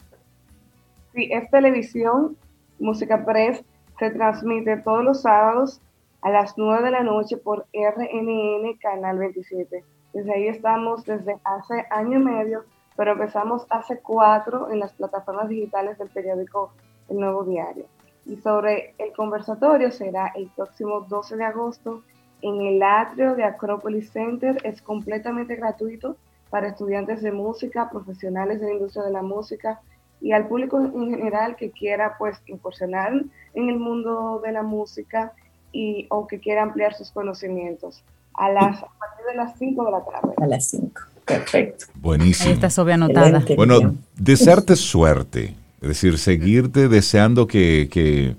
Sí, 1.13 1.29
es 1.29 1.51
televisión. 1.51 2.37
Música 2.79 3.25
Press 3.25 3.61
se 3.99 4.11
transmite 4.11 4.77
todos 4.77 5.03
los 5.03 5.23
sábados 5.23 5.81
a 6.21 6.29
las 6.29 6.57
9 6.57 6.83
de 6.83 6.91
la 6.91 7.03
noche 7.03 7.37
por 7.37 7.65
RNN 7.73 8.77
Canal 8.81 9.17
27. 9.17 9.83
Desde 10.13 10.33
ahí 10.33 10.47
estamos 10.47 11.05
desde 11.05 11.37
hace 11.43 11.85
año 11.91 12.19
y 12.19 12.23
medio, 12.23 12.65
pero 12.97 13.13
empezamos 13.13 13.65
hace 13.69 13.99
cuatro 13.99 14.69
en 14.71 14.79
las 14.79 14.93
plataformas 14.93 15.49
digitales 15.49 15.97
del 15.97 16.09
periódico 16.09 16.73
El 17.09 17.19
Nuevo 17.19 17.43
Diario. 17.43 17.85
Y 18.25 18.35
sobre 18.37 18.93
el 18.97 19.13
conversatorio 19.13 19.91
será 19.91 20.31
el 20.35 20.49
próximo 20.55 21.01
12 21.01 21.37
de 21.37 21.45
agosto 21.45 22.03
en 22.41 22.61
el 22.61 22.83
atrio 22.83 23.35
de 23.35 23.43
Acropolis 23.43 24.11
Center. 24.11 24.57
Es 24.63 24.81
completamente 24.81 25.55
gratuito 25.55 26.17
para 26.49 26.67
estudiantes 26.67 27.21
de 27.21 27.31
música, 27.31 27.89
profesionales 27.89 28.59
de 28.59 28.67
la 28.67 28.73
industria 28.73 29.03
de 29.03 29.11
la 29.11 29.21
música 29.21 29.79
y 30.21 30.33
al 30.33 30.47
público 30.47 30.79
en 30.79 31.11
general 31.11 31.55
que 31.55 31.71
quiera 31.71 32.17
pues 32.17 32.41
incursionar 32.47 33.13
en 33.53 33.69
el 33.69 33.79
mundo 33.79 34.41
de 34.43 34.51
la 34.51 34.63
música 34.63 35.33
y, 35.71 36.07
o 36.09 36.27
que 36.27 36.39
quiera 36.39 36.63
ampliar 36.63 36.93
sus 36.93 37.11
conocimientos. 37.11 38.03
A, 38.33 38.49
las, 38.49 38.77
a 38.77 38.87
partir 38.87 39.25
de 39.29 39.35
las 39.35 39.57
5 39.57 39.85
de 39.85 39.91
la 39.91 40.05
tarde. 40.05 40.33
A 40.37 40.47
las 40.47 40.65
5. 40.69 41.01
Perfecto. 41.25 41.85
Buenísimo. 41.95 42.49
Ahí 42.49 42.53
está 42.53 42.69
Sobia 42.69 42.95
anotada. 42.95 43.43
Bueno, 43.55 43.95
desearte 44.15 44.75
suerte. 44.75 45.55
Es 45.81 45.87
decir, 45.87 46.17
seguirte 46.17 46.89
deseando 46.89 47.47
que, 47.47 47.87
que, 47.91 48.35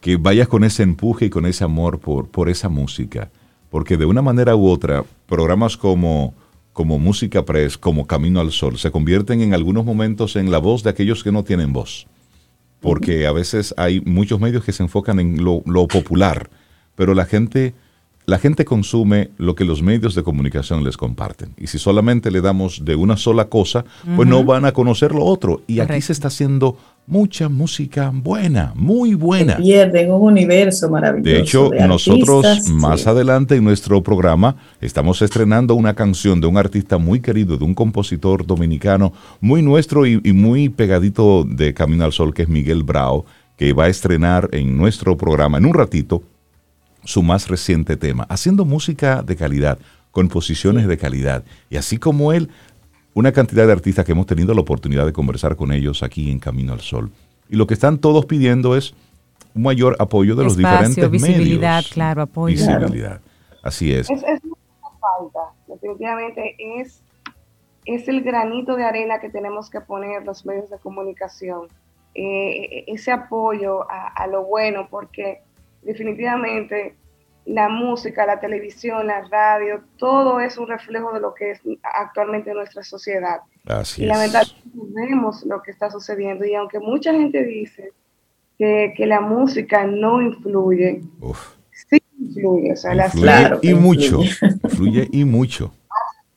que, 0.00 0.16
vayas 0.16 0.48
con 0.48 0.64
ese 0.64 0.82
empuje 0.82 1.26
y 1.26 1.30
con 1.30 1.46
ese 1.46 1.64
amor 1.64 2.00
por, 2.00 2.28
por 2.28 2.48
esa 2.48 2.68
música. 2.68 3.30
Porque 3.70 3.96
de 3.96 4.06
una 4.06 4.22
manera 4.22 4.56
u 4.56 4.66
otra, 4.66 5.04
programas 5.26 5.76
como, 5.76 6.34
como 6.72 6.98
Música 6.98 7.44
Press, 7.44 7.78
como 7.78 8.06
Camino 8.06 8.40
al 8.40 8.50
Sol, 8.50 8.78
se 8.78 8.90
convierten 8.90 9.40
en 9.42 9.54
algunos 9.54 9.84
momentos 9.84 10.36
en 10.36 10.50
la 10.50 10.58
voz 10.58 10.82
de 10.82 10.90
aquellos 10.90 11.22
que 11.22 11.32
no 11.32 11.44
tienen 11.44 11.72
voz. 11.72 12.06
Porque 12.80 13.26
a 13.26 13.32
veces 13.32 13.74
hay 13.76 14.00
muchos 14.00 14.40
medios 14.40 14.64
que 14.64 14.72
se 14.72 14.82
enfocan 14.82 15.20
en 15.20 15.44
lo, 15.44 15.62
lo 15.66 15.86
popular 15.86 16.50
pero 17.02 17.14
la 17.14 17.24
gente, 17.24 17.74
la 18.26 18.38
gente 18.38 18.64
consume 18.64 19.30
lo 19.36 19.56
que 19.56 19.64
los 19.64 19.82
medios 19.82 20.14
de 20.14 20.22
comunicación 20.22 20.84
les 20.84 20.96
comparten. 20.96 21.52
Y 21.58 21.66
si 21.66 21.80
solamente 21.80 22.30
le 22.30 22.40
damos 22.40 22.84
de 22.84 22.94
una 22.94 23.16
sola 23.16 23.46
cosa, 23.46 23.84
pues 24.04 24.18
uh 24.18 24.22
-huh. 24.22 24.28
no 24.28 24.44
van 24.44 24.66
a 24.66 24.70
conocer 24.70 25.10
lo 25.10 25.24
otro. 25.24 25.62
Y 25.66 25.78
Correcto. 25.78 25.94
aquí 25.94 26.02
se 26.02 26.12
está 26.12 26.28
haciendo 26.28 26.76
mucha 27.08 27.48
música 27.48 28.12
buena, 28.14 28.72
muy 28.76 29.14
buena. 29.14 29.56
Se 29.56 29.62
pierden 29.62 30.12
un 30.12 30.22
universo 30.22 30.88
maravilloso. 30.90 31.28
De 31.28 31.40
hecho, 31.40 31.70
de 31.70 31.88
nosotros 31.88 32.44
artistas, 32.44 32.72
más 32.72 33.00
sí. 33.00 33.08
adelante 33.08 33.56
en 33.56 33.64
nuestro 33.64 34.00
programa 34.00 34.54
estamos 34.80 35.22
estrenando 35.22 35.74
una 35.74 35.94
canción 35.94 36.40
de 36.40 36.46
un 36.46 36.56
artista 36.56 36.98
muy 36.98 37.18
querido, 37.18 37.56
de 37.56 37.64
un 37.64 37.74
compositor 37.74 38.46
dominicano 38.46 39.12
muy 39.40 39.60
nuestro 39.60 40.06
y, 40.06 40.20
y 40.22 40.32
muy 40.32 40.68
pegadito 40.68 41.42
de 41.42 41.74
Camino 41.74 42.04
al 42.04 42.12
Sol, 42.12 42.32
que 42.32 42.42
es 42.42 42.48
Miguel 42.48 42.84
Brao, 42.84 43.24
que 43.56 43.72
va 43.72 43.86
a 43.86 43.88
estrenar 43.88 44.48
en 44.52 44.76
nuestro 44.76 45.16
programa 45.16 45.58
en 45.58 45.66
un 45.66 45.74
ratito 45.74 46.22
su 47.04 47.22
más 47.22 47.48
reciente 47.48 47.96
tema, 47.96 48.24
haciendo 48.24 48.64
música 48.64 49.22
de 49.22 49.36
calidad, 49.36 49.78
composiciones 50.10 50.86
de 50.86 50.96
calidad. 50.98 51.44
Y 51.70 51.76
así 51.76 51.98
como 51.98 52.32
él, 52.32 52.50
una 53.14 53.32
cantidad 53.32 53.66
de 53.66 53.72
artistas 53.72 54.04
que 54.04 54.12
hemos 54.12 54.26
tenido 54.26 54.54
la 54.54 54.60
oportunidad 54.60 55.04
de 55.06 55.12
conversar 55.12 55.56
con 55.56 55.72
ellos 55.72 56.02
aquí 56.02 56.30
en 56.30 56.38
Camino 56.38 56.72
al 56.72 56.80
Sol. 56.80 57.10
Y 57.48 57.56
lo 57.56 57.66
que 57.66 57.74
están 57.74 57.98
todos 57.98 58.26
pidiendo 58.26 58.76
es 58.76 58.94
un 59.54 59.62
mayor 59.62 59.96
apoyo 59.98 60.34
de 60.34 60.46
Espacio, 60.46 60.62
los 60.62 60.72
diferentes 60.72 61.10
visibilidad, 61.10 61.76
medios. 61.76 61.92
claro, 61.92 62.22
apoyo. 62.22 62.54
Visibilidad. 62.54 63.20
Así 63.62 63.92
es. 63.92 64.08
Es, 64.10 64.22
es 64.22 64.40
una 64.44 64.98
falta, 64.98 65.40
definitivamente 65.68 66.56
es, 66.80 67.02
es 67.84 68.08
el 68.08 68.22
granito 68.22 68.76
de 68.76 68.84
arena 68.84 69.20
que 69.20 69.28
tenemos 69.28 69.68
que 69.68 69.80
poner 69.80 70.24
los 70.24 70.46
medios 70.46 70.70
de 70.70 70.78
comunicación. 70.78 71.68
Eh, 72.14 72.84
ese 72.88 73.10
apoyo 73.12 73.90
a, 73.90 74.08
a 74.08 74.26
lo 74.26 74.44
bueno, 74.44 74.88
porque 74.90 75.42
definitivamente 75.82 76.96
la 77.44 77.68
música, 77.68 78.24
la 78.24 78.38
televisión, 78.38 79.06
la 79.06 79.22
radio, 79.22 79.82
todo 79.96 80.40
es 80.40 80.58
un 80.58 80.68
reflejo 80.68 81.12
de 81.12 81.20
lo 81.20 81.34
que 81.34 81.52
es 81.52 81.60
actualmente 81.82 82.54
nuestra 82.54 82.82
sociedad. 82.82 83.40
Así 83.66 84.04
y 84.04 84.06
lamentablemente 84.06 84.70
vemos 84.94 85.44
lo 85.44 85.60
que 85.62 85.72
está 85.72 85.90
sucediendo. 85.90 86.44
Y 86.44 86.54
aunque 86.54 86.78
mucha 86.78 87.12
gente 87.12 87.42
dice 87.44 87.92
que, 88.58 88.94
que 88.96 89.06
la 89.06 89.20
música 89.20 89.86
no 89.86 90.22
influye, 90.22 91.02
Uf. 91.20 91.54
sí 91.72 92.00
influye. 92.18 92.72
O 92.72 92.76
sea, 92.76 92.94
influye 92.94 93.22
claro 93.24 93.58
y 93.62 93.74
mucho. 93.74 94.20
Influye 94.62 95.08
y 95.10 95.24
mucho. 95.24 95.72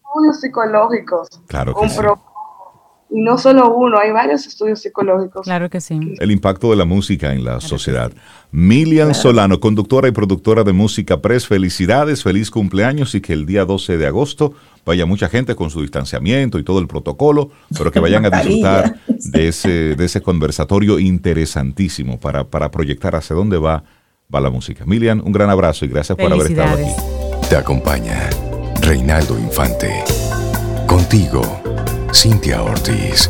estudios 0.07 0.41
psicológicos 0.41 1.29
Claro 1.47 1.75
que 1.75 1.89
sí. 1.89 1.99
Y 3.09 3.21
no 3.21 3.37
solo 3.37 3.73
uno, 3.73 3.99
hay 3.99 4.11
varios 4.11 4.47
estudios 4.47 4.81
psicológicos. 4.81 5.43
Claro 5.43 5.69
que 5.69 5.79
sí. 5.79 5.99
El 6.19 6.31
impacto 6.31 6.71
de 6.71 6.75
la 6.75 6.85
música 6.85 7.33
en 7.33 7.45
la 7.45 7.61
sociedad. 7.61 8.11
Milian 8.51 9.09
Claro. 9.09 9.21
Solano, 9.21 9.59
conductora 9.59 10.07
y 10.07 10.11
productora 10.11 10.63
de 10.63 10.73
Música 10.73 11.21
Press, 11.21 11.47
felicidades, 11.47 12.23
feliz 12.23 12.49
cumpleaños 12.49 13.13
y 13.15 13.21
que 13.21 13.33
el 13.33 13.45
día 13.45 13.63
12 13.65 13.97
de 13.97 14.07
agosto 14.07 14.53
vaya 14.85 15.05
mucha 15.05 15.29
gente 15.29 15.55
con 15.55 15.69
su 15.69 15.81
distanciamiento 15.81 16.57
y 16.59 16.63
todo 16.63 16.79
el 16.79 16.87
protocolo, 16.87 17.51
pero 17.77 17.91
que 17.91 17.99
vayan 17.99 18.25
a 18.25 18.29
disfrutar 18.41 18.95
de 19.07 19.47
ese, 19.47 19.95
de 19.95 20.05
ese 20.05 20.21
conversatorio 20.21 20.99
interesantísimo 20.99 22.19
para, 22.19 22.45
para 22.45 22.71
proyectar 22.71 23.15
hacia 23.15 23.35
dónde 23.35 23.57
va, 23.57 23.83
va 24.33 24.41
la 24.41 24.49
música. 24.49 24.85
Milian, 24.85 25.21
un 25.21 25.31
gran 25.31 25.49
abrazo 25.49 25.85
y 25.85 25.89
gracias 25.89 26.17
por 26.17 26.31
haber 26.31 26.51
estado 26.51 26.75
aquí. 26.75 26.91
Te 27.49 27.55
acompaña 27.55 28.29
Reinaldo 28.81 29.37
Infante. 29.39 30.03
Contigo, 30.87 31.41
Cintia 32.15 32.63
Ortiz. 32.63 33.29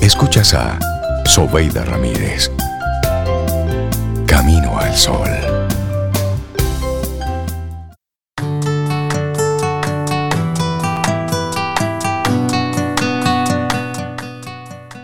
Escuchas 0.00 0.54
a 0.54 0.78
Sobeida 1.26 1.84
Ramírez. 1.84 2.48
Camino 4.24 4.78
al 4.78 4.94
Sol. 4.94 5.28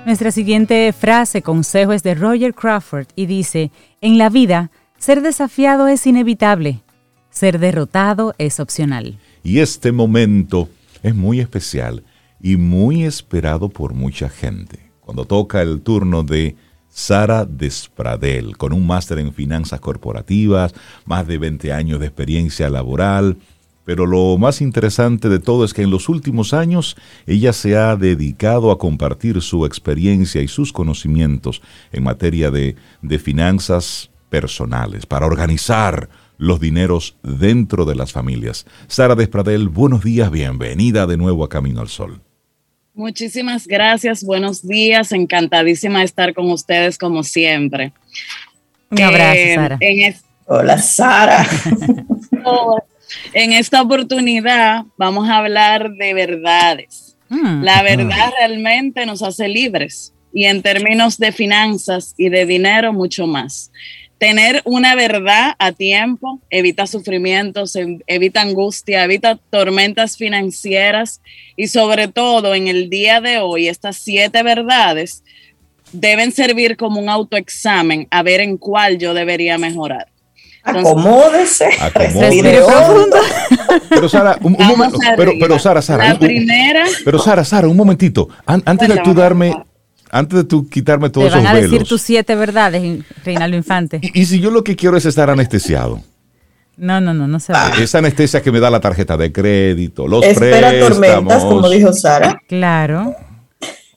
Nuestra 0.07 0.31
siguiente 0.31 0.93
frase, 0.93 1.43
consejo, 1.43 1.93
es 1.93 2.05
de 2.05 2.15
Roger 2.15 2.55
Crawford 2.55 3.09
y 3.17 3.27
dice, 3.27 3.73
en 4.03 4.19
la 4.19 4.29
vida, 4.29 4.71
ser 4.99 5.21
desafiado 5.21 5.89
es 5.89 6.07
inevitable, 6.07 6.83
ser 7.29 7.59
derrotado 7.59 8.37
es 8.39 8.61
opcional. 8.61 9.19
Y 9.43 9.59
este 9.59 9.91
momento 9.91 10.69
es 11.03 11.17
muy 11.17 11.41
especial 11.41 12.05
y 12.45 12.59
muy 12.59 13.05
esperado 13.05 13.71
por 13.71 13.95
mucha 13.95 14.29
gente. 14.29 14.91
Cuando 15.01 15.25
toca 15.25 15.63
el 15.63 15.81
turno 15.81 16.25
de 16.25 16.57
Sara 16.91 17.47
Despradel, 17.47 18.59
con 18.59 18.75
un 18.75 18.87
máster 18.87 19.19
en 19.19 19.33
finanzas 19.33 19.81
corporativas, 19.81 20.75
más 21.07 21.27
de 21.27 21.39
20 21.39 21.73
años 21.73 22.01
de 22.01 22.07
experiencia 22.07 22.69
laboral, 22.69 23.39
pero 23.87 24.05
lo 24.05 24.37
más 24.37 24.61
interesante 24.61 25.31
de 25.31 25.39
todo 25.39 25.65
es 25.65 25.73
que 25.73 25.81
en 25.81 25.91
los 25.91 26.11
últimos 26.11 26.53
años 26.53 26.97
ella 27.27 27.55
se 27.55 27.79
ha 27.79 27.97
dedicado 27.97 28.71
a 28.71 28.77
compartir 28.77 29.41
su 29.41 29.65
experiencia 29.65 30.43
y 30.43 30.49
sus 30.49 30.71
conocimientos 30.71 31.63
en 31.93 32.03
materia 32.03 32.51
de, 32.51 32.77
de 33.01 33.19
finanzas 33.19 34.11
personales, 34.29 35.07
para 35.07 35.25
organizar 35.25 36.11
los 36.37 36.61
dineros 36.61 37.17
dentro 37.23 37.87
de 37.87 37.95
las 37.95 38.13
familias. 38.13 38.67
Sara 38.87 39.15
Despradel, 39.15 39.71
buenos 39.71 40.05
días, 40.05 40.31
bienvenida 40.31 41.07
de 41.07 41.17
nuevo 41.17 41.43
a 41.43 41.49
Camino 41.49 41.81
al 41.81 41.89
Sol. 41.89 42.21
Muchísimas 42.95 43.67
gracias, 43.67 44.23
buenos 44.23 44.67
días, 44.67 45.11
encantadísima 45.11 45.99
de 45.99 46.05
estar 46.05 46.33
con 46.33 46.49
ustedes 46.53 46.97
como 46.97 47.25
siempre. 47.25 47.93
Un 48.89 49.03
abrazo, 49.03 49.41
Sara. 49.55 49.79
Hola, 50.47 50.79
Sara. 50.79 51.47
en 53.33 53.53
esta 53.53 53.83
oportunidad 53.83 54.85
vamos 54.97 55.29
a 55.29 55.39
hablar 55.39 55.91
de 55.91 56.15
verdades. 56.15 57.17
Mm. 57.29 57.65
La 57.65 57.83
verdad 57.83 58.31
realmente 58.39 59.05
nos 59.07 59.25
hace 59.25 59.49
libres 59.49 60.13
y 60.33 60.45
en 60.45 60.63
términos 60.63 61.19
de 61.19 61.33
finanzas 61.33 62.15
y 62.17 62.29
de 62.29 62.47
dinero 62.47 62.93
mucho 62.93 63.27
más. 63.27 63.73
Tener 64.25 64.63
una 64.65 64.95
verdad 64.95 65.53
a 65.59 65.73
tiempo 65.73 66.41
evita 66.49 66.87
sufrimientos, 66.87 67.77
evita 68.07 68.41
angustia, 68.41 69.05
evita 69.05 69.39
tormentas 69.51 70.17
financieras 70.17 71.21
y 71.59 71.69
sobre 71.69 72.09
todo 72.09 72.55
en 72.55 72.67
el 72.67 72.89
día 72.89 73.21
de 73.21 73.41
hoy 73.41 73.69
estas 73.69 73.99
siete 73.99 74.43
verdades 74.43 75.23
deben 75.93 76.33
servir 76.33 76.79
como 76.79 77.01
un 77.03 77.11
autoexamen 77.11 78.09
a 78.11 78.23
ver 78.23 78.41
en 78.41 78.57
cuál 78.57 78.97
yo 78.97 79.13
debería 79.13 79.59
mejorar. 79.59 80.07
Acomódese. 80.63 81.69
Acomódese. 81.79 82.63
Pero 83.91 84.09
Sara, 84.09 84.39
un, 84.41 84.53
momento, 84.53 84.99
pero, 85.19 85.33
pero 85.39 85.59
Sara, 85.59 85.83
Sara, 85.83 86.09
La 86.09 86.13
un- 86.15 86.19
primera, 86.21 86.87
pero 87.05 87.19
Sara, 87.19 87.45
Sara, 87.45 87.69
un 87.69 87.77
momentito, 87.77 88.31
An- 88.47 88.63
antes 88.65 88.89
de 88.89 88.97
tú 89.01 89.13
darme. 89.13 89.55
Antes 90.11 90.37
de 90.39 90.45
tú 90.45 90.69
quitarme 90.69 91.09
Te 91.09 91.15
todos 91.15 91.31
van 91.33 91.41
esos 91.41 91.51
a 91.51 91.55
decir 91.55 91.71
velos, 91.73 91.89
tus 91.89 92.03
siete 92.03 92.35
verdades, 92.35 93.05
Reinaldo 93.25 93.57
Infante. 93.57 93.99
y, 94.03 94.21
y 94.23 94.27
si 94.27 94.41
yo 94.41 94.51
lo 94.51 94.63
que 94.65 94.77
quiero 94.77 94.97
es 94.97 95.05
estar 95.07 95.31
anestesiado, 95.31 96.01
No, 96.77 97.01
no, 97.01 97.15
no, 97.15 97.29
no 97.29 97.39
se 97.41 97.53
Ah. 97.53 97.71
va. 97.77 97.83
esa 97.83 97.99
anestesia 97.99 98.43
que 98.43 98.51
me 98.53 98.59
da 98.61 98.69
la 98.71 98.81
tarjeta 98.81 99.17
de 99.17 99.31
crédito, 99.33 100.07
los 100.09 100.25
Espera 100.25 100.71
préstamos, 100.71 100.89
tormentas, 101.01 101.45
como 101.45 101.69
dijo 101.71 101.93
Sara. 101.93 102.41
Claro. 102.49 103.15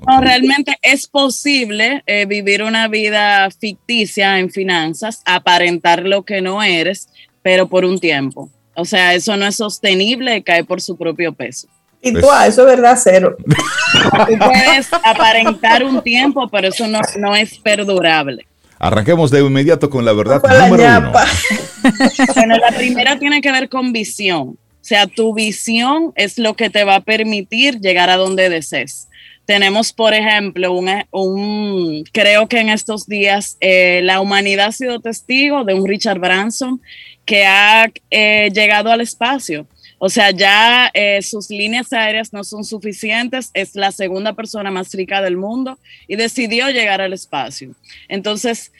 no, 0.08 0.22
realmente 0.22 0.78
es 0.84 1.08
posible 1.08 2.04
eh, 2.06 2.26
vivir 2.28 2.62
una 2.64 2.88
vida 2.88 3.50
ficticia 3.50 4.38
en 4.40 4.52
finanzas, 4.52 5.22
aparentar 5.26 6.04
lo 6.06 6.24
que 6.24 6.42
no 6.42 6.62
eres, 6.62 7.10
pero 7.42 7.68
por 7.68 7.84
un 7.84 8.00
tiempo. 8.00 8.50
O 8.76 8.86
sea, 8.86 9.16
eso 9.16 9.36
no 9.38 9.48
es 9.48 9.56
sostenible, 9.56 10.44
cae 10.44 10.64
por 10.64 10.82
su 10.82 10.98
propio 10.98 11.34
peso. 11.34 11.68
Y 12.02 12.14
tú, 12.14 12.28
ah, 12.32 12.48
eso 12.48 12.62
es 12.62 12.68
verdad, 12.68 12.98
cero. 13.02 13.36
Tú 14.28 14.38
puedes 14.38 14.88
aparentar 15.04 15.84
un 15.84 16.02
tiempo, 16.02 16.48
pero 16.48 16.68
eso 16.70 16.88
no, 16.88 17.00
no 17.18 17.36
es 17.36 17.58
perdurable. 17.58 18.46
Arranquemos 18.80 19.32
de 19.32 19.40
inmediato 19.42 19.90
con 19.90 20.06
la 20.06 20.14
verdad 20.14 20.40
Con 20.40 20.54
la 20.54 20.68
número 20.68 20.84
uno. 21.00 21.12
Bueno, 22.36 22.58
la 22.58 22.72
primera 22.78 23.18
tiene 23.18 23.42
que 23.42 23.52
ver 23.52 23.70
con 23.70 23.92
visión. 23.92 24.50
O 24.50 24.58
sea, 24.88 25.08
tu 25.08 25.34
visión 25.34 26.14
es 26.16 26.38
lo 26.38 26.54
que 26.54 26.70
te 26.70 26.84
va 26.84 26.96
a 26.96 27.02
permitir 27.02 27.80
llegar 27.80 28.10
a 28.10 28.18
donde 28.18 28.50
desees. 28.50 29.08
Tenemos, 29.46 29.94
por 29.94 30.14
ejemplo, 30.14 30.74
un, 30.74 30.90
un- 31.12 32.04
creo 32.12 32.48
que 32.48 32.60
en 32.60 32.70
estos 32.70 33.08
días 33.08 33.58
eh, 33.62 34.02
la 34.04 34.20
humanidad 34.22 34.68
ha 34.68 34.72
sido 34.72 35.00
testigo 35.00 35.64
de 35.64 35.74
un 35.74 35.88
Richard 35.88 36.20
Branson 36.20 36.82
que 37.26 37.46
ha 37.46 37.90
eh, 38.12 38.50
llegado 38.54 38.92
al 38.92 39.02
espacio. 39.02 39.66
O 40.00 40.10
sea, 40.10 40.32
ya 40.32 40.92
eh, 40.94 41.22
sus 41.24 41.50
líneas 41.50 41.92
aéreas 41.92 42.32
no 42.32 42.44
son 42.44 42.64
suficientes, 42.64 43.50
es 43.54 43.76
la 43.76 43.92
segunda 43.92 44.34
persona 44.34 44.70
más 44.70 44.94
rica 44.94 45.22
del 45.22 45.38
mundo 45.38 45.80
y 46.08 46.16
decidió 46.16 46.70
llegar 46.70 47.02
al 47.02 47.14
espacio. 47.14 47.76
Entonces, 48.08 48.72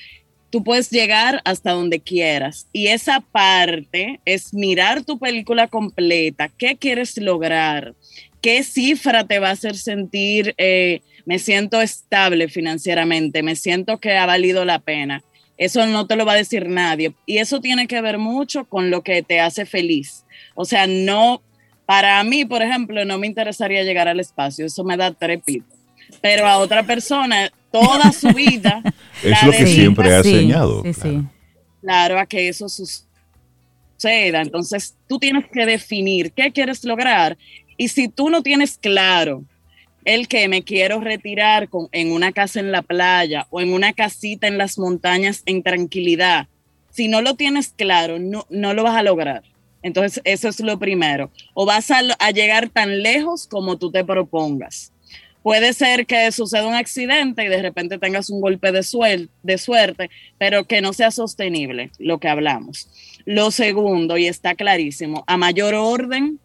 tú 0.52 0.64
puedes 0.64 0.90
llegar 0.92 1.42
hasta 1.44 1.72
donde 1.72 2.00
quieras. 2.00 2.68
Y 2.72 2.88
esa 2.88 3.20
parte 3.20 4.20
es 4.26 4.54
mirar 4.54 5.04
tu 5.04 5.18
película 5.18 5.68
completa, 5.68 6.50
qué 6.50 6.78
quieres 6.78 7.18
lograr, 7.18 7.96
qué 8.42 8.64
cifra 8.64 9.26
te 9.26 9.40
va 9.40 9.50
a 9.50 9.54
hacer 9.54 9.76
sentir, 9.76 10.54
eh, 10.58 11.02
me 11.26 11.40
siento 11.40 11.82
estable 11.82 12.48
financieramente, 12.48 13.44
me 13.44 13.56
siento 13.56 14.00
que 14.00 14.16
ha 14.18 14.26
valido 14.26 14.66
la 14.66 14.80
pena. 14.80 15.24
Eso 15.58 15.86
no 15.88 16.06
te 16.06 16.16
lo 16.16 16.26
va 16.26 16.34
a 16.34 16.38
decir 16.38 16.70
nadie. 16.70 17.14
Y 17.26 17.40
eso 17.40 17.60
tiene 17.60 17.88
que 17.88 18.00
ver 18.02 18.20
mucho 18.20 18.66
con 18.66 18.92
lo 18.92 19.02
que 19.02 19.24
te 19.24 19.40
hace 19.40 19.66
feliz. 19.66 20.24
O 20.60 20.66
sea, 20.66 20.88
no, 20.88 21.44
para 21.86 22.22
mí, 22.24 22.44
por 22.44 22.64
ejemplo, 22.64 23.06
no 23.06 23.20
me 23.20 23.28
interesaría 23.28 23.84
llegar 23.84 24.08
al 24.08 24.20
espacio, 24.20 24.66
eso 24.66 24.84
me 24.84 24.98
da 24.98 25.12
trepito. 25.12 25.68
Pero 26.20 26.48
a 26.48 26.58
otra 26.58 26.82
persona, 26.82 27.52
toda 27.72 28.12
su 28.12 28.30
vida, 28.30 28.82
Es 29.24 29.44
lo 29.44 29.52
que 29.52 29.58
dedica, 29.60 29.76
siempre 29.76 30.16
ha 30.16 30.24
Sí, 30.24 30.30
enseñado. 30.34 30.82
Sí, 30.84 30.94
sí. 30.94 31.00
claro. 31.02 31.30
claro, 31.82 32.20
a 32.20 32.26
que 32.26 32.50
eso 32.50 32.68
suceda. 32.70 34.42
Entonces, 34.42 34.96
tú 35.08 35.20
tienes 35.20 35.46
que 35.52 35.66
definir 35.68 36.32
qué 36.32 36.52
quieres 36.52 36.84
lograr. 36.84 37.38
Y 37.78 37.90
si 37.90 38.08
tú 38.08 38.32
no 38.32 38.42
tienes 38.42 38.80
claro 38.80 39.44
el 40.06 40.28
que 40.28 40.48
me 40.48 40.64
quiero 40.64 41.02
retirar 41.02 41.70
con, 41.70 41.88
en 41.92 42.12
una 42.12 42.32
casa 42.32 42.60
en 42.60 42.72
la 42.72 42.82
playa 42.82 43.46
o 43.52 43.62
en 43.62 43.74
una 43.74 43.94
casita 43.94 44.48
en 44.48 44.58
las 44.58 44.80
montañas 44.80 45.44
en 45.46 45.62
tranquilidad, 45.62 46.48
si 46.90 47.08
no 47.10 47.22
lo 47.22 47.36
tienes 47.36 47.74
claro, 47.78 48.18
no, 48.18 48.48
no 48.50 48.74
lo 48.74 48.82
vas 48.84 48.96
a 48.98 49.04
lograr. 49.04 49.44
Entonces, 49.88 50.22
eso 50.26 50.50
es 50.50 50.60
lo 50.60 50.78
primero. 50.78 51.32
O 51.54 51.66
vas 51.66 51.90
a, 51.92 52.02
llegar 52.32 52.70
tan 52.70 53.02
lejos 53.02 53.48
como 53.48 53.78
tú 53.78 53.90
te 53.90 54.04
propongas. 54.04 54.92
Puede 55.42 55.72
ser 55.72 56.06
que 56.06 56.30
suceda 56.34 56.68
un 56.68 56.74
accidente 56.74 57.46
y 57.46 57.48
de 57.48 57.62
repente 57.62 57.98
tengas 57.98 58.30
un 58.30 58.42
golpe 58.42 58.74
de, 58.74 58.82
suel- 58.82 59.30
de 59.44 59.58
suerte, 59.58 60.10
pero 60.38 60.66
que 60.66 60.82
no 60.82 60.92
sea 60.92 61.10
sostenible, 61.10 61.90
lo 62.00 62.20
que 62.20 62.28
hablamos. 62.28 62.90
Lo 63.24 63.50
segundo, 63.50 64.18
y 64.18 64.28
está 64.28 64.56
clarísimo, 64.56 65.24
a 65.26 65.38
mayor 65.38 65.74
orden, 65.74 66.38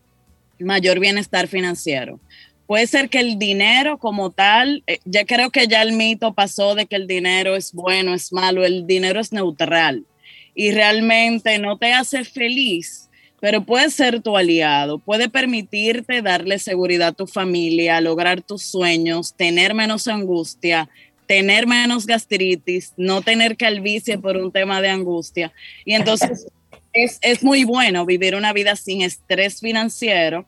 mayor 0.60 1.00
bienestar 1.00 1.48
financiero. 1.48 2.20
Puede 2.68 2.86
ser 2.86 3.08
que 3.08 3.18
el 3.18 3.40
dinero 3.40 3.98
como 3.98 4.30
tal, 4.30 4.84
eh, 4.86 4.98
ya 5.04 5.24
creo 5.24 5.50
que 5.50 5.66
ya 5.66 5.82
el 5.82 5.92
mito 5.92 6.32
pasó 6.32 6.76
de 6.76 6.86
que 6.86 6.94
el 6.94 7.08
dinero 7.08 7.56
es 7.56 7.72
bueno, 7.72 8.14
es 8.14 8.32
malo, 8.32 8.64
el 8.64 8.86
dinero 8.86 9.18
es 9.18 9.32
neutral 9.32 10.04
y 10.54 10.70
realmente 10.70 11.58
no 11.58 11.78
te 11.78 11.92
hace 11.92 12.24
feliz, 12.24 13.08
pero 13.42 13.64
puede 13.64 13.90
ser 13.90 14.22
tu 14.22 14.36
aliado, 14.36 15.00
puede 15.00 15.28
permitirte 15.28 16.22
darle 16.22 16.60
seguridad 16.60 17.08
a 17.08 17.12
tu 17.12 17.26
familia, 17.26 18.00
lograr 18.00 18.40
tus 18.40 18.62
sueños, 18.62 19.34
tener 19.34 19.74
menos 19.74 20.06
angustia, 20.06 20.88
tener 21.26 21.66
menos 21.66 22.06
gastritis, 22.06 22.92
no 22.96 23.20
tener 23.20 23.56
calvicie 23.56 24.16
por 24.16 24.36
un 24.36 24.52
tema 24.52 24.80
de 24.80 24.90
angustia. 24.90 25.52
Y 25.84 25.94
entonces 25.94 26.46
es, 26.92 27.18
es 27.20 27.42
muy 27.42 27.64
bueno 27.64 28.06
vivir 28.06 28.36
una 28.36 28.52
vida 28.52 28.76
sin 28.76 29.02
estrés 29.02 29.58
financiero. 29.58 30.46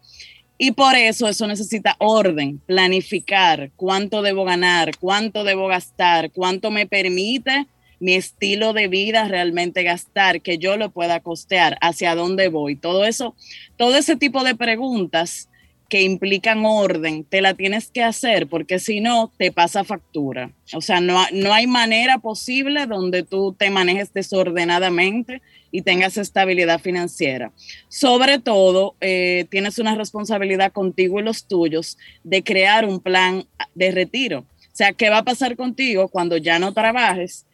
Y 0.56 0.70
por 0.70 0.94
eso 0.94 1.26
eso 1.26 1.48
necesita 1.48 1.96
orden, 1.98 2.60
planificar 2.64 3.72
cuánto 3.74 4.22
debo 4.22 4.44
ganar, 4.44 4.96
cuánto 5.00 5.42
debo 5.42 5.66
gastar, 5.66 6.30
cuánto 6.30 6.70
me 6.70 6.86
permite 6.86 7.66
mi 8.04 8.16
estilo 8.16 8.74
de 8.74 8.86
vida 8.86 9.28
realmente 9.28 9.82
gastar, 9.82 10.42
que 10.42 10.58
yo 10.58 10.76
lo 10.76 10.90
pueda 10.90 11.20
costear, 11.20 11.78
hacia 11.80 12.14
dónde 12.14 12.48
voy. 12.48 12.76
Todo 12.76 13.06
eso, 13.06 13.34
todo 13.78 13.96
ese 13.96 14.16
tipo 14.16 14.44
de 14.44 14.54
preguntas 14.54 15.48
que 15.88 16.02
implican 16.02 16.66
orden, 16.66 17.24
te 17.24 17.40
la 17.40 17.54
tienes 17.54 17.90
que 17.90 18.02
hacer 18.02 18.46
porque 18.46 18.78
si 18.78 19.00
no, 19.00 19.32
te 19.38 19.52
pasa 19.52 19.84
factura. 19.84 20.50
O 20.74 20.82
sea, 20.82 21.00
no, 21.00 21.24
no 21.32 21.54
hay 21.54 21.66
manera 21.66 22.18
posible 22.18 22.84
donde 22.84 23.22
tú 23.22 23.56
te 23.58 23.70
manejes 23.70 24.12
desordenadamente 24.12 25.40
y 25.70 25.80
tengas 25.80 26.18
estabilidad 26.18 26.82
financiera. 26.82 27.52
Sobre 27.88 28.38
todo, 28.38 28.96
eh, 29.00 29.46
tienes 29.48 29.78
una 29.78 29.94
responsabilidad 29.94 30.72
contigo 30.72 31.20
y 31.20 31.22
los 31.22 31.46
tuyos 31.46 31.96
de 32.22 32.44
crear 32.44 32.84
un 32.84 33.00
plan 33.00 33.46
de 33.74 33.92
retiro. 33.92 34.40
O 34.40 34.76
sea, 34.76 34.92
¿qué 34.92 35.08
va 35.08 35.18
a 35.18 35.24
pasar 35.24 35.56
contigo 35.56 36.08
cuando 36.08 36.36
ya 36.36 36.58
no 36.58 36.74
trabajes? 36.74 37.46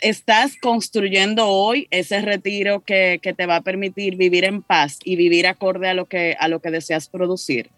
Estás 0.00 0.56
construyendo 0.56 1.48
hoy 1.48 1.88
ese 1.90 2.20
retiro 2.20 2.80
que, 2.80 3.20
te 3.36 3.46
va 3.46 3.56
a 3.56 3.60
permitir 3.62 4.16
vivir 4.16 4.44
en 4.44 4.62
paz 4.62 4.98
y 5.04 5.16
vivir 5.16 5.46
acorde 5.46 5.88
a 5.88 5.94
lo 5.94 6.06
que, 6.06 6.36
a 6.38 6.48
lo 6.48 6.60
que 6.60 6.70
deseas 6.70 7.08
producir. 7.08 7.70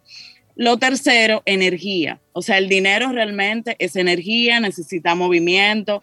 Lo 0.57 0.79
tercero, 0.79 1.43
energía. 1.47 2.21
O 2.33 2.43
sea, 2.43 2.59
el 2.59 2.69
dinero 2.69 3.13
realmente 3.13 3.77
es 3.79 3.97
energía, 3.97 4.61
necesita 4.61 5.15
movimiento. 5.15 6.03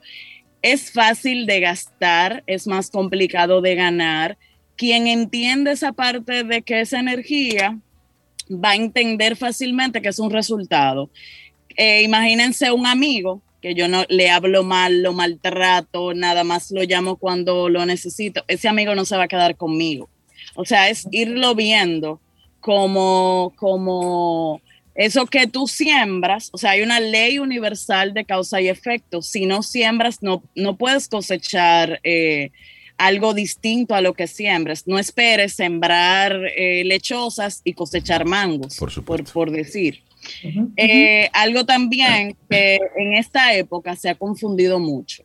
Es 0.61 0.91
fácil 0.91 1.45
de 1.45 1.59
gastar, 1.59 2.43
es 2.47 2.65
más 2.65 2.89
complicado 2.89 3.61
de 3.61 3.75
ganar. 3.75 4.37
Quien 4.75 5.07
entiende 5.07 5.71
esa 5.71 5.91
parte 5.91 6.43
de 6.43 6.61
que 6.61 6.81
es 6.81 6.93
energía 6.93 7.77
va 8.49 8.71
a 8.71 8.75
entender 8.75 9.35
fácilmente 9.35 10.01
que 10.01 10.09
es 10.09 10.19
un 10.19 10.31
resultado. 10.31 11.09
Eh, 11.75 12.01
imagínense 12.01 12.71
un 12.71 12.87
amigo 12.87 13.41
que 13.67 13.75
yo 13.75 13.87
no 13.87 14.05
le 14.09 14.29
hablo 14.29 14.63
mal, 14.63 15.01
lo 15.01 15.13
maltrato, 15.13 16.13
nada 16.13 16.43
más 16.43 16.71
lo 16.71 16.83
llamo 16.83 17.17
cuando 17.17 17.69
lo 17.69 17.85
necesito, 17.85 18.43
ese 18.47 18.67
amigo 18.67 18.95
no 18.95 19.05
se 19.05 19.17
va 19.17 19.23
a 19.23 19.27
quedar 19.27 19.55
conmigo. 19.55 20.09
O 20.55 20.65
sea, 20.65 20.89
es 20.89 21.07
irlo 21.11 21.53
viendo 21.55 22.19
como, 22.59 23.53
como 23.57 24.61
eso 24.95 25.25
que 25.27 25.47
tú 25.47 25.67
siembras, 25.67 26.49
o 26.53 26.57
sea, 26.57 26.71
hay 26.71 26.81
una 26.81 26.99
ley 26.99 27.39
universal 27.39 28.13
de 28.13 28.25
causa 28.25 28.59
y 28.61 28.67
efecto. 28.67 29.21
Si 29.21 29.45
no 29.45 29.61
siembras, 29.61 30.23
no, 30.23 30.41
no 30.55 30.75
puedes 30.75 31.07
cosechar 31.07 31.99
eh, 32.03 32.51
algo 32.97 33.33
distinto 33.33 33.93
a 33.93 34.01
lo 34.01 34.13
que 34.13 34.27
siembras. 34.27 34.87
No 34.87 34.97
esperes 34.97 35.53
sembrar 35.53 36.35
eh, 36.55 36.83
lechosas 36.85 37.61
y 37.63 37.73
cosechar 37.73 38.25
mangos, 38.25 38.77
por, 38.77 39.03
por, 39.03 39.23
por 39.25 39.51
decir. 39.51 40.06
Eh, 40.75 41.29
algo 41.33 41.65
también 41.65 42.35
que 42.49 42.79
en 42.97 43.13
esta 43.13 43.53
época 43.53 43.95
se 43.95 44.09
ha 44.09 44.15
confundido 44.15 44.79
mucho. 44.79 45.23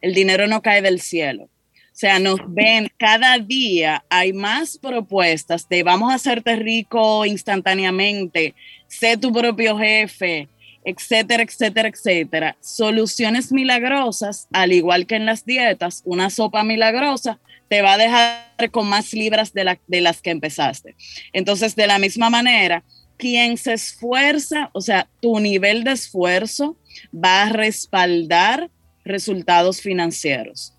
El 0.00 0.14
dinero 0.14 0.46
no 0.46 0.62
cae 0.62 0.82
del 0.82 1.00
cielo. 1.00 1.44
O 1.44 1.96
sea, 1.96 2.18
nos 2.18 2.40
ven 2.48 2.90
cada 2.98 3.38
día, 3.38 4.04
hay 4.08 4.32
más 4.32 4.78
propuestas 4.78 5.68
de 5.68 5.84
vamos 5.84 6.10
a 6.10 6.16
hacerte 6.16 6.56
rico 6.56 7.24
instantáneamente, 7.24 8.54
sé 8.88 9.16
tu 9.16 9.32
propio 9.32 9.78
jefe, 9.78 10.48
etcétera, 10.84 11.44
etcétera, 11.44 11.88
etcétera. 11.88 12.56
Soluciones 12.60 13.52
milagrosas, 13.52 14.48
al 14.52 14.72
igual 14.72 15.06
que 15.06 15.14
en 15.14 15.24
las 15.24 15.44
dietas, 15.44 16.02
una 16.04 16.30
sopa 16.30 16.64
milagrosa 16.64 17.38
te 17.68 17.80
va 17.80 17.94
a 17.94 17.98
dejar 17.98 18.70
con 18.70 18.88
más 18.88 19.12
libras 19.12 19.52
de, 19.52 19.78
de 19.86 20.00
las 20.00 20.20
que 20.20 20.30
empezaste. 20.30 20.96
Entonces, 21.32 21.76
de 21.76 21.86
la 21.86 21.98
misma 21.98 22.28
manera, 22.28 22.82
quien 23.16 23.56
se 23.56 23.74
esfuerza, 23.74 24.70
o 24.72 24.80
sea, 24.80 25.08
tu 25.20 25.40
nivel 25.40 25.84
de 25.84 25.92
esfuerzo 25.92 26.76
va 27.12 27.44
a 27.44 27.48
respaldar 27.50 28.70
resultados 29.04 29.80
financieros. 29.80 30.74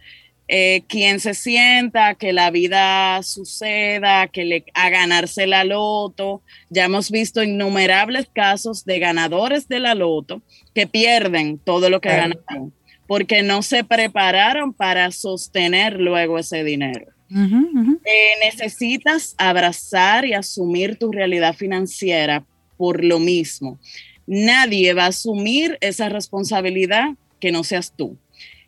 Eh, 0.47 0.83
quien 0.87 1.19
se 1.19 1.33
sienta 1.33 2.13
que 2.13 2.31
la 2.31 2.51
vida 2.51 3.21
suceda, 3.23 4.27
que 4.27 4.45
le 4.45 4.65
a 4.75 4.89
ganarse 4.91 5.47
la 5.47 5.63
loto. 5.63 6.43
Ya 6.69 6.85
hemos 6.85 7.09
visto 7.09 7.41
innumerables 7.41 8.27
casos 8.31 8.85
de 8.85 8.99
ganadores 8.99 9.67
de 9.67 9.79
la 9.79 9.95
loto 9.95 10.43
que 10.75 10.85
pierden 10.85 11.57
todo 11.57 11.89
lo 11.89 11.99
que 11.99 12.09
ganaron 12.09 12.73
porque 13.07 13.43
no 13.43 13.61
se 13.61 13.83
prepararon 13.83 14.73
para 14.73 15.11
sostener 15.11 15.99
luego 15.99 16.39
ese 16.39 16.63
dinero. 16.63 17.14
Eh, 17.29 18.33
necesitas 18.43 19.35
abrazar 19.37 20.25
y 20.25 20.33
asumir 20.33 20.97
tu 20.97 21.11
realidad 21.11 21.55
financiera 21.55 22.45
por 22.77 23.03
lo 23.03 23.19
mismo. 23.19 23.79
Nadie 24.27 24.93
va 24.93 25.05
a 25.05 25.09
asumir 25.09 25.77
esa 25.81 26.09
responsabilidad 26.09 27.09
que 27.39 27.51
no 27.51 27.63
seas 27.63 27.93
tú. 27.95 28.17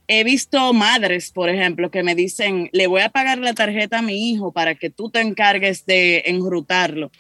He 0.08 0.24
visto 0.24 0.74
madres, 0.74 1.32
por 1.32 1.50
ejemplo, 1.50 1.92
que 1.92 2.04
me 2.04 2.16
dicen, 2.16 2.70
le 2.72 2.88
voy 2.88 3.02
a 3.02 3.10
pagar 3.10 3.40
la 3.40 3.54
tarjeta 3.54 4.00
a 4.00 4.02
mi 4.02 4.30
hijo 4.30 4.52
para 4.52 4.76
que 4.76 4.90
tú 4.90 5.10
te 5.10 5.20
encargues 5.20 5.86
de 5.86 6.24
enrutarlo. 6.28 7.12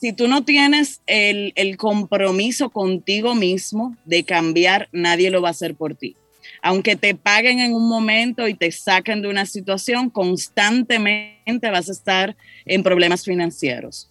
Si 0.00 0.12
tú 0.12 0.28
no 0.28 0.44
tienes 0.44 1.00
el, 1.06 1.52
el 1.56 1.76
compromiso 1.76 2.70
contigo 2.70 3.34
mismo 3.34 3.96
de 4.04 4.24
cambiar, 4.24 4.88
nadie 4.92 5.30
lo 5.30 5.42
va 5.42 5.48
a 5.48 5.52
hacer 5.52 5.74
por 5.74 5.96
ti 5.96 6.16
aunque 6.62 6.96
te 6.96 7.14
paguen 7.14 7.60
en 7.60 7.74
un 7.74 7.88
momento 7.88 8.48
y 8.48 8.54
te 8.54 8.70
saquen 8.72 9.22
de 9.22 9.28
una 9.28 9.46
situación, 9.46 10.10
constantemente 10.10 11.70
vas 11.70 11.88
a 11.88 11.92
estar 11.92 12.36
en 12.64 12.82
problemas 12.82 13.24
financieros. 13.24 14.10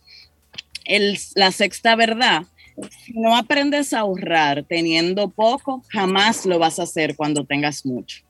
la 1.35 1.51
sexta 1.51 1.95
verdad, 1.95 2.43
si 3.05 3.13
no 3.13 3.35
aprendes 3.35 3.93
a 3.93 3.99
ahorrar 3.99 4.63
teniendo 4.63 5.29
poco, 5.29 5.83
jamás 5.89 6.45
lo 6.45 6.59
vas 6.59 6.79
a 6.79 6.83
hacer 6.83 7.15
cuando 7.15 7.45
tengas 7.45 7.85
mucho. 7.85 8.23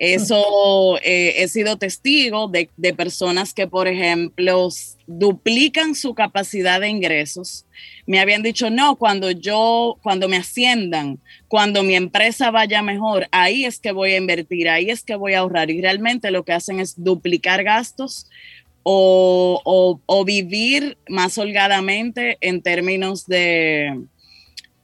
Eso 0.00 0.96
eh, 1.02 1.34
he 1.42 1.48
sido 1.48 1.76
testigo 1.76 2.48
de, 2.48 2.94
personas 2.94 3.52
que, 3.52 3.66
por 3.66 3.86
ejemplo, 3.86 4.70
duplican 5.06 5.94
su 5.94 6.14
capacidad 6.14 6.80
de 6.80 6.88
ingresos. 6.88 7.66
Me 8.06 8.18
habían 8.18 8.42
dicho, 8.42 8.70
no, 8.70 8.96
cuando 8.96 9.30
yo, 9.30 9.98
cuando 10.02 10.26
me 10.26 10.38
asciendan, 10.38 11.20
cuando 11.48 11.82
mi 11.82 11.96
empresa 11.96 12.50
vaya 12.50 12.80
mejor, 12.80 13.28
ahí 13.30 13.66
es 13.66 13.78
que 13.78 13.92
voy 13.92 14.12
a 14.12 14.16
invertir, 14.16 14.70
ahí 14.70 14.88
es 14.88 15.02
que 15.02 15.16
voy 15.16 15.34
a 15.34 15.40
ahorrar. 15.40 15.70
Y 15.70 15.82
realmente 15.82 16.30
lo 16.30 16.46
que 16.46 16.54
hacen 16.54 16.80
es 16.80 16.94
duplicar 16.96 17.62
gastos 17.62 18.26
o, 18.82 19.60
o, 19.66 20.00
o 20.06 20.24
vivir 20.24 20.96
más 21.10 21.36
holgadamente 21.36 22.38
en 22.40 22.62
términos 22.62 23.26
de, 23.26 24.00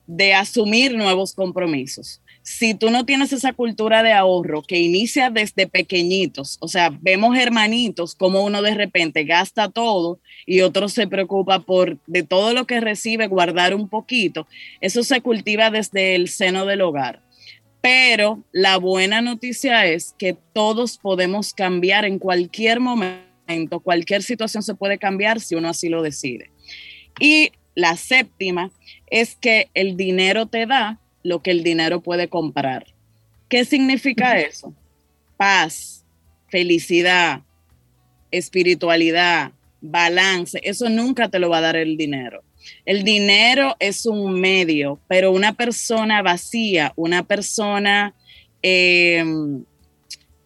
de 0.07 0.35
asumir 0.35 0.95
nuevos 0.95 1.33
compromisos 1.33 2.21
si 2.47 2.75
tú 2.75 2.91
no 2.91 3.05
tienes 3.05 3.33
esa 3.33 3.53
cultura 3.53 4.05
de 4.05 4.13
ahorro 4.13 4.63
que 4.63 4.79
inicia 4.79 5.31
desde 5.31 5.67
pequeñitos, 5.67 6.59
o 6.61 6.69
sea, 6.69 6.97
vemos 7.01 7.37
hermanitos 7.37 8.15
como 8.15 8.45
uno 8.45 8.63
de 8.63 8.73
repente 8.73 9.25
gasta 9.25 9.69
todo 9.69 10.21
y 10.47 10.61
otro 10.61 10.89
se 10.89 11.09
preocupa 11.09 11.59
por 11.59 11.99
de 12.07 12.23
todo 12.23 12.55
lo 12.55 12.65
que 12.65 12.79
recibe 12.79 13.27
guardar 13.27 13.75
un 13.75 13.89
poquito, 13.89 14.47
eso 14.81 15.03
se 15.03 15.21
cultiva 15.21 15.73
desde 15.73 16.15
el 16.15 16.29
seno 16.29 16.67
del 16.67 16.83
hogar. 16.83 17.21
Pero 17.81 18.45
la 18.53 18.77
buena 18.77 19.21
noticia 19.21 19.85
es 19.87 20.15
que 20.17 20.37
todos 20.53 20.99
podemos 20.99 21.53
cambiar 21.53 22.05
en 22.05 22.21
cualquier 22.21 22.79
momento, 22.79 23.81
cualquier 23.81 24.23
situación 24.23 24.63
se 24.63 24.77
puede 24.77 24.99
cambiar 24.99 25.41
si 25.41 25.57
uno 25.57 25.69
así 25.69 25.89
lo 25.89 26.01
decide. 26.01 26.53
Y 27.19 27.51
la 27.75 27.97
séptima 27.97 28.71
es 29.11 29.35
que 29.35 29.69
el 29.75 29.97
dinero 29.97 30.47
te 30.47 30.67
da 30.67 31.01
lo 31.27 31.43
que 31.43 31.51
el 31.51 31.65
dinero 31.65 32.01
puede 32.01 32.29
comprar. 32.29 32.87
¿Qué 33.49 33.65
significa 33.65 34.39
eso? 34.39 34.73
Paz, 35.37 36.05
felicidad, 36.49 37.43
espiritualidad, 38.31 39.53
balance. 39.81 40.61
Eso 40.63 40.89
nunca 40.89 41.29
te 41.29 41.41
lo 41.41 41.51
va 41.51 41.59
a 41.59 41.63
dar 41.63 41.77
el 41.77 41.97
dinero. 41.97 42.45
El 42.85 43.03
dinero 43.03 43.75
es 43.81 44.07
un 44.07 44.41
medio, 44.41 45.01
pero 45.09 45.33
una 45.33 45.53
persona 45.53 46.23
vacía, 46.23 46.93
una 46.95 47.25
persona 47.25 48.15
em, 48.63 49.65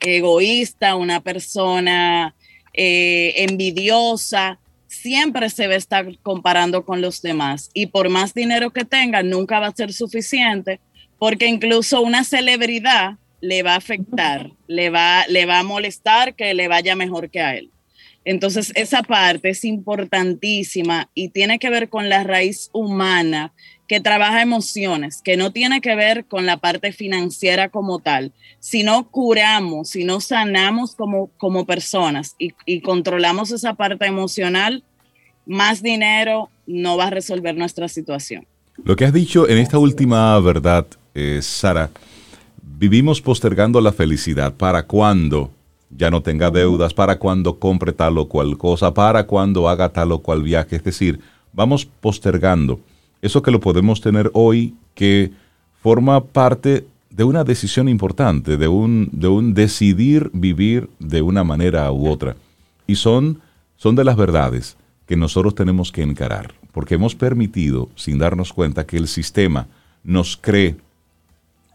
egoísta, 0.00 0.96
una 0.96 1.20
persona 1.20 2.34
eh, 2.72 3.34
envidiosa, 3.36 4.59
siempre 4.90 5.48
se 5.50 5.68
va 5.68 5.74
a 5.74 5.78
estar 5.78 6.18
comparando 6.18 6.84
con 6.84 7.00
los 7.00 7.22
demás 7.22 7.70
y 7.72 7.86
por 7.86 8.08
más 8.08 8.34
dinero 8.34 8.72
que 8.72 8.84
tenga 8.84 9.22
nunca 9.22 9.60
va 9.60 9.68
a 9.68 9.74
ser 9.74 9.92
suficiente 9.92 10.80
porque 11.18 11.46
incluso 11.46 12.02
una 12.02 12.24
celebridad 12.24 13.16
le 13.40 13.62
va 13.62 13.74
a 13.74 13.76
afectar, 13.76 14.50
le 14.66 14.90
va, 14.90 15.24
le 15.28 15.46
va 15.46 15.60
a 15.60 15.62
molestar 15.62 16.34
que 16.34 16.52
le 16.54 16.66
vaya 16.66 16.96
mejor 16.96 17.30
que 17.30 17.40
a 17.40 17.54
él. 17.54 17.70
Entonces 18.24 18.72
esa 18.74 19.02
parte 19.02 19.50
es 19.50 19.64
importantísima 19.64 21.08
y 21.14 21.28
tiene 21.28 21.58
que 21.58 21.70
ver 21.70 21.88
con 21.88 22.08
la 22.08 22.24
raíz 22.24 22.68
humana 22.72 23.52
que 23.90 24.00
trabaja 24.00 24.40
emociones, 24.40 25.20
que 25.20 25.36
no 25.36 25.50
tiene 25.50 25.80
que 25.80 25.96
ver 25.96 26.24
con 26.26 26.46
la 26.46 26.58
parte 26.58 26.92
financiera 26.92 27.70
como 27.70 27.98
tal. 27.98 28.30
Si 28.60 28.84
no 28.84 29.10
curamos, 29.10 29.88
si 29.88 30.04
no 30.04 30.20
sanamos 30.20 30.94
como, 30.94 31.26
como 31.38 31.66
personas 31.66 32.36
y, 32.38 32.80
controlamos 32.82 33.50
esa 33.50 33.74
parte 33.74 34.06
emocional, 34.06 34.84
más 35.44 35.82
dinero 35.82 36.50
no 36.68 36.96
va 36.96 37.08
a 37.08 37.10
resolver 37.10 37.56
nuestra 37.56 37.88
situación. 37.88 38.46
Lo 38.84 38.94
que 38.94 39.06
has 39.06 39.12
dicho 39.12 39.48
en 39.48 39.58
esta 39.58 39.76
última 39.76 40.38
verdad, 40.38 40.86
eh, 41.16 41.40
Sara, 41.42 41.90
vivimos 42.62 43.20
postergando 43.20 43.80
la 43.80 43.90
felicidad 43.90 44.54
para 44.54 44.84
cuando 44.84 45.50
ya 45.90 46.12
no 46.12 46.22
tenga 46.22 46.52
deudas, 46.52 46.94
para 46.94 47.18
cuando 47.18 47.58
compre 47.58 47.92
tal 47.92 48.18
o 48.18 48.28
cual 48.28 48.56
cosa, 48.56 48.94
para 48.94 49.26
cuando 49.26 49.68
haga 49.68 49.88
tal 49.88 50.12
o 50.12 50.20
cual 50.20 50.44
viaje. 50.44 50.76
Es 50.76 50.84
decir, 50.84 51.18
vamos 51.52 51.86
postergando 51.86 52.78
eso 53.22 53.42
que 53.42 53.50
lo 53.50 53.60
podemos 53.60 54.00
tener 54.00 54.30
hoy, 54.34 54.74
que 54.94 55.30
forma 55.82 56.24
parte 56.24 56.86
de 57.10 57.24
una 57.24 57.44
decisión 57.44 57.88
importante, 57.88 58.56
de 58.56 58.68
un, 58.68 59.08
de 59.12 59.28
un 59.28 59.54
decidir 59.54 60.30
vivir 60.32 60.88
de 60.98 61.22
una 61.22 61.44
manera 61.44 61.90
u 61.92 62.08
otra. 62.08 62.36
Y 62.86 62.96
son, 62.96 63.40
son 63.76 63.96
de 63.96 64.04
las 64.04 64.16
verdades 64.16 64.76
que 65.06 65.16
nosotros 65.16 65.54
tenemos 65.54 65.90
que 65.90 66.02
encarar, 66.02 66.54
porque 66.72 66.94
hemos 66.94 67.14
permitido, 67.14 67.88
sin 67.96 68.18
darnos 68.18 68.52
cuenta, 68.52 68.86
que 68.86 68.96
el 68.96 69.08
sistema 69.08 69.66
nos 70.04 70.36
cree 70.36 70.76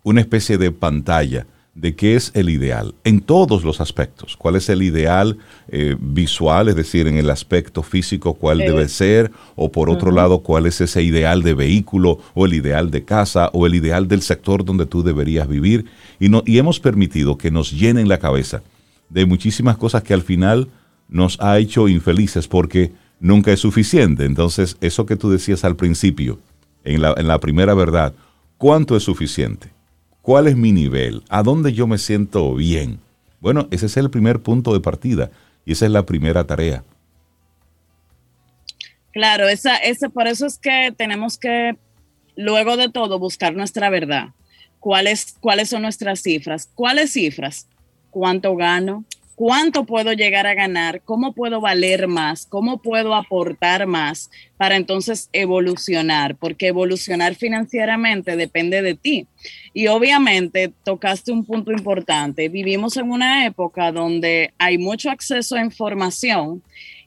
una 0.03 0.21
especie 0.21 0.57
de 0.57 0.71
pantalla 0.71 1.45
de 1.75 1.93
qué 1.93 2.15
es 2.15 2.31
el 2.33 2.49
ideal 2.49 2.95
en 3.03 3.19
todos 3.19 3.65
los 3.65 3.81
aspectos. 3.81 4.37
¿Cuál 4.37 4.55
es 4.55 4.69
el 4.69 4.81
ideal 4.81 5.37
eh, 5.67 5.97
visual, 5.99 6.69
es 6.69 6.75
decir, 6.75 7.05
en 7.05 7.17
el 7.17 7.29
aspecto 7.29 7.83
físico, 7.83 8.33
cuál 8.33 8.59
debe 8.59 8.87
ser? 8.87 9.31
O 9.55 9.71
por 9.71 9.89
otro 9.89 10.11
lado, 10.11 10.39
cuál 10.39 10.65
es 10.65 10.79
ese 10.79 11.03
ideal 11.03 11.43
de 11.43 11.53
vehículo 11.53 12.19
o 12.33 12.45
el 12.45 12.53
ideal 12.53 12.91
de 12.91 13.03
casa 13.03 13.49
o 13.51 13.65
el 13.65 13.75
ideal 13.75 14.07
del 14.07 14.21
sector 14.21 14.63
donde 14.63 14.85
tú 14.85 15.03
deberías 15.03 15.49
vivir. 15.49 15.85
Y, 16.17 16.29
no, 16.29 16.43
y 16.45 16.57
hemos 16.57 16.79
permitido 16.79 17.37
que 17.37 17.51
nos 17.51 17.71
llenen 17.71 18.07
la 18.07 18.19
cabeza 18.19 18.63
de 19.09 19.25
muchísimas 19.25 19.75
cosas 19.75 20.01
que 20.01 20.13
al 20.13 20.23
final 20.23 20.69
nos 21.09 21.39
ha 21.41 21.59
hecho 21.59 21.89
infelices 21.89 22.47
porque 22.47 22.93
nunca 23.19 23.51
es 23.51 23.59
suficiente. 23.59 24.23
Entonces, 24.23 24.77
eso 24.79 25.05
que 25.05 25.17
tú 25.17 25.29
decías 25.29 25.65
al 25.65 25.75
principio, 25.75 26.39
en 26.85 27.01
la, 27.01 27.13
en 27.17 27.27
la 27.27 27.39
primera 27.39 27.73
verdad, 27.73 28.13
¿cuánto 28.57 28.95
es 28.95 29.03
suficiente? 29.03 29.74
¿Cuál 30.25 30.47
es 30.47 30.55
mi 30.55 30.71
nivel? 30.71 31.21
¿A 31.29 31.43
dónde 31.43 31.71
yo 31.71 31.85
me 31.85 31.99
siento 31.99 32.55
bien? 32.55 32.99
Bueno, 33.41 33.67
ese 33.69 33.85
es 33.85 33.95
el 33.95 34.09
primer 34.09 34.41
punto 34.41 34.73
de 34.73 34.79
partida 34.79 35.29
y 35.67 35.73
esa 35.73 35.85
es 35.85 35.91
la 35.91 36.03
primera 36.07 36.47
tarea. 36.47 36.83
Claro, 39.13 39.47
esa, 39.47 39.77
ese, 39.77 40.09
por 40.09 40.25
eso 40.25 40.47
es 40.47 40.57
que 40.57 40.91
tenemos 40.97 41.37
que, 41.37 41.77
luego 42.35 42.75
de 42.75 42.89
todo, 42.89 43.19
buscar 43.19 43.55
nuestra 43.55 43.91
verdad. 43.91 44.29
¿Cuáles, 44.79 45.35
¿Cuáles 45.41 45.69
son 45.69 45.83
nuestras 45.83 46.23
cifras? 46.23 46.71
¿Cuáles 46.73 47.13
cifras? 47.13 47.67
¿Cuánto 48.09 48.55
gano? 48.55 49.05
Cuánto 49.35 49.85
puedo 49.85 50.13
llegar 50.13 50.47
a 50.47 50.53
ganar, 50.53 51.01
cómo 51.03 51.33
puedo 51.33 51.61
valer 51.61 52.07
más, 52.07 52.45
cómo 52.45 52.81
puedo 52.81 53.13
aportar 53.13 53.85
más 53.85 54.31
para 54.57 54.77
entonces 54.77 55.29
evolucionar, 55.33 56.37
porque 56.37 56.67
evolucionar 56.67 57.35
financieramente 57.35 58.35
depende 58.37 58.81
de 58.81 58.95
ti. 58.95 59.27
Y 59.73 59.87
obviamente 59.87 60.73
tocaste 60.83 61.31
un 61.31 61.45
punto 61.45 61.71
importante. 61.71 62.49
Vivimos 62.49 62.95
en 62.97 63.11
una 63.11 63.45
época 63.45 63.91
donde 63.91 64.53
hay 64.57 64.77
mucho 64.77 65.09
acceso 65.09 65.55
a 65.55 65.63
información 65.63 66.63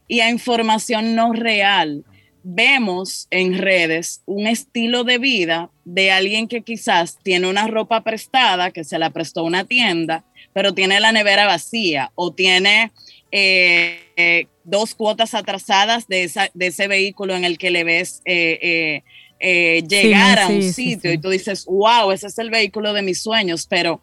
y 0.06 0.20
a 0.20 0.30
información 0.30 1.14
no 1.14 1.32
real. 1.32 2.04
Vemos 2.42 3.26
en 3.30 3.58
redes 3.58 4.22
un 4.26 4.46
estilo 4.46 5.04
de 5.04 5.18
vida 5.18 5.70
de 5.84 6.10
alguien 6.10 6.48
que 6.48 6.62
quizás 6.62 7.18
tiene 7.22 7.48
una 7.48 7.66
ropa 7.66 8.02
prestada, 8.04 8.70
que 8.70 8.84
se 8.84 8.98
la 8.98 9.10
prestó 9.10 9.44
una 9.44 9.64
tienda, 9.64 10.24
pero 10.58 10.74
tiene 10.74 10.98
la 10.98 11.12
nevera 11.12 11.46
vacía 11.46 12.10
o 12.16 12.32
tiene 12.32 12.90
eh, 13.30 14.00
eh, 14.16 14.48
dos 14.64 14.96
cuotas 14.96 15.34
atrasadas 15.34 16.08
de, 16.08 16.24
ese 16.58 16.88
vehículo 16.88 17.36
en 17.36 17.44
el 17.44 17.58
que 17.58 17.70
le 17.70 17.84
ves 17.84 18.22
eh, 18.24 19.04
llegar 19.38 20.40
a 20.40 20.48
un 20.48 20.64
sitio 20.64 21.12
y 21.12 21.18
tú 21.18 21.30
dices, 21.30 21.64
wow, 21.66 22.10
ese 22.10 22.26
es 22.26 22.36
el 22.40 22.50
vehículo 22.50 22.92
de 22.92 23.02
mis 23.02 23.22
sueños, 23.22 23.68
pero 23.70 24.02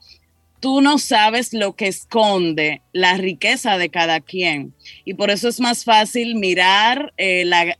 tú 0.62 0.80
no 0.80 0.98
sabes 0.98 1.52
lo 1.52 1.76
que 1.76 1.88
esconde 1.88 2.82
la 2.94 3.18
riqueza 3.18 3.78
de 3.78 3.90
cada 3.90 4.22
quien. 4.22 4.74
Y 5.04 5.16
por 5.16 5.32
eso 5.32 5.50
es 5.50 5.60
más 5.60 5.84
fácil 5.84 6.36
mirar 6.36 7.14
la, 7.18 7.76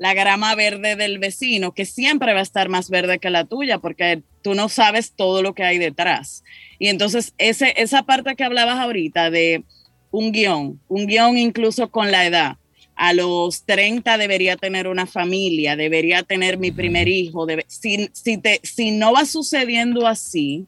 la 0.00 0.14
grama 0.14 0.56
verde 0.56 0.96
del 0.96 1.20
vecino, 1.20 1.72
que 1.72 1.84
siempre 1.84 2.32
va 2.32 2.40
a 2.40 2.42
estar 2.42 2.68
más 2.68 2.90
verde 2.90 3.20
que 3.20 3.30
la 3.30 3.44
tuya, 3.44 3.78
porque 3.78 4.22
tú 4.42 4.54
no 4.54 4.68
sabes 4.68 5.12
todo 5.12 5.40
lo 5.40 5.54
que 5.54 5.62
hay 5.62 5.78
detrás. 5.78 6.42
Y 6.80 6.88
entonces 6.88 7.34
ese, 7.38 7.74
esa 7.76 8.02
parte 8.02 8.34
que 8.34 8.42
hablabas 8.42 8.78
ahorita 8.78 9.30
de 9.30 9.62
un 10.10 10.32
guion, 10.32 10.80
un 10.88 11.06
guion 11.06 11.38
incluso 11.38 11.90
con 11.90 12.10
la 12.10 12.26
edad. 12.26 12.56
A 12.96 13.12
los 13.12 13.64
30 13.64 14.18
debería 14.18 14.56
tener 14.56 14.88
una 14.88 15.06
familia, 15.06 15.76
debería 15.76 16.22
tener 16.22 16.58
mi 16.58 16.72
primer 16.72 17.06
hijo. 17.06 17.46
si, 17.68 18.10
si, 18.12 18.38
te, 18.38 18.60
si 18.62 18.90
no 18.90 19.12
va 19.12 19.26
sucediendo 19.26 20.06
así, 20.06 20.66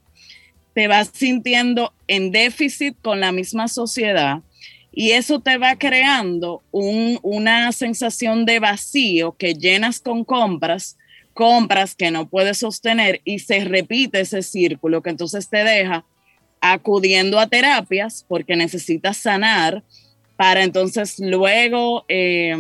te 0.75 0.87
vas 0.87 1.11
sintiendo 1.13 1.93
en 2.07 2.31
déficit 2.31 2.95
con 3.03 3.19
la 3.19 3.33
misma 3.33 3.67
sociedad 3.67 4.43
y 4.93 5.13
eso 5.13 5.41
te 5.41 5.57
va 5.57 5.77
creando 5.77 6.63
una 6.71 7.73
sensación 7.73 8.45
de 8.45 8.61
vacío 8.61 9.35
que 9.39 9.55
llenas 9.55 9.99
con 9.99 10.25
compras 10.25 10.99
compras 11.35 11.95
que 11.95 12.11
no 12.11 12.29
puedes 12.29 12.59
sostener 12.59 13.21
y 13.25 13.41
se 13.41 13.65
repite 13.65 14.21
ese 14.21 14.43
círculo 14.43 15.03
que 15.03 15.11
entonces 15.11 15.49
te 15.49 15.65
deja 15.65 16.05
acudiendo 16.61 17.39
a 17.39 17.49
terapias 17.49 18.25
porque 18.29 18.57
necesitas 18.57 19.17
sanar 19.17 19.83
para 20.37 20.63
entonces 20.63 21.19
luego 21.19 22.05
eh, 22.09 22.57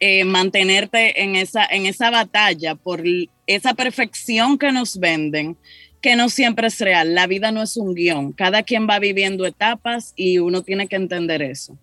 eh, 0.00 0.24
mantenerte 0.24 1.22
en 1.22 1.34
esa, 1.34 1.64
en 1.64 1.86
esa 1.86 2.10
batalla 2.10 2.74
por 2.74 3.02
esa 3.46 3.74
perfección 3.74 4.56
que 4.56 4.70
nos 4.70 4.98
venden, 4.98 5.56
que 6.00 6.14
no 6.14 6.28
siempre 6.28 6.68
es 6.68 6.78
real. 6.78 7.14
La 7.14 7.26
vida 7.26 7.50
no 7.50 7.62
es 7.62 7.76
un 7.76 7.94
guion. 7.94 8.32
Cada 8.32 8.62
quien 8.62 8.86
va 8.88 9.00
viviendo 9.00 9.44
etapas 9.44 10.12
y 10.14 10.38
uno 10.38 10.62
tiene 10.62 10.86
que 10.86 10.96
entender 10.96 11.42
eso. 11.42 11.76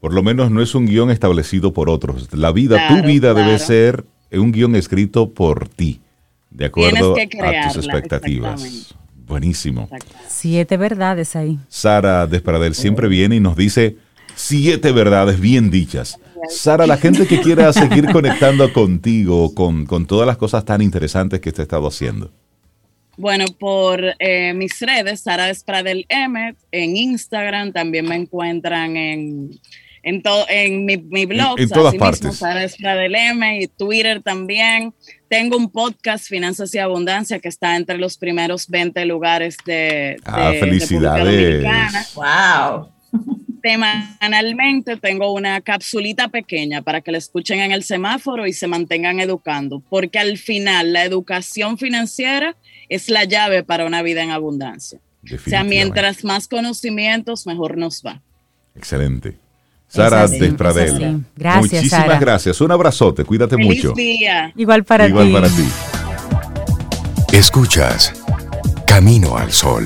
Por 0.00 0.14
lo 0.14 0.22
menos 0.22 0.50
no 0.50 0.62
es 0.62 0.74
un 0.74 0.86
guion 0.86 1.10
establecido 1.10 1.74
por 1.74 1.90
otros. 1.90 2.32
La 2.32 2.52
vida, 2.52 2.88
tu 2.88 3.06
vida 3.06 3.34
debe 3.34 3.58
ser 3.58 4.06
un 4.38 4.52
guion 4.52 4.76
escrito 4.76 5.30
por 5.30 5.68
ti, 5.68 6.00
de 6.50 6.66
acuerdo 6.66 7.14
a 7.16 7.68
tus 7.68 7.84
expectativas. 7.84 8.94
Buenísimo. 9.26 9.88
Siete 10.28 10.76
verdades 10.76 11.36
ahí. 11.36 11.58
Sara 11.68 12.26
Despradel 12.26 12.74
siempre 12.74 13.08
viene 13.08 13.36
y 13.36 13.40
nos 13.40 13.56
dice 13.56 13.96
siete 14.34 14.92
verdades 14.92 15.40
bien 15.40 15.70
dichas. 15.70 16.18
Sara, 16.48 16.86
la 16.86 16.96
gente 16.96 17.26
que 17.26 17.40
quiera 17.40 17.72
seguir 17.74 18.10
conectando 18.10 18.72
contigo, 18.72 19.54
con, 19.54 19.86
con 19.86 20.06
todas 20.06 20.26
las 20.26 20.36
cosas 20.36 20.64
tan 20.64 20.82
interesantes 20.82 21.40
que 21.40 21.52
te 21.52 21.62
ha 21.62 21.64
estado 21.64 21.86
haciendo. 21.86 22.32
Bueno, 23.16 23.44
por 23.58 24.02
eh, 24.18 24.54
mis 24.54 24.80
redes, 24.80 25.20
Sara 25.20 25.46
Despradel 25.46 26.06
M, 26.08 26.54
en 26.72 26.96
Instagram, 26.96 27.72
también 27.72 28.08
me 28.08 28.16
encuentran 28.16 28.96
en 28.96 29.60
en, 30.02 30.22
todo 30.22 30.44
en 30.48 30.84
mi, 30.84 30.96
mi 30.96 31.26
blog, 31.26 31.58
en, 31.58 31.68
todas 31.68 31.94
partes. 31.94 32.42
Mismo, 32.42 32.88
del 32.88 33.14
M 33.14 33.62
y 33.62 33.66
Twitter 33.68 34.22
también. 34.22 34.94
Tengo 35.28 35.56
un 35.56 35.70
podcast, 35.70 36.26
Finanzas 36.28 36.74
y 36.74 36.78
Abundancia, 36.78 37.38
que 37.38 37.48
está 37.48 37.76
entre 37.76 37.98
los 37.98 38.16
primeros 38.16 38.68
20 38.68 39.04
lugares 39.04 39.56
de, 39.64 40.16
ah, 40.24 40.52
felicidades. 40.58 41.64
Wow. 42.14 42.88
Semanalmente 43.62 44.96
tengo 44.96 45.34
una 45.34 45.60
capsulita 45.60 46.28
pequeña 46.28 46.80
para 46.80 47.02
que 47.02 47.12
la 47.12 47.18
escuchen 47.18 47.60
en 47.60 47.72
el 47.72 47.82
semáforo 47.82 48.46
y 48.46 48.54
se 48.54 48.66
mantengan 48.66 49.20
educando, 49.20 49.82
porque 49.90 50.18
al 50.18 50.38
final 50.38 50.94
la 50.94 51.04
educación 51.04 51.76
financiera 51.76 52.56
es 52.88 53.10
la 53.10 53.24
llave 53.24 53.62
para 53.62 53.84
una 53.84 54.02
vida 54.02 54.22
en 54.22 54.30
abundancia. 54.30 54.98
O 55.32 55.50
sea, 55.50 55.62
mientras 55.62 56.24
más 56.24 56.48
conocimientos, 56.48 57.46
mejor 57.46 57.76
nos 57.76 58.02
va. 58.04 58.22
Excelente. 58.74 59.36
Sara 59.90 60.28
Despradel. 60.28 61.24
Gracias. 61.36 61.72
Muchísimas 61.72 62.20
gracias. 62.20 62.60
Un 62.60 62.70
abrazote. 62.70 63.24
Cuídate 63.24 63.56
mucho. 63.56 63.92
Igual 64.54 64.84
para 64.84 65.08
Igual 65.08 65.26
ti. 65.26 65.32
para 65.32 65.48
ti. 65.48 65.68
Escuchas 67.32 68.12
Camino 68.86 69.36
al 69.36 69.50
Sol. 69.50 69.84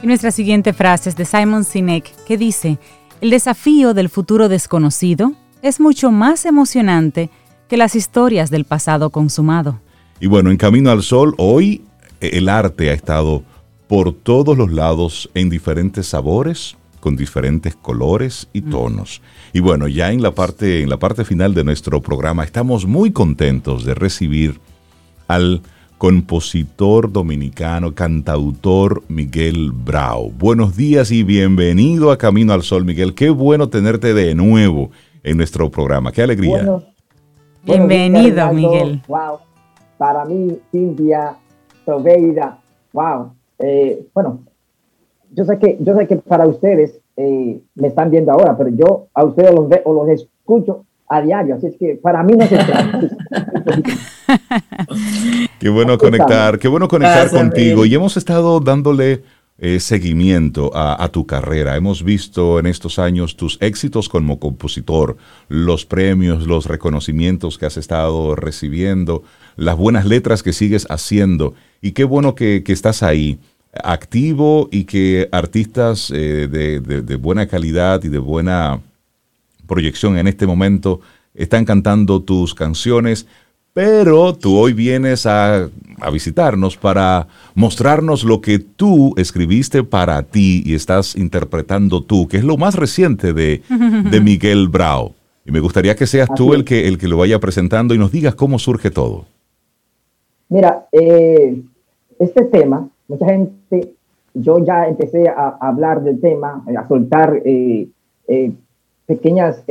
Y 0.00 0.06
nuestra 0.06 0.30
siguiente 0.30 0.72
frase 0.72 1.10
es 1.10 1.16
de 1.16 1.24
Simon 1.24 1.64
Sinek, 1.64 2.12
que 2.24 2.36
dice, 2.36 2.78
el 3.20 3.30
desafío 3.30 3.94
del 3.94 4.08
futuro 4.08 4.48
desconocido 4.48 5.32
es 5.62 5.80
mucho 5.80 6.10
más 6.10 6.44
emocionante 6.44 7.30
que 7.72 7.78
las 7.78 7.96
historias 7.96 8.50
del 8.50 8.66
pasado 8.66 9.08
consumado. 9.08 9.80
Y 10.20 10.26
bueno, 10.26 10.50
en 10.50 10.58
Camino 10.58 10.90
al 10.90 11.02
Sol, 11.02 11.34
hoy 11.38 11.80
eh, 12.20 12.32
el 12.34 12.50
arte 12.50 12.90
ha 12.90 12.92
estado 12.92 13.44
por 13.88 14.12
todos 14.12 14.58
los 14.58 14.70
lados 14.70 15.30
en 15.32 15.48
diferentes 15.48 16.06
sabores, 16.06 16.76
con 17.00 17.16
diferentes 17.16 17.74
colores 17.74 18.46
y 18.52 18.60
mm. 18.60 18.70
tonos. 18.70 19.22
Y 19.54 19.60
bueno, 19.60 19.88
ya 19.88 20.12
en 20.12 20.20
la 20.20 20.32
parte 20.32 20.82
en 20.82 20.90
la 20.90 20.98
parte 20.98 21.24
final 21.24 21.54
de 21.54 21.64
nuestro 21.64 22.02
programa 22.02 22.44
estamos 22.44 22.84
muy 22.84 23.10
contentos 23.10 23.86
de 23.86 23.94
recibir 23.94 24.60
al 25.26 25.62
compositor 25.96 27.10
dominicano, 27.10 27.94
cantautor 27.94 29.02
Miguel 29.08 29.72
Brau. 29.72 30.30
Buenos 30.30 30.76
días 30.76 31.10
y 31.10 31.22
bienvenido 31.22 32.10
a 32.10 32.18
Camino 32.18 32.52
al 32.52 32.64
Sol, 32.64 32.84
Miguel. 32.84 33.14
Qué 33.14 33.30
bueno 33.30 33.70
tenerte 33.70 34.12
de 34.12 34.34
nuevo 34.34 34.90
en 35.22 35.38
nuestro 35.38 35.70
programa. 35.70 36.12
Qué 36.12 36.20
alegría. 36.20 36.66
Bienvenido, 37.64 38.52
Miguel. 38.52 39.00
Wow. 39.06 39.38
para 39.96 40.24
mí, 40.24 40.58
Cintia, 40.70 41.36
Sobeida, 41.84 42.58
wow. 42.92 43.32
Eh, 43.58 44.06
bueno, 44.12 44.40
yo 45.30 45.44
sé 45.44 45.58
que, 45.58 45.78
yo 45.80 45.96
sé 45.96 46.08
que 46.08 46.16
para 46.16 46.46
ustedes 46.46 46.98
eh, 47.16 47.60
me 47.76 47.88
están 47.88 48.10
viendo 48.10 48.32
ahora, 48.32 48.56
pero 48.56 48.70
yo 48.70 49.06
a 49.14 49.24
ustedes 49.24 49.54
los 49.54 49.68
veo 49.68 49.82
o 49.84 49.92
los 49.92 50.08
escucho 50.08 50.84
a 51.08 51.20
diario, 51.20 51.54
así 51.54 51.66
es 51.68 51.76
que 51.76 51.94
para 51.96 52.22
mí 52.22 52.32
no 52.34 52.46
se 52.46 52.56
Qué 55.60 55.68
bueno 55.68 55.98
conectar, 55.98 56.58
qué 56.58 56.68
bueno 56.68 56.88
conectar 56.88 57.30
contigo. 57.30 57.84
Y 57.84 57.94
hemos 57.94 58.16
estado 58.16 58.58
dándole 58.60 59.22
eh, 59.64 59.78
seguimiento 59.78 60.72
a, 60.74 61.08
tu 61.12 61.24
carrera. 61.24 61.76
Hemos 61.76 62.02
visto 62.02 62.58
en 62.58 62.66
estos 62.66 62.98
años 62.98 63.36
tus 63.36 63.58
éxitos 63.60 64.08
como 64.08 64.40
compositor, 64.40 65.16
los 65.48 65.86
premios, 65.86 66.48
los 66.48 66.66
reconocimientos 66.66 67.58
que 67.58 67.66
has 67.66 67.76
estado 67.76 68.34
recibiendo, 68.34 69.22
las 69.54 69.76
buenas 69.76 70.04
letras 70.04 70.42
que 70.42 70.52
sigues 70.52 70.84
haciendo. 70.90 71.54
Y 71.80 71.92
qué 71.92 72.02
bueno 72.02 72.34
que, 72.34 72.64
estás 72.66 73.04
ahí, 73.04 73.38
activo 73.84 74.68
y 74.72 74.82
que 74.82 75.28
artistas 75.30 76.10
eh, 76.12 76.48
de 76.48 77.16
buena 77.16 77.46
calidad 77.46 78.02
y 78.02 78.08
de 78.08 78.18
buena 78.18 78.80
proyección 79.68 80.18
en 80.18 80.26
este 80.26 80.44
momento 80.44 81.00
están 81.34 81.64
cantando 81.64 82.20
tus 82.20 82.52
canciones 82.52 83.28
pero 83.72 84.34
tú 84.34 84.56
hoy 84.58 84.72
vienes 84.72 85.26
a, 85.26 85.68
visitarnos 86.12 86.76
para 86.76 87.28
mostrarnos 87.54 88.24
lo 88.24 88.40
que 88.40 88.58
tú 88.58 89.14
escribiste 89.16 89.84
para 89.84 90.24
ti 90.24 90.60
y 90.66 90.74
estás 90.74 91.14
interpretando 91.14 92.02
tú, 92.02 92.26
que 92.26 92.38
es 92.38 92.44
lo 92.44 92.56
más 92.56 92.74
reciente 92.74 93.32
de, 93.32 93.62
Miguel 94.22 94.68
Brau. 94.68 95.12
Y 95.44 95.52
me 95.52 95.60
gustaría 95.60 95.94
que 95.94 96.06
seas 96.06 96.28
tú 96.34 96.54
el 96.54 96.64
que, 96.64 96.88
el 96.88 96.98
que 96.98 97.06
lo 97.06 97.18
vaya 97.18 97.38
presentando 97.38 97.94
y 97.94 97.98
nos 97.98 98.10
digas 98.10 98.34
cómo 98.34 98.58
surge 98.58 98.90
todo. 98.90 99.26
Mira, 100.48 100.86
eh, 100.90 101.62
este 102.18 102.44
tema, 102.46 102.88
mucha 103.06 103.26
gente, 103.26 103.94
yo 104.34 104.64
ya 104.64 104.88
empecé 104.88 105.28
a, 105.28 105.56
hablar 105.60 106.02
del 106.02 106.20
tema, 106.20 106.64
a 106.76 106.88
soltar 106.88 107.40
eh, 107.44 107.86
eh, 108.26 108.52
pequeñas 109.06 109.62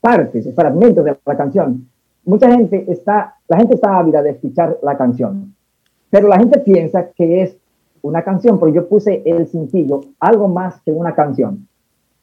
partes, 0.00 0.48
fragmentos 0.54 1.04
de 1.04 1.16
la 1.26 1.36
canción 1.36 1.86
mucha 2.24 2.50
gente 2.50 2.84
está, 2.88 3.36
la 3.48 3.56
gente 3.58 3.74
está 3.74 3.98
ávida 3.98 4.22
de 4.22 4.30
escuchar 4.30 4.78
la 4.82 4.96
canción, 4.96 5.54
pero 6.10 6.28
la 6.28 6.38
gente 6.38 6.60
piensa 6.60 7.10
que 7.10 7.42
es 7.42 7.56
una 8.02 8.22
canción, 8.22 8.58
porque 8.58 8.74
yo 8.74 8.88
puse 8.88 9.22
el 9.24 9.46
sencillo, 9.46 10.02
algo 10.20 10.48
más 10.48 10.80
que 10.82 10.92
una 10.92 11.14
canción. 11.14 11.66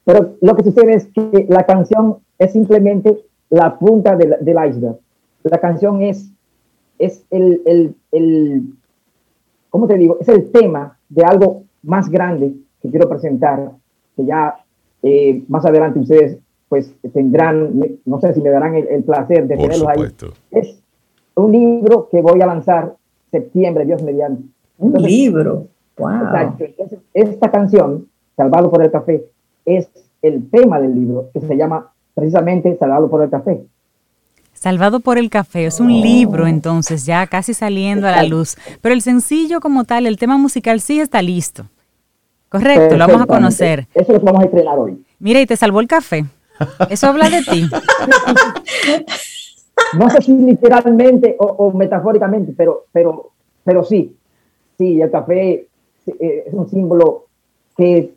Pero 0.04 0.36
lo 0.41 0.56
que 0.56 0.64
sucede 0.64 0.93
es 0.93 1.08
que 1.08 1.47
la 1.49 1.66
canción 1.66 2.18
es 2.38 2.54
simplemente 2.54 3.20
la 3.49 3.78
punta 3.78 4.16
del, 4.16 4.38
iceberg. 4.39 4.97
La 5.43 5.58
canción 5.58 6.02
es, 6.02 6.32
es 6.99 7.26
el, 7.32 7.62
el, 7.66 7.95
el, 8.12 8.64
¿cómo 9.70 9.88
te 9.88 9.97
digo? 9.97 10.18
Es 10.20 10.30
el 10.30 10.52
tema 10.52 10.97
de 11.10 11.24
algo 11.24 11.64
más 11.84 12.10
grande 12.10 12.54
que 12.82 12.89
quiero 12.89 13.10
presentar, 13.10 13.72
que 14.16 14.26
ya 14.26 14.64
eh, 15.04 15.43
más 15.47 15.66
adelante 15.66 15.99
ustedes 15.99 16.38
pues 16.72 16.89
tendrán, 17.11 17.82
no 18.05 18.22
sé 18.22 18.34
si 18.34 18.41
me 18.41 18.49
darán 18.49 18.76
el, 18.76 19.03
placer 19.03 19.45
de 19.45 19.57
tenerlos 19.57 19.89
ahí. 19.89 20.07
Es 20.51 20.82
un 21.36 21.51
libro 21.51 22.07
que 22.09 22.22
voy 22.22 22.41
a 22.41 22.45
lanzar 22.45 22.95
septiembre, 23.30 23.84
Dios 23.84 24.01
mediante. 24.01 24.41
un 24.78 24.93
libro, 24.93 25.67
wow. 25.97 26.55
esta 27.13 27.51
canción, 27.51 28.07
Salvado 28.38 28.72
por 28.72 28.82
el 28.82 28.89
Café, 28.89 29.26
es 29.65 29.89
el 30.22 30.49
tema 30.49 30.80
del 30.80 30.95
libro, 30.95 31.30
que 31.34 31.41
se 31.41 31.57
llama 31.57 31.91
precisamente 32.15 32.78
Salvado 32.78 33.09
por 33.09 33.22
el 33.22 33.30
Café. 33.30 33.65
Salvado 34.53 35.01
por 35.01 35.17
el 35.17 35.30
café, 35.30 35.65
es 35.65 35.82
un 35.82 35.91
libro 35.91 36.47
entonces 36.47 37.05
ya 37.05 37.28
casi 37.28 37.53
saliendo 37.53 38.07
a 38.07 38.11
la 38.11 38.24
luz, 38.24 38.55
pero 38.80 38.95
el 38.95 39.01
sencillo 39.01 39.59
como 39.59 39.84
tal, 39.84 40.07
el 40.07 40.17
tema 40.17 40.38
musical 40.38 40.80
sí 40.80 41.01
está 41.01 41.22
listo. 41.22 41.65
Correcto, 42.47 42.95
lo 42.95 43.07
vamos 43.07 43.24
a 43.24 43.26
conocer. 43.26 43.88
Eso 43.93 44.03
es 44.03 44.07
lo 44.13 44.19
que 44.19 44.26
vamos 44.26 44.43
a 44.43 44.45
estrenar 44.45 44.80
hoy. 44.80 45.03
Mira, 45.19 45.41
y 45.41 45.45
te 45.45 45.57
salvó 45.57 45.82
el 45.82 45.88
café. 45.88 46.26
Eso 46.89 47.07
habla 47.07 47.30
de 47.30 47.41
ti. 47.43 47.70
No 49.97 50.09
sé 50.09 50.22
si 50.22 50.34
literalmente 50.34 51.36
o, 51.39 51.72
metafóricamente, 51.72 52.53
pero, 52.55 52.86
pero, 52.91 53.32
pero 53.64 53.84
sí. 53.84 54.16
Sí, 54.78 55.01
el 55.01 55.12
café 55.12 55.68
eh, 56.07 56.43
es 56.47 56.53
un 56.53 56.70
símbolo 56.70 57.26
que 57.76 58.14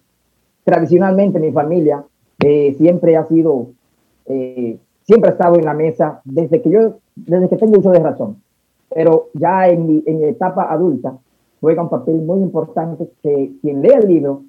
tradicionalmente 0.62 1.40
mi 1.40 1.53
familia 1.53 2.05
eh, 2.38 2.74
siempre 2.78 3.16
ha 3.16 3.26
sido, 3.26 3.68
eh, 4.26 4.78
siempre 5.03 5.30
ha 5.30 5.32
estado 5.32 5.57
en 5.57 5.64
la 5.64 5.74
mesa 5.74 6.20
desde 6.24 6.62
que 6.62 6.70
yo, 6.70 6.99
desde 7.16 7.49
que 7.49 7.57
tengo 7.57 7.78
uso 7.78 7.90
de 7.90 7.99
razón. 7.99 8.42
Pero 8.95 9.30
ya 9.34 9.68
en 9.68 9.86
mi, 9.86 10.03
en 10.07 10.20
mi 10.20 10.24
etapa 10.24 10.72
adulta 10.72 11.16
juega 11.61 11.82
un 11.82 11.90
papel 11.90 12.16
muy 12.16 12.40
importante 12.40 13.11
que 13.22 13.53
quien 13.61 13.82
lea 13.82 13.99
el 13.99 14.09
libro 14.09 14.42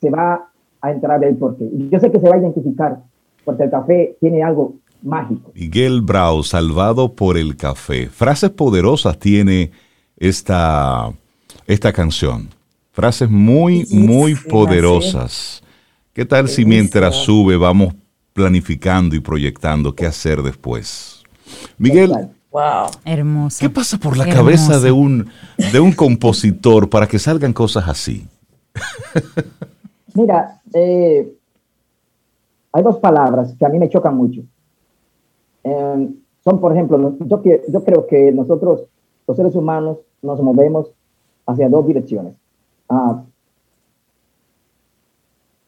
se 0.00 0.10
va 0.10 0.48
a 0.80 0.90
entrar 0.90 1.20
del 1.20 1.36
porqué. 1.36 1.68
Yo 1.90 2.00
sé 2.00 2.10
que 2.10 2.18
se 2.18 2.28
va 2.28 2.36
a 2.36 2.38
identificar 2.38 3.00
porque 3.44 3.64
el 3.64 3.70
café 3.70 4.16
tiene 4.20 4.42
algo 4.42 4.74
mágico. 5.02 5.52
Miguel 5.54 6.02
Brau, 6.02 6.42
salvado 6.42 7.12
por 7.14 7.36
el 7.36 7.56
café. 7.56 8.08
Frases 8.08 8.50
poderosas 8.50 9.18
tiene 9.18 9.70
esta, 10.16 11.10
esta 11.66 11.92
canción. 11.92 12.48
Frases 12.92 13.30
muy, 13.30 13.86
muy 13.90 14.34
poderosas. 14.34 15.62
¿Qué 16.12 16.24
tal 16.24 16.48
si 16.48 16.64
mientras 16.64 17.14
sube 17.14 17.56
vamos 17.56 17.94
planificando 18.32 19.14
y 19.14 19.20
proyectando 19.20 19.94
qué 19.94 20.06
hacer 20.06 20.42
después? 20.42 21.22
Miguel, 21.78 22.12
wow. 22.50 22.88
hermoso. 23.04 23.58
¿Qué 23.60 23.70
pasa 23.70 23.98
por 23.98 24.16
la 24.16 24.28
cabeza 24.28 24.80
de 24.80 24.92
un, 24.92 25.30
de 25.72 25.80
un 25.80 25.92
compositor 25.92 26.90
para 26.90 27.06
que 27.06 27.18
salgan 27.18 27.52
cosas 27.52 27.88
así? 27.88 28.26
Mira, 30.14 30.60
eh, 30.74 31.32
hay 32.72 32.82
dos 32.82 32.98
palabras 32.98 33.54
que 33.58 33.66
a 33.66 33.68
mí 33.68 33.78
me 33.78 33.88
chocan 33.88 34.16
mucho. 34.16 34.42
Em, 35.62 36.14
son, 36.42 36.60
por 36.60 36.72
ejemplo, 36.72 37.16
yo, 37.20 37.42
yo 37.42 37.84
creo 37.84 38.06
que 38.06 38.32
nosotros, 38.32 38.84
los 39.26 39.36
seres 39.36 39.54
humanos, 39.54 39.98
nos 40.22 40.40
movemos 40.40 40.92
hacia 41.46 41.68
dos 41.68 41.86
direcciones. 41.86 42.34
Ah, 42.88 43.22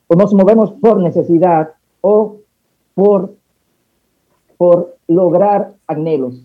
o 0.08 0.14
nos 0.14 0.34
movemos 0.34 0.72
por 0.72 0.98
necesidad 0.98 1.70
o 2.00 2.36
por, 2.94 3.34
por 4.56 4.96
lograr 5.08 5.72
anhelos. 5.86 6.44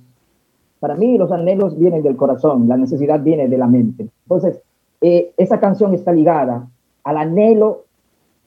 Para 0.80 0.96
mí 0.96 1.18
los 1.18 1.32
anhelos 1.32 1.78
vienen 1.78 2.04
del 2.04 2.16
corazón, 2.16 2.68
la 2.68 2.78
necesidad 2.78 3.22
viene 3.22 3.48
de 3.48 3.58
la 3.58 3.68
mente. 3.68 4.10
Entonces, 4.24 4.62
eh, 5.02 5.34
esa 5.38 5.60
canción 5.60 5.94
está 5.94 6.14
ligada 6.14 6.68
al 7.04 7.18
anhelo 7.18 7.86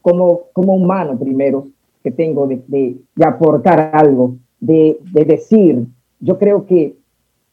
como, 0.01 0.43
como 0.53 0.75
humano 0.75 1.19
primero, 1.19 1.67
que 2.03 2.11
tengo 2.11 2.47
de, 2.47 2.63
de, 2.67 3.25
aportar 3.25 3.91
algo, 3.93 4.37
de, 4.59 4.99
de, 5.13 5.25
decir. 5.25 5.87
Yo 6.21 6.39
creo 6.39 6.67
que, 6.67 6.97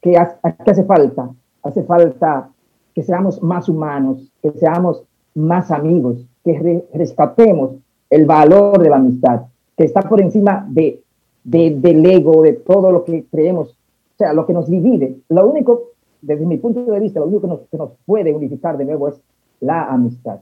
que, 0.00 0.16
hace 0.16 0.84
falta, 0.84 1.30
hace 1.62 1.82
falta 1.82 2.50
que 2.94 3.02
seamos 3.02 3.42
más 3.42 3.68
humanos, 3.68 4.30
que 4.42 4.52
seamos 4.52 5.04
más 5.34 5.70
amigos, 5.70 6.26
que 6.44 6.84
rescatemos 6.94 7.76
el 8.10 8.26
valor 8.26 8.82
de 8.82 8.90
la 8.90 8.96
amistad, 8.96 9.42
que 9.76 9.84
está 9.84 10.02
por 10.02 10.20
encima 10.20 10.66
de, 10.70 11.02
de, 11.44 11.76
del 11.78 12.04
ego, 12.06 12.42
de 12.42 12.54
todo 12.54 12.90
lo 12.90 13.04
que 13.04 13.24
creemos, 13.30 13.70
o 13.70 14.16
sea, 14.16 14.32
lo 14.32 14.46
que 14.46 14.52
nos 14.52 14.68
divide. 14.68 15.18
Lo 15.28 15.48
único, 15.48 15.92
desde 16.22 16.46
mi 16.46 16.56
punto 16.56 16.84
de 16.84 17.00
vista, 17.00 17.20
lo 17.20 17.26
único 17.26 17.42
que 17.42 17.48
nos, 17.48 17.60
que 17.70 17.76
nos 17.76 17.90
puede 18.06 18.32
unificar 18.32 18.76
de 18.76 18.84
nuevo 18.84 19.08
es 19.08 19.20
la 19.60 19.84
amistad. 19.84 20.40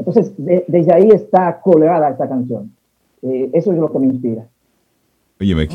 Entonces, 0.00 0.32
desde 0.38 0.94
ahí 0.94 1.10
está 1.10 1.60
colgada 1.60 2.08
esta 2.08 2.26
canción. 2.26 2.74
Eh, 3.20 3.50
eso 3.52 3.70
es 3.70 3.78
lo 3.78 3.92
que 3.92 3.98
me 3.98 4.06
inspira. 4.06 4.48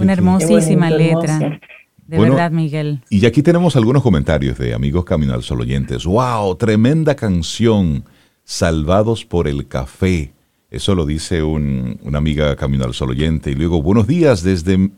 Una 0.01 0.13
hermosísima 0.13 0.89
letra. 0.89 1.59
De 2.07 2.19
verdad, 2.19 2.49
Miguel. 2.49 3.03
Y 3.11 3.23
aquí 3.27 3.43
tenemos 3.43 3.75
algunos 3.75 4.01
comentarios 4.01 4.57
de 4.57 4.73
amigos 4.73 5.05
Camino 5.05 5.35
al 5.35 5.43
Sol 5.43 5.61
oyentes. 5.61 6.05
¡Wow! 6.05 6.55
Tremenda 6.55 7.15
canción. 7.15 8.03
Salvados 8.43 9.25
por 9.25 9.47
el 9.47 9.67
café. 9.67 10.33
Eso 10.71 10.95
lo 10.95 11.05
dice 11.05 11.43
una 11.43 12.17
amiga 12.17 12.55
Camino 12.55 12.83
al 12.83 12.95
Sol 12.95 13.11
oyente. 13.11 13.51
Y 13.51 13.55
luego, 13.55 13.79
buenos 13.83 14.07
días 14.07 14.41
desde 14.41 14.89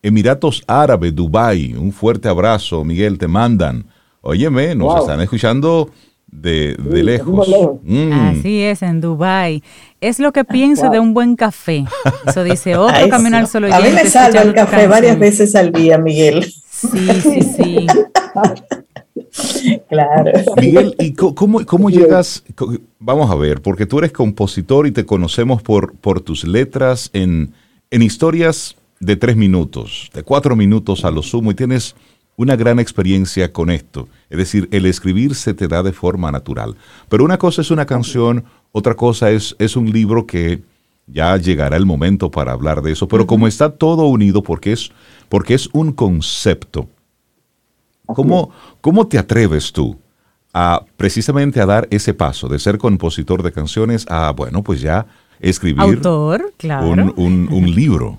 Emiratos 0.00 0.62
Árabes, 0.68 1.12
Dubái. 1.12 1.74
Un 1.74 1.90
fuerte 1.90 2.28
abrazo, 2.28 2.84
Miguel, 2.84 3.18
te 3.18 3.26
mandan. 3.26 3.86
Óyeme, 4.20 4.76
nos 4.76 5.00
están 5.00 5.20
escuchando 5.20 5.90
de, 6.30 6.76
lejos. 7.02 7.48
Mm. 7.82 8.12
Así 8.12 8.62
es, 8.62 8.82
en 8.82 9.00
Dubai. 9.00 9.62
Es 10.00 10.18
lo 10.18 10.32
que 10.32 10.44
pienso 10.44 10.90
de 10.90 10.98
un 10.98 11.12
buen 11.12 11.36
café. 11.36 11.84
Eso 12.26 12.44
dice 12.44 12.76
otro 12.76 13.08
camino 13.08 13.36
al 13.36 13.48
solo. 13.48 13.72
A 13.72 13.80
mí 13.80 13.90
me 13.90 14.06
salva 14.06 14.42
el 14.42 14.54
café 14.54 14.86
varias 14.86 15.18
veces 15.18 15.54
al 15.54 15.72
día, 15.72 15.98
Miguel. 15.98 16.44
Sí, 16.70 17.08
sí, 17.22 17.42
sí. 17.42 17.86
claro. 19.88 20.32
Miguel, 20.56 20.94
¿y 20.98 21.12
cómo, 21.12 21.64
cómo 21.66 21.90
llegas? 21.90 22.42
Vamos 22.98 23.30
a 23.30 23.34
ver, 23.34 23.60
porque 23.60 23.86
tú 23.86 23.98
eres 23.98 24.12
compositor 24.12 24.86
y 24.86 24.92
te 24.92 25.04
conocemos 25.04 25.62
por, 25.62 25.94
por 25.96 26.20
tus 26.20 26.44
letras 26.44 27.10
en, 27.12 27.52
en 27.90 28.02
historias 28.02 28.76
de 29.00 29.16
tres 29.16 29.36
minutos, 29.36 30.10
de 30.14 30.22
cuatro 30.22 30.56
minutos 30.56 31.04
a 31.04 31.10
lo 31.10 31.22
sumo, 31.22 31.50
y 31.50 31.54
tienes 31.54 31.96
una 32.40 32.56
gran 32.56 32.78
experiencia 32.78 33.52
con 33.52 33.68
esto. 33.70 34.08
Es 34.30 34.38
decir, 34.38 34.66
el 34.72 34.86
escribir 34.86 35.34
se 35.34 35.52
te 35.52 35.68
da 35.68 35.82
de 35.82 35.92
forma 35.92 36.32
natural. 36.32 36.74
Pero 37.10 37.24
una 37.24 37.36
cosa 37.38 37.60
es 37.60 37.70
una 37.70 37.84
canción, 37.84 38.44
otra 38.72 38.94
cosa 38.94 39.30
es, 39.30 39.54
es 39.58 39.76
un 39.76 39.90
libro 39.92 40.26
que 40.26 40.62
ya 41.06 41.36
llegará 41.36 41.76
el 41.76 41.84
momento 41.84 42.30
para 42.30 42.52
hablar 42.52 42.80
de 42.80 42.92
eso. 42.92 43.06
Pero 43.08 43.26
como 43.26 43.46
está 43.46 43.70
todo 43.70 44.06
unido, 44.06 44.42
porque 44.42 44.72
es, 44.72 44.90
porque 45.28 45.52
es 45.54 45.68
un 45.74 45.92
concepto, 45.92 46.88
¿cómo, 48.06 48.50
¿cómo 48.80 49.06
te 49.06 49.18
atreves 49.18 49.70
tú 49.72 49.98
a 50.54 50.82
precisamente 50.96 51.60
a 51.60 51.66
dar 51.66 51.88
ese 51.90 52.14
paso 52.14 52.48
de 52.48 52.58
ser 52.58 52.78
compositor 52.78 53.42
de 53.42 53.52
canciones 53.52 54.06
a, 54.08 54.32
bueno, 54.32 54.62
pues 54.62 54.80
ya 54.80 55.06
escribir 55.40 55.82
Autor, 55.82 56.52
claro. 56.56 56.88
un, 56.88 57.00
un- 57.16 57.48
un 57.52 57.70
libro? 57.74 58.18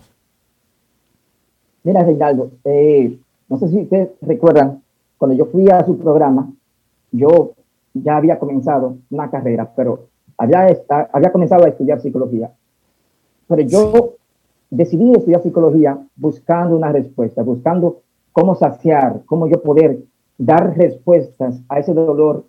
Mira, 1.84 2.04
Reinaldo, 2.04 2.52
eh, 2.66 3.18
no 3.52 3.58
sé 3.58 3.68
si 3.68 3.82
ustedes 3.82 4.12
recuerdan, 4.22 4.82
cuando 5.18 5.36
yo 5.36 5.46
fui 5.46 5.70
a 5.70 5.86
su 5.86 5.98
programa, 5.98 6.50
yo 7.12 7.52
ya 7.94 8.16
había 8.16 8.40
comenzado 8.40 8.96
una 9.10 9.30
carrera, 9.30 9.70
pero 9.76 10.06
había, 10.38 10.70
esta- 10.70 11.10
había 11.12 11.34
comenzado 11.34 11.66
a 11.66 11.68
estudiar 11.68 12.00
psicología. 12.00 12.50
Pero 13.48 13.62
yo 13.64 14.14
decidí 14.70 15.12
estudiar 15.12 15.44
psicología 15.44 16.00
buscando 16.16 16.78
una 16.78 16.94
respuesta, 16.94 17.44
buscando 17.44 18.00
cómo 18.32 18.56
saciar, 18.56 19.24
cómo 19.26 19.48
yo 19.48 19.62
poder 19.62 20.00
dar 20.38 20.78
respuestas 20.78 21.62
a 21.68 21.80
ese 21.80 21.94
dolor 21.94 22.46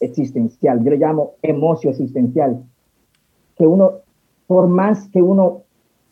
existencial. 0.00 0.82
Yo 0.82 0.90
le 0.90 0.96
llamo 0.96 1.32
emocio 1.42 1.90
existencial, 1.90 2.62
que 3.56 3.66
uno, 3.66 3.92
por 4.46 4.66
más 4.66 5.08
que 5.10 5.20
uno 5.20 5.64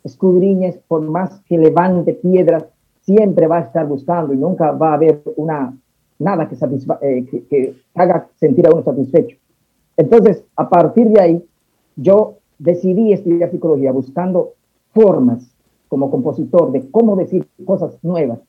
escudriñes, 0.04 0.78
por 0.86 1.00
más 1.00 1.40
que 1.48 1.56
levante 1.56 2.12
piedras, 2.12 2.66
siempre 3.06 3.46
va 3.46 3.58
a 3.58 3.60
estar 3.60 3.86
buscando 3.86 4.34
y 4.34 4.36
nunca 4.36 4.72
va 4.72 4.90
a 4.90 4.94
haber 4.94 5.22
una, 5.36 5.74
nada 6.18 6.48
que, 6.48 6.56
eh, 6.56 7.26
que, 7.30 7.46
que 7.46 7.76
haga 7.94 8.28
sentir 8.34 8.66
a 8.66 8.70
uno 8.70 8.82
satisfecho. 8.82 9.36
Entonces, 9.96 10.44
a 10.56 10.68
partir 10.68 11.08
de 11.08 11.20
ahí, 11.20 11.44
yo 11.94 12.34
decidí 12.58 13.12
estudiar 13.12 13.50
psicología 13.50 13.92
buscando 13.92 14.54
formas 14.92 15.56
como 15.88 16.10
compositor 16.10 16.72
de 16.72 16.90
cómo 16.90 17.16
decir 17.16 17.48
cosas 17.64 17.96
nuevas. 18.02 18.40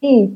Y 0.00 0.34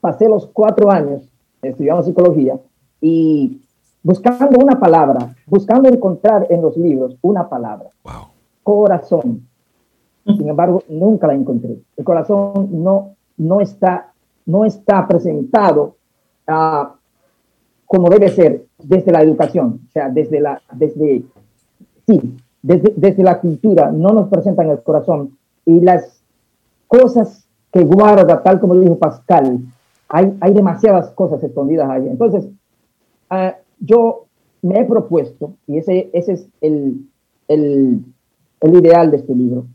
pasé 0.00 0.28
los 0.28 0.46
cuatro 0.46 0.90
años 0.90 1.28
estudiando 1.60 2.02
psicología 2.02 2.58
y 3.00 3.60
buscando 4.02 4.58
una 4.62 4.78
palabra, 4.78 5.34
buscando 5.46 5.88
encontrar 5.88 6.46
en 6.50 6.62
los 6.62 6.76
libros 6.76 7.16
una 7.22 7.48
palabra. 7.48 7.90
Wow. 8.04 8.28
Corazón. 8.62 9.48
Sin 10.24 10.48
embargo, 10.48 10.82
nunca 10.88 11.26
la 11.26 11.34
encontré. 11.34 11.78
El 11.96 12.04
corazón 12.04 12.68
no, 12.70 13.14
no, 13.38 13.60
está, 13.60 14.12
no 14.46 14.64
está 14.64 15.06
presentado 15.08 15.96
ah, 16.46 16.94
como 17.86 18.08
debe 18.08 18.28
ser 18.30 18.64
desde 18.78 19.12
la 19.12 19.22
educación, 19.22 19.80
o 19.86 19.90
sea, 19.90 20.08
desde 20.08 20.40
la, 20.40 20.62
desde, 20.72 21.24
sí, 22.06 22.36
desde, 22.62 22.94
desde 22.96 23.22
la 23.22 23.38
cultura, 23.40 23.90
no 23.90 24.12
nos 24.12 24.28
presentan 24.28 24.70
el 24.70 24.82
corazón 24.82 25.36
y 25.66 25.80
las 25.80 26.22
cosas 26.88 27.46
que 27.72 27.84
guarda, 27.84 28.42
tal 28.42 28.60
como 28.60 28.74
dijo 28.76 28.98
Pascal, 28.98 29.58
hay, 30.08 30.36
hay 30.40 30.54
demasiadas 30.54 31.10
cosas 31.10 31.42
escondidas 31.42 31.90
ahí. 31.90 32.06
Entonces, 32.08 32.48
ah, 33.30 33.56
yo 33.80 34.26
me 34.62 34.78
he 34.78 34.84
propuesto, 34.84 35.54
y 35.66 35.78
ese, 35.78 36.10
ese 36.12 36.32
es 36.34 36.48
el, 36.60 37.08
el, 37.48 38.04
el 38.60 38.74
ideal 38.74 39.10
de 39.10 39.16
este 39.18 39.34
libro, 39.34 39.66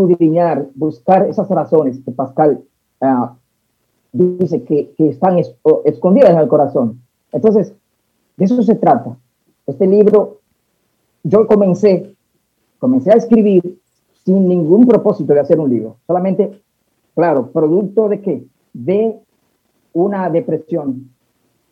escudriñar, 0.00 0.68
buscar 0.74 1.28
esas 1.28 1.48
razones 1.48 2.00
que 2.04 2.12
Pascal 2.12 2.62
ah, 3.00 3.36
dice 4.12 4.62
que, 4.64 4.92
están 4.98 5.38
escondidas 5.84 6.30
en 6.30 6.38
el 6.38 6.48
corazón. 6.48 7.00
Entonces, 7.32 7.74
de 8.36 8.44
eso 8.44 8.62
se 8.62 8.74
trata. 8.74 9.16
Este 9.66 9.86
libro, 9.86 10.40
yo 11.22 11.46
comencé, 11.46 12.14
comencé 12.78 13.12
a 13.12 13.16
escribir 13.16 13.78
sin 14.24 14.48
ningún 14.48 14.86
propósito 14.86 15.32
de 15.34 15.40
hacer 15.40 15.60
un 15.60 15.70
libro, 15.70 15.96
solamente, 16.06 16.60
claro, 17.14 17.50
producto 17.50 18.08
de 18.08 18.20
qué? 18.20 18.44
De 18.72 19.18
una 19.92 20.28
depresión. 20.30 21.10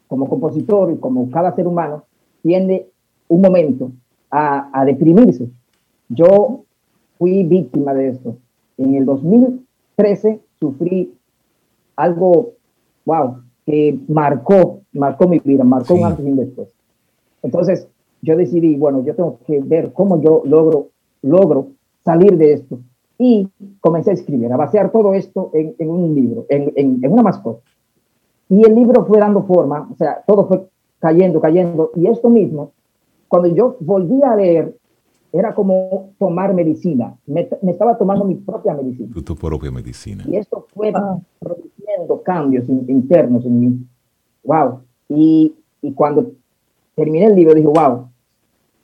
Como 0.07 0.29
compositor 0.29 0.91
y 0.91 0.97
como 0.97 1.31
cada 1.31 1.55
ser 1.55 1.67
humano, 1.67 2.05
tiende 2.43 2.89
un 3.29 3.43
momento 3.43 3.93
a, 4.31 4.71
a 4.73 4.85
deprimirse. 4.87 5.51
Yo 6.09 6.65
fui 7.19 7.43
víctima 7.43 7.95
de 7.95 8.09
esto. 8.09 8.37
En 8.77 8.95
el 8.95 9.05
2013 9.05 10.41
sufrí 10.61 11.15
algo, 11.97 12.53
wow, 13.05 13.39
que 13.67 13.99
marcó, 14.09 14.81
marcó 14.93 15.29
mi 15.29 15.41
vida, 15.41 15.65
marcó 15.65 15.95
un 15.95 16.01
Sí. 16.01 16.05
antes 16.07 16.27
y 16.27 16.31
un 16.31 16.37
después. 16.37 16.69
Entonces, 17.43 17.89
yo 18.23 18.37
decidí, 18.37 18.77
bueno, 18.77 19.05
yo 19.05 19.15
tengo 19.15 19.39
que 19.47 19.61
ver 19.61 19.93
cómo 19.93 20.21
yo 20.23 20.43
logro, 20.45 20.89
logro 21.23 21.69
salir 22.05 22.37
de 22.37 22.53
esto. 22.55 22.79
Y 23.19 23.49
comencé 23.81 24.11
a 24.11 24.15
escribir, 24.15 24.53
a 24.53 24.57
vaciar 24.57 24.93
todo 24.93 25.13
esto 25.13 25.51
en, 25.53 25.75
en 25.79 25.91
un 25.91 26.15
libro, 26.15 26.47
en, 26.49 26.73
en, 26.77 27.01
en 27.03 27.13
una 27.13 27.23
mascota. 27.23 27.61
Y 28.49 28.65
el 28.65 28.75
libro 28.75 29.05
fue 29.07 29.19
dando 29.19 29.43
forma, 29.43 29.89
o 29.93 29.97
sea, 29.97 30.23
todo 30.27 30.47
fue 30.47 30.67
cayendo, 31.01 31.41
cayendo. 31.41 31.91
Y 31.97 32.07
esto 32.07 32.31
mismo, 32.31 32.73
cuando 33.27 33.49
yo 33.49 33.77
volví 33.81 34.23
a 34.23 34.37
leer, 34.37 34.77
era 35.33 35.55
como 35.55 36.11
tomar 36.19 36.55
medicina. 36.55 37.17
Me, 37.27 37.49
me 37.63 37.73
estaba 37.73 37.99
tomando 37.99 38.25
mi 38.25 38.35
propia 38.37 38.75
medicina. 38.75 39.11
Tu, 39.13 39.23
tu 39.23 39.37
propia 39.37 39.71
medicina. 39.71 40.25
Y 40.27 40.37
esto 40.37 40.67
fue 40.75 40.93
produciendo 41.39 42.23
cambios 42.23 42.69
in- 42.69 42.85
internos 42.89 43.45
en 43.45 43.61
mí. 43.61 43.79
Wow. 44.45 44.81
Y, 45.09 45.55
y 45.83 45.93
cuando 45.93 46.33
terminé 46.95 47.27
el 47.27 47.35
libro, 47.35 47.55
dije, 47.55 47.69
wow, 47.69 48.09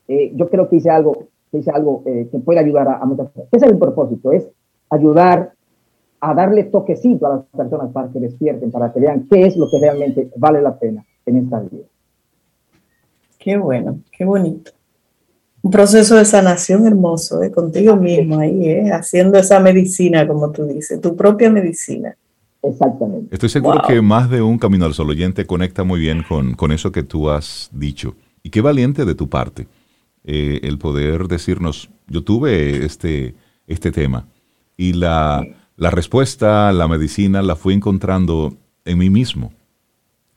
eh, 0.09 0.33
yo 0.35 0.49
creo 0.51 0.69
que 0.69 0.77
hice 0.77 0.91
algo, 0.91 1.29
que 1.51 1.59
hice 1.59 1.71
algo 1.71 2.03
eh, 2.07 2.29
que 2.31 2.39
puede 2.39 2.61
ayudar 2.61 2.89
a, 2.89 2.97
a 2.99 3.05
muchas 3.07 3.27
personas. 3.27 3.49
Ese 3.53 3.67
es 3.67 3.73
el 3.73 3.79
propósito, 3.79 4.33
es 4.33 4.47
ayudar 4.91 5.55
a 6.21 6.35
darle 6.35 6.65
toquecito 6.65 7.27
a 7.27 7.37
las 7.37 7.45
personas 7.47 7.91
para 7.93 8.09
que 8.11 8.21
despierten, 8.21 8.71
para 8.71 8.93
que 8.93 9.01
vean 9.01 9.27
qué 9.31 9.47
es 9.47 9.57
lo 9.57 9.69
que 9.71 9.79
realmente 9.79 10.31
vale 10.37 10.63
la 10.63 10.79
pena 10.79 11.05
en 11.27 11.37
esta 11.37 11.61
vida. 11.61 11.85
Qué 13.39 13.59
bueno, 13.59 13.99
qué 14.17 14.25
bonito. 14.25 14.71
Un 15.65 15.71
proceso 15.71 16.17
de 16.17 16.27
sanación 16.27 16.87
hermoso, 16.87 17.43
¿eh? 17.43 17.51
contigo 17.51 17.97
mismo 17.97 18.39
ahí, 18.39 18.69
¿eh? 18.69 18.91
haciendo 18.93 19.39
esa 19.39 19.61
medicina, 19.61 20.27
como 20.29 20.51
tú 20.53 20.67
dices, 20.67 21.01
tu 21.01 21.17
propia 21.17 21.49
medicina. 21.51 22.15
Exactamente. 22.63 23.35
Estoy 23.35 23.49
seguro 23.49 23.79
Wow. 23.79 23.89
que 23.89 24.03
más 24.03 24.29
de 24.29 24.43
un 24.43 24.59
Camino 24.59 24.85
al 24.85 24.93
Sol 24.93 25.09
oyente 25.09 25.47
conecta 25.47 25.83
muy 25.83 26.01
bien 26.01 26.23
con, 26.29 26.55
con 26.55 26.71
eso 26.71 26.93
que 26.93 27.03
tú 27.03 27.31
has 27.31 27.71
dicho. 27.73 28.15
Y 28.43 28.51
qué 28.51 28.61
valiente 28.61 29.07
de 29.07 29.15
tu 29.15 29.31
parte 29.31 29.67
eh, 30.25 30.61
el 30.65 30.77
poder 30.77 31.29
decirnos, 31.29 31.89
yo 32.09 32.23
tuve 32.23 32.85
este, 32.85 33.35
este 33.67 33.91
tema 33.91 34.27
y 34.77 34.93
la, 34.93 35.47
la 35.77 35.91
respuesta, 35.91 36.73
la 36.75 36.89
medicina, 36.89 37.41
la 37.41 37.57
fui 37.57 37.73
encontrando 37.73 38.55
en 38.85 38.99
mí 38.99 39.09
mismo. 39.09 39.51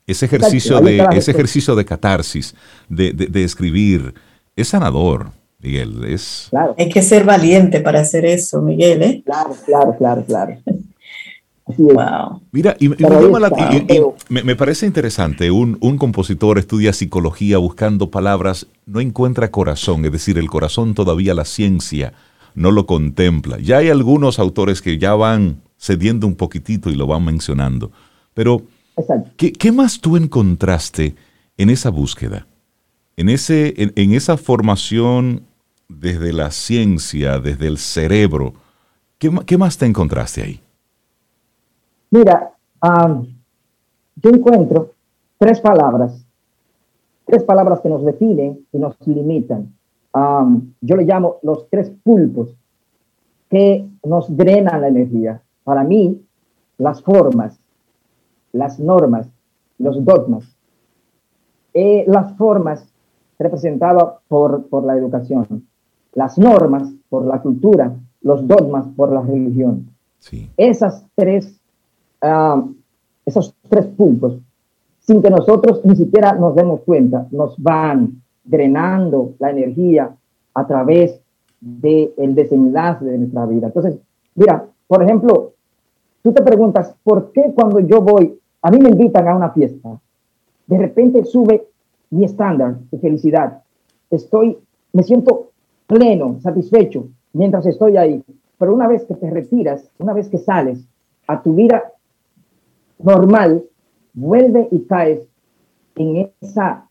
Ese 0.05 0.25
ejercicio, 0.25 0.80
de, 0.80 1.05
ese 1.11 1.32
ejercicio 1.32 1.75
de 1.75 1.84
catarsis, 1.84 2.55
de, 2.88 3.11
de- 3.11 3.25
de 3.28 3.43
escribir, 3.43 4.13
es 4.62 4.68
sanador, 4.70 5.32
Miguel. 5.60 6.03
Es, 6.05 6.47
Claro, 6.49 6.76
Hay 6.78 6.89
que 6.89 7.01
ser 7.01 7.24
valiente 7.24 7.80
para 7.80 8.01
hacer 8.01 8.26
eso, 8.26 8.62
Miguel, 8.62 9.01
¿eh? 9.03 9.22
claro, 9.26 9.55
claro, 9.66 9.95
claro, 9.97 10.24
claro. 10.26 10.58
Wow. 11.78 12.41
Mira, 12.53 12.78
y, 12.80 12.86
y 12.86 12.89
me, 12.89 12.95
Pero 12.95 13.22
llama 13.22 13.39
la- 13.41 13.47
esta- 13.47 13.74
y- 13.74 13.78
y- 13.78 13.82
pero- 13.82 14.16
me- 14.30 14.43
me 14.43 14.55
parece 14.55 14.86
interesante, 14.86 15.51
un, 15.51 15.78
un 15.82 15.97
compositor 15.97 16.58
estudia 16.58 16.93
psicología 16.93 17.58
buscando 17.58 18.10
palabras, 18.10 18.68
no 18.86 19.01
encuentra 19.01 19.51
corazón, 19.51 20.05
es 20.05 20.12
decir, 20.14 20.38
el 20.38 20.49
corazón 20.49 20.93
todavía 20.93 21.34
la 21.34 21.43
ciencia 21.43 22.14
no 22.55 22.72
lo 22.72 22.86
contempla. 22.86 23.58
Ya 23.60 23.78
hay 23.80 23.89
algunos 23.89 24.39
autores 24.39 24.82
que 24.82 24.97
ya 24.97 25.14
van 25.14 25.62
cediendo 25.78 26.26
un 26.26 26.36
poquitito 26.36 26.89
y 26.89 26.95
lo 26.95 27.05
van 27.08 27.26
mencionando, 27.26 27.91
pero. 28.34 28.62
¿qué, 29.36 29.51
qué 29.53 29.72
más 29.72 29.99
tú 29.99 30.18
encontraste 30.18 31.16
en 31.58 31.70
esa 31.70 31.89
búsqueda? 31.91 32.47
En, 33.18 33.30
ese, 33.30 33.74
en, 33.82 33.91
en 33.95 34.13
esa 34.13 34.38
formación 34.38 35.41
desde 35.89 36.32
la 36.34 36.51
ciencia, 36.51 37.39
desde 37.39 37.65
el 37.65 37.80
cerebro, 37.80 38.53
¿qué, 39.18 39.32
qué 39.47 39.57
más 39.57 39.78
te 39.78 39.88
encontraste 39.88 40.43
ahí? 40.43 40.61
Mira, 42.11 42.53
am, 42.80 43.26
yo 44.15 44.30
encuentro 44.30 44.93
tres 45.39 45.59
palabras, 45.59 46.24
tres 47.26 47.43
palabras 47.43 47.82
que 47.82 47.89
nos 47.89 48.05
definen 48.05 48.59
y 48.72 48.78
nos 48.78 48.95
limitan. 49.07 49.74
Am, 50.13 50.74
yo 50.82 50.95
le 50.95 51.03
llamo 51.03 51.38
los 51.41 51.68
tres 51.72 51.91
pulpos 52.03 52.55
que 53.49 53.84
nos 54.03 54.36
drenan 54.38 54.82
la 54.82 54.89
energía. 54.89 55.41
Para 55.63 55.84
mí, 55.84 56.22
las 56.78 57.01
formas, 57.01 57.59
las 58.51 58.80
normas, 58.80 59.28
los 59.80 60.05
dogmas. 60.05 60.55
Eh, 61.74 62.05
las 62.07 62.36
formas 62.38 62.88
representadas 63.39 64.15
por, 64.27 64.67
por 64.67 64.83
la 64.83 64.95
educación, 64.95 65.65
las 66.13 66.38
normas 66.38 66.91
por 67.09 67.25
la 67.25 67.41
cultura, 67.41 67.93
los 68.21 68.47
dogmas 68.47 68.85
por 68.95 69.11
la 69.11 69.21
religión 69.21 69.89
Sí. 70.19 70.49
esas 70.57 71.05
tres 71.15 71.59
ah, 72.21 72.65
esos 73.27 73.53
tres 73.69 73.85
puntos, 73.85 74.39
sin 74.99 75.21
que 75.21 75.29
nosotros 75.29 75.81
ni 75.83 75.95
siquiera 75.95 76.33
nos 76.33 76.55
demos 76.55 76.81
cuenta, 76.81 77.27
nos 77.31 77.61
van 77.61 78.21
drenando 78.43 79.33
la 79.39 79.51
energía 79.51 80.15
a 80.53 80.65
través 80.65 81.19
del 81.59 82.33
desenlace 82.33 83.03
de 83.03 83.17
nuestra 83.17 83.45
vida. 83.45 83.67
Entonces, 83.67 83.97
mira, 84.35 84.65
por 84.88 85.03
ejemplo, 85.03 85.51
tú 86.23 86.31
te 86.31 86.41
preguntas, 86.41 86.95
¿por 87.03 87.31
qué 87.33 87.51
cuando 87.53 87.81
yo 87.81 88.01
voy, 88.01 88.39
a 88.61 88.71
mí 88.71 88.79
me 88.79 88.89
invitan 88.89 89.27
a 89.27 89.35
una 89.35 89.49
fiesta, 89.49 89.99
de 90.65 90.77
repente 90.77 91.25
sube 91.25 91.67
mi 92.10 92.26
estándar 92.26 92.78
de 92.91 92.99
felicidad? 92.99 93.62
Estoy, 94.10 94.58
me 94.93 95.03
siento 95.03 95.51
pleno, 95.88 96.39
satisfecho 96.41 97.08
mientras 97.34 97.66
estoy 97.66 97.97
ahí. 97.97 98.24
Pero 98.58 98.74
una 98.74 98.88
vez 98.88 99.05
que 99.05 99.16
te 99.16 99.30
retiras, 99.30 99.89
una 99.99 100.14
vez 100.14 100.30
que 100.30 100.38
sales 100.38 100.84
a 101.28 101.41
tu 101.41 101.53
vida 101.53 101.93
normal, 102.99 103.64
vuelve 104.14 104.68
y 104.72 104.80
caes 104.82 105.22
en 105.95 106.32
esa, 106.41 106.88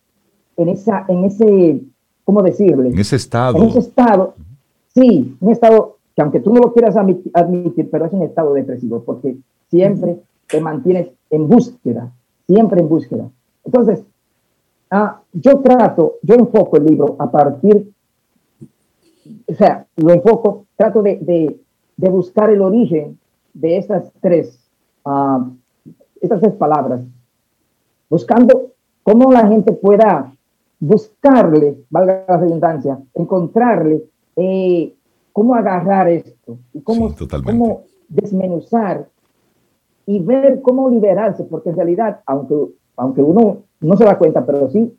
en 0.56 0.68
esa, 0.68 1.04
en 1.08 1.24
ese, 1.24 1.82
¿cómo 2.24 2.42
decirle? 2.42 2.90
En 2.90 2.98
ese 2.98 3.16
estado. 3.16 3.58
En 3.58 3.64
ese 3.64 3.80
estado, 3.80 4.34
sí, 4.94 5.36
un 5.40 5.50
estado 5.50 5.96
que 6.14 6.22
aunque 6.22 6.40
tú 6.40 6.52
no 6.52 6.60
lo 6.60 6.72
quieras 6.72 6.96
admitir, 6.96 7.90
pero 7.90 8.06
es 8.06 8.12
un 8.12 8.22
estado 8.22 8.54
depresivo, 8.54 9.02
porque 9.04 9.36
siempre 9.68 10.18
te 10.46 10.60
mantienes 10.62 11.08
en 11.28 11.46
búsqueda, 11.46 12.10
siempre 12.46 12.80
en 12.80 12.88
búsqueda. 12.88 13.28
Entonces, 13.64 14.02
ah, 14.90 15.20
yo 15.32 15.60
trato, 15.60 16.16
yo 16.22 16.34
enfoco 16.34 16.76
el 16.76 16.84
libro 16.84 17.16
a 17.18 17.30
partir, 17.30 17.92
o 19.48 19.54
sea, 19.54 19.86
lo 19.96 20.12
enfoco, 20.12 20.66
trato 20.76 21.02
de, 21.02 21.58
de, 21.96 22.08
buscar 22.08 22.50
el 22.50 22.60
origen 22.60 23.18
de 23.54 23.78
estas 23.78 24.12
tres, 24.20 24.58
uh, 25.04 25.50
estas 26.20 26.40
tres 26.40 26.54
palabras, 26.54 27.00
buscando 28.08 28.72
cómo 29.02 29.32
la 29.32 29.46
gente 29.46 29.72
pueda 29.72 30.32
buscarle, 30.78 31.78
valga 31.90 32.24
la 32.28 32.36
redundancia, 32.36 32.98
encontrarle 33.14 34.04
eh, 34.36 34.94
cómo 35.32 35.54
agarrar 35.54 36.08
esto 36.08 36.58
y 36.72 36.80
cómo, 36.80 37.14
cómo 37.44 37.82
desmenuzar 38.08 39.08
y 40.06 40.20
ver 40.20 40.62
cómo 40.62 40.88
liberarse, 40.88 41.44
porque 41.44 41.70
en 41.70 41.76
realidad, 41.76 42.20
aunque, 42.26 42.54
aunque 42.96 43.22
uno 43.22 43.62
no 43.80 43.96
se 43.96 44.04
da 44.04 44.18
cuenta, 44.18 44.44
pero 44.44 44.70
sí 44.70 44.92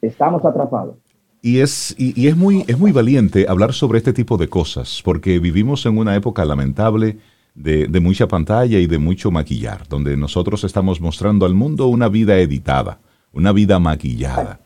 estamos 0.00 0.44
atrapados. 0.44 0.96
Y 1.42 1.60
es, 1.60 1.94
y, 1.98 2.26
es, 2.26 2.36
muy, 2.36 2.64
es 2.66 2.78
muy 2.78 2.90
valiente 2.90 3.46
hablar 3.48 3.74
sobre 3.74 3.98
este 3.98 4.14
tipo 4.14 4.38
de 4.38 4.48
cosas, 4.48 5.02
porque 5.04 5.38
vivimos 5.38 5.84
en 5.84 5.98
una 5.98 6.16
época 6.16 6.44
lamentable 6.44 7.18
de, 7.54 7.86
de, 7.86 8.00
mucha 8.00 8.26
pantalla 8.26 8.78
y 8.78 8.86
de 8.86 8.98
mucho 8.98 9.30
maquillar, 9.30 9.86
donde 9.88 10.16
nosotros 10.16 10.64
estamos 10.64 11.02
mostrando 11.02 11.44
al 11.44 11.54
mundo 11.54 11.86
una 11.88 12.08
vida 12.08 12.38
editada, 12.38 12.98
una 13.32 13.52
vida 13.52 13.78
maquillada 13.78 14.60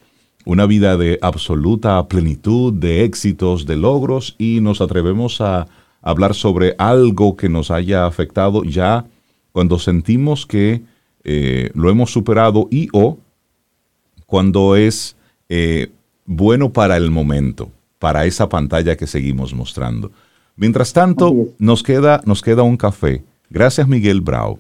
una 0.49 0.65
vida 0.65 0.97
de 0.97 1.19
absoluta 1.21 2.09
plenitud, 2.09 2.73
de 2.73 3.05
éxitos, 3.05 3.67
de 3.67 3.77
logros, 3.77 4.35
y 4.39 4.61
nos 4.63 4.81
atrevemos 4.81 5.43
a 5.43 5.67
hablar 6.01 6.35
sobre 6.35 6.75
algo 6.79 7.37
que 7.37 7.51
nos 7.51 7.71
haya 7.71 8.07
afectado 8.07 8.65
ya 8.65 9.05
cuando 9.53 9.79
sentimos 9.79 10.47
que 10.47 10.85
eh, 11.25 11.71
lo 11.75 11.91
hemos 11.91 12.13
superado 12.13 12.69
y 12.71 12.89
o 12.93 13.19
cuando 14.27 14.77
es 14.77 15.17
eh, 15.49 15.91
bueno 16.27 16.73
para 16.73 16.97
el 16.97 17.11
momento, 17.11 17.71
para 17.99 18.27
esa 18.27 18.49
pantalla 18.49 18.97
que 18.97 19.07
seguimos 19.07 19.55
mostrando. 19.55 20.13
Mientras 20.57 20.93
tanto, 20.93 21.35
nos 21.59 21.83
queda, 21.83 22.21
nos 22.25 22.43
queda 22.43 22.63
un 22.63 22.77
café. 22.77 23.25
Gracias 23.49 23.89
Miguel 23.89 24.21
Brau 24.21 24.59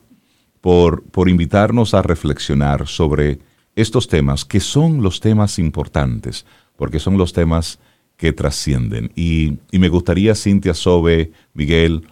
por, 0.60 1.02
por 1.04 1.28
invitarnos 1.28 1.94
a 1.94 2.02
reflexionar 2.02 2.86
sobre 2.86 3.38
estos 3.76 4.08
temas, 4.08 4.44
que 4.44 4.60
son 4.60 5.02
los 5.02 5.20
temas 5.20 5.58
importantes, 5.58 6.44
porque 6.76 6.98
son 6.98 7.16
los 7.16 7.32
temas 7.32 7.78
que 8.16 8.32
trascienden. 8.32 9.10
Y, 9.14 9.58
me 9.72 9.88
gustaría, 9.88 10.34
Cintia 10.34 10.74
Sobe, 10.74 11.32
Miguel, 11.54 12.02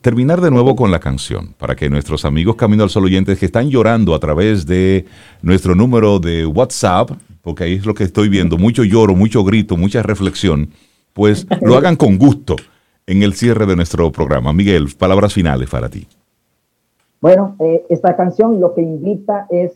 terminar 0.00 0.40
de 0.40 0.50
nuevo 0.50 0.76
con 0.76 0.90
la 0.90 1.00
canción, 1.00 1.54
para 1.58 1.74
que 1.74 1.88
nuestros 1.88 2.24
amigos 2.24 2.56
Camino 2.56 2.82
al 2.82 2.90
Sol 2.90 3.04
oyentes 3.04 3.38
que 3.38 3.46
están 3.46 3.70
llorando 3.70 4.14
a 4.14 4.18
través 4.18 4.66
de 4.66 5.06
nuestro 5.42 5.74
número 5.74 6.18
de 6.18 6.44
WhatsApp, 6.44 7.10
porque 7.42 7.64
ahí 7.64 7.74
es 7.74 7.86
lo 7.86 7.94
que 7.94 8.04
estoy 8.04 8.28
viendo, 8.28 8.58
mucho 8.58 8.84
lloro, 8.84 9.14
mucho 9.14 9.42
grito, 9.42 9.76
mucha 9.76 10.02
reflexión, 10.02 10.70
pues 11.14 11.46
lo 11.62 11.76
hagan 11.76 11.96
con 11.96 12.18
gusto 12.18 12.56
en 13.06 13.22
el 13.22 13.34
cierre 13.34 13.66
de 13.66 13.76
nuestro 13.76 14.12
programa. 14.12 14.52
Miguel, 14.52 14.88
palabras 14.98 15.32
finales 15.32 15.68
para 15.70 15.88
ti. 15.88 16.06
Bueno, 17.20 17.56
eh, 17.60 17.84
esta 17.88 18.16
canción 18.16 18.60
lo 18.60 18.74
que 18.74 18.82
invita 18.82 19.46
es 19.50 19.72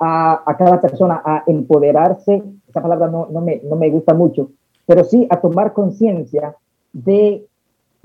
a, 0.00 0.44
cada 0.58 0.80
persona 0.80 1.22
a 1.24 1.44
empoderarse, 1.46 2.42
esa 2.68 2.82
palabra 2.82 3.08
no, 3.08 3.28
no, 3.30 3.40
me, 3.40 3.60
no 3.64 3.76
me 3.76 3.88
gusta 3.88 4.14
mucho, 4.14 4.50
pero 4.86 5.04
sí 5.04 5.26
a 5.30 5.40
tomar 5.40 5.72
conciencia 5.72 6.56
de, 6.92 7.46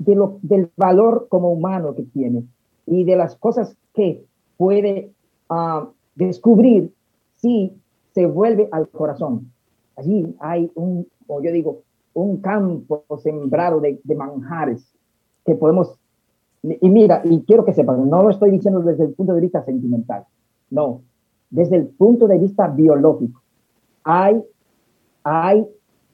de 0.00 0.14
lo, 0.14 0.38
del 0.42 0.70
valor 0.76 1.28
como 1.28 1.52
humano 1.52 1.94
que 1.94 2.02
tiene 2.02 2.44
y 2.86 3.04
de 3.04 3.16
las 3.16 3.36
cosas 3.36 3.76
que 3.94 4.24
puede 4.56 5.12
uh, 5.50 5.86
descubrir 6.14 6.92
si 7.36 7.72
se 8.12 8.26
vuelve 8.26 8.68
al 8.72 8.88
corazón. 8.88 9.52
Allí 9.96 10.34
hay 10.40 10.70
un, 10.74 11.06
como 11.26 11.42
yo 11.42 11.52
digo, 11.52 11.82
un 12.14 12.38
campo 12.38 13.04
sembrado 13.22 13.80
de, 13.80 14.00
de 14.02 14.14
manjares 14.14 14.90
que 15.44 15.54
podemos, 15.54 15.98
y 16.62 16.90
mira, 16.90 17.22
y 17.24 17.42
quiero 17.42 17.64
que 17.64 17.72
sepan, 17.72 18.08
no 18.08 18.22
lo 18.22 18.30
estoy 18.30 18.50
diciendo 18.50 18.80
desde 18.80 19.04
el 19.04 19.12
punto 19.14 19.34
de 19.34 19.40
vista 19.40 19.62
sentimental, 19.64 20.24
no, 20.70 21.02
desde 21.50 21.76
el 21.76 21.86
punto 21.86 22.26
de 22.26 22.38
vista 22.38 22.68
biológico. 22.68 23.42
Hay, 24.04 24.42
hay 25.24 25.66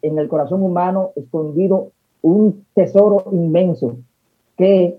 en 0.03 0.18
el 0.18 0.28
corazón 0.28 0.62
humano 0.62 1.11
escondido 1.16 1.93
un 2.27 2.64
tesoro 2.74 3.24
inmenso 3.31 3.99
que, 4.57 4.99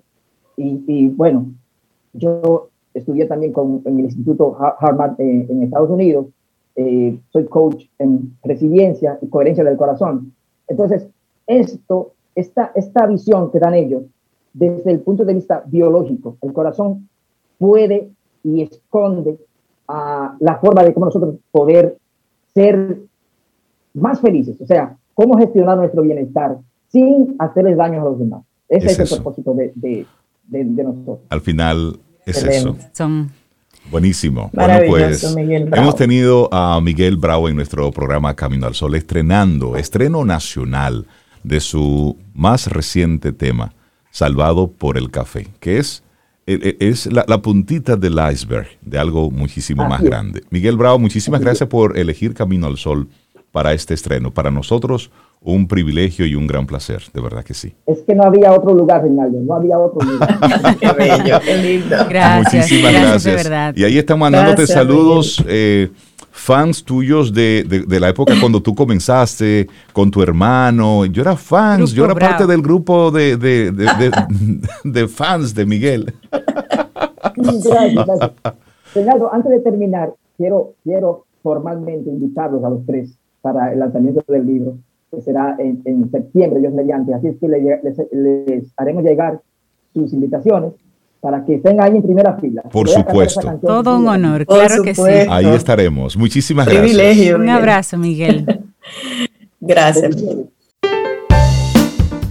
y, 0.55 1.09
bueno, 1.09 1.51
yo 2.13 2.69
estudié 2.93 3.25
también 3.25 3.51
con, 3.51 3.81
en 3.85 3.99
el 3.99 4.05
Instituto 4.05 4.57
Harvard 4.59 5.19
eh, 5.19 5.45
en 5.49 5.63
Estados 5.63 5.89
Unidos, 5.89 6.27
eh, 6.75 7.19
soy 7.29 7.45
coach 7.45 7.85
en 7.99 8.37
resiliencia 8.43 9.19
y 9.21 9.27
coherencia 9.27 9.63
del 9.63 9.77
corazón. 9.77 10.33
Entonces, 10.67 11.07
esto, 11.47 12.13
esta, 12.33 12.71
esta 12.75 13.05
visión 13.07 13.51
que 13.51 13.59
dan 13.59 13.73
ellos, 13.73 14.03
desde 14.53 14.91
el 14.91 15.01
punto 15.01 15.25
de 15.25 15.33
vista 15.33 15.63
biológico, 15.65 16.37
el 16.41 16.53
corazón 16.53 17.09
puede 17.59 18.09
y 18.43 18.61
esconde 18.61 19.37
a 19.87 20.35
la 20.39 20.57
forma 20.59 20.83
de 20.83 20.93
cómo 20.93 21.07
nosotros 21.07 21.35
poder 21.51 21.97
ser 22.53 22.99
más 23.93 24.21
felices, 24.21 24.59
o 24.61 24.65
sea, 24.65 24.97
cómo 25.13 25.37
gestionar 25.37 25.77
nuestro 25.77 26.01
bienestar 26.03 26.57
sin 26.89 27.35
hacerles 27.39 27.77
daño 27.77 28.01
a 28.01 28.05
los 28.05 28.19
demás. 28.19 28.43
Ese 28.69 28.91
es, 28.91 28.99
el 28.99 29.07
propósito 29.17 29.53
de, 29.53 29.71
de, 29.75 30.05
de, 30.47 30.83
nosotros. 30.83 31.19
Al 31.29 31.41
final 31.41 31.99
es 32.25 32.43
eso. 32.43 32.75
Buenísimo. 33.89 34.49
Bueno, 34.53 34.79
pues 34.89 35.23
hemos 35.23 35.95
tenido 35.95 36.53
a 36.53 36.81
Miguel 36.81 37.15
Bravo 37.15 37.47
en 37.47 37.55
nuestro 37.55 37.89
programa 37.91 38.35
Camino 38.35 38.67
al 38.67 38.75
Sol, 38.75 38.95
estrenando, 38.95 39.77
estreno 39.77 40.25
nacional 40.25 41.05
de 41.43 41.61
su 41.61 42.17
más 42.33 42.67
reciente 42.67 43.31
tema, 43.31 43.73
Salvado 44.11 44.71
por 44.71 44.97
el 44.97 45.09
Café, 45.09 45.47
que 45.61 45.77
es 45.77 46.03
eh, 46.47 46.59
eh, 46.63 46.77
es 46.79 47.11
la, 47.11 47.41
puntita 47.41 47.97
del 47.97 48.17
iceberg 48.31 48.67
de 48.81 48.97
algo 48.97 49.29
muchísimo 49.29 49.85
más 49.85 50.01
grande. 50.01 50.43
Miguel 50.49 50.77
Bravo, 50.77 50.97
muchísimas 50.97 51.41
gracias 51.41 51.67
por 51.67 51.97
elegir 51.97 52.33
Camino 52.33 52.67
al 52.67 52.77
Sol 52.77 53.09
para 53.51 53.73
este 53.73 53.93
estreno. 53.93 54.33
Para 54.33 54.49
nosotros, 54.49 55.11
un 55.41 55.67
privilegio 55.67 56.25
y 56.25 56.35
un 56.35 56.47
gran 56.47 56.65
placer, 56.65 57.03
de 57.13 57.21
verdad 57.21 57.43
que 57.43 57.53
sí. 57.53 57.73
Es 57.85 57.99
que 58.01 58.15
no 58.15 58.23
había 58.23 58.51
otro 58.51 58.73
lugar, 58.73 59.03
Reinaldo, 59.03 59.39
no 59.41 59.53
había 59.53 59.79
otro 59.79 60.05
lugar. 60.05 60.39
qué 60.79 60.91
bello, 60.91 61.39
qué 61.43 61.57
lindo. 61.57 61.95
Gracias, 62.09 62.65
muchísimas 62.65 62.91
gracias. 62.91 63.23
De 63.23 63.35
verdad. 63.35 63.73
Y 63.75 63.83
ahí 63.83 63.97
están 63.97 64.19
mandándote 64.19 64.67
saludos 64.67 65.43
fans 66.37 66.83
tuyos 66.83 67.33
de, 67.33 67.63
de, 67.63 67.99
la 67.99 68.09
época 68.09 68.33
cuando 68.39 68.61
tú 68.61 68.75
comenzaste 68.75 69.67
con 69.91 70.11
tu 70.11 70.21
hermano. 70.21 71.05
Yo 71.05 71.23
era 71.23 71.35
fans, 71.35 71.91
yo 71.91 72.05
era 72.05 72.13
parte 72.15 72.45
del 72.45 72.61
grupo 72.61 73.11
de, 73.11 73.35
de, 73.37 75.07
fans 75.07 75.53
de 75.55 75.65
Miguel. 75.65 76.13
Gracias, 77.35 79.21
antes 79.31 79.51
de 79.51 79.59
terminar, 79.59 80.13
quiero, 80.37 80.75
quiero 80.83 81.25
formalmente 81.41 82.09
invitarlos 82.09 82.63
a 82.63 82.69
los 82.69 82.85
tres 82.85 83.17
para 83.41 83.73
el 83.73 83.79
lanzamiento 83.79 84.23
del 84.27 84.45
libro, 84.45 84.77
que 85.11 85.21
será 85.21 85.55
en, 85.59 85.81
en 85.85 86.09
septiembre, 86.11 86.59
Dios 86.59 86.73
mediante. 86.73 87.13
Así 87.13 87.27
es 87.27 87.37
que 87.37 87.47
les, 87.47 87.97
les 88.11 88.73
haremos 88.77 89.03
llegar 89.03 89.41
sus 89.93 90.13
invitaciones 90.13 90.73
para 91.19 91.43
que 91.43 91.55
estén 91.55 91.81
ahí 91.81 91.95
en 91.95 92.03
primera 92.03 92.37
fila. 92.37 92.61
Por 92.63 92.87
supuesto. 92.87 93.59
Todo 93.61 93.97
un 93.97 94.07
honor, 94.07 94.45
claro 94.45 94.83
que 94.83 94.93
sí. 94.93 95.01
Ahí 95.29 95.47
estaremos. 95.47 96.15
Muchísimas 96.17 96.67
gracias. 96.67 97.35
Un 97.35 97.49
abrazo, 97.49 97.97
Miguel. 97.97 98.63
gracias. 99.59 100.15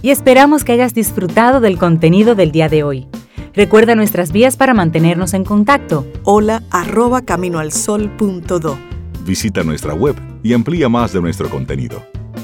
Y 0.03 0.11
esperamos 0.11 0.65
que 0.65 0.73
hayas 0.73 0.95
disfrutado 0.95 1.61
del 1.61 1.79
contenido 1.79 2.35
del 2.35 2.53
día 2.53 2.69
de 2.69 2.85
hoy. 2.85 3.09
Recuerda 3.55 3.95
nuestras 3.95 4.33
vías 4.33 4.57
para 4.57 4.75
mantenernos 4.75 5.35
en 5.35 5.43
contacto. 5.43 6.07
Hola 6.23 6.63
arroba 6.71 7.23
caminoalsol.do. 7.23 8.79
Visita 9.25 9.65
nuestra 9.65 9.95
web 9.95 10.15
y 10.43 10.53
amplía 10.53 10.89
más 10.89 11.13
de 11.13 11.21
nuestro 11.21 11.49
contenido. 11.49 12.03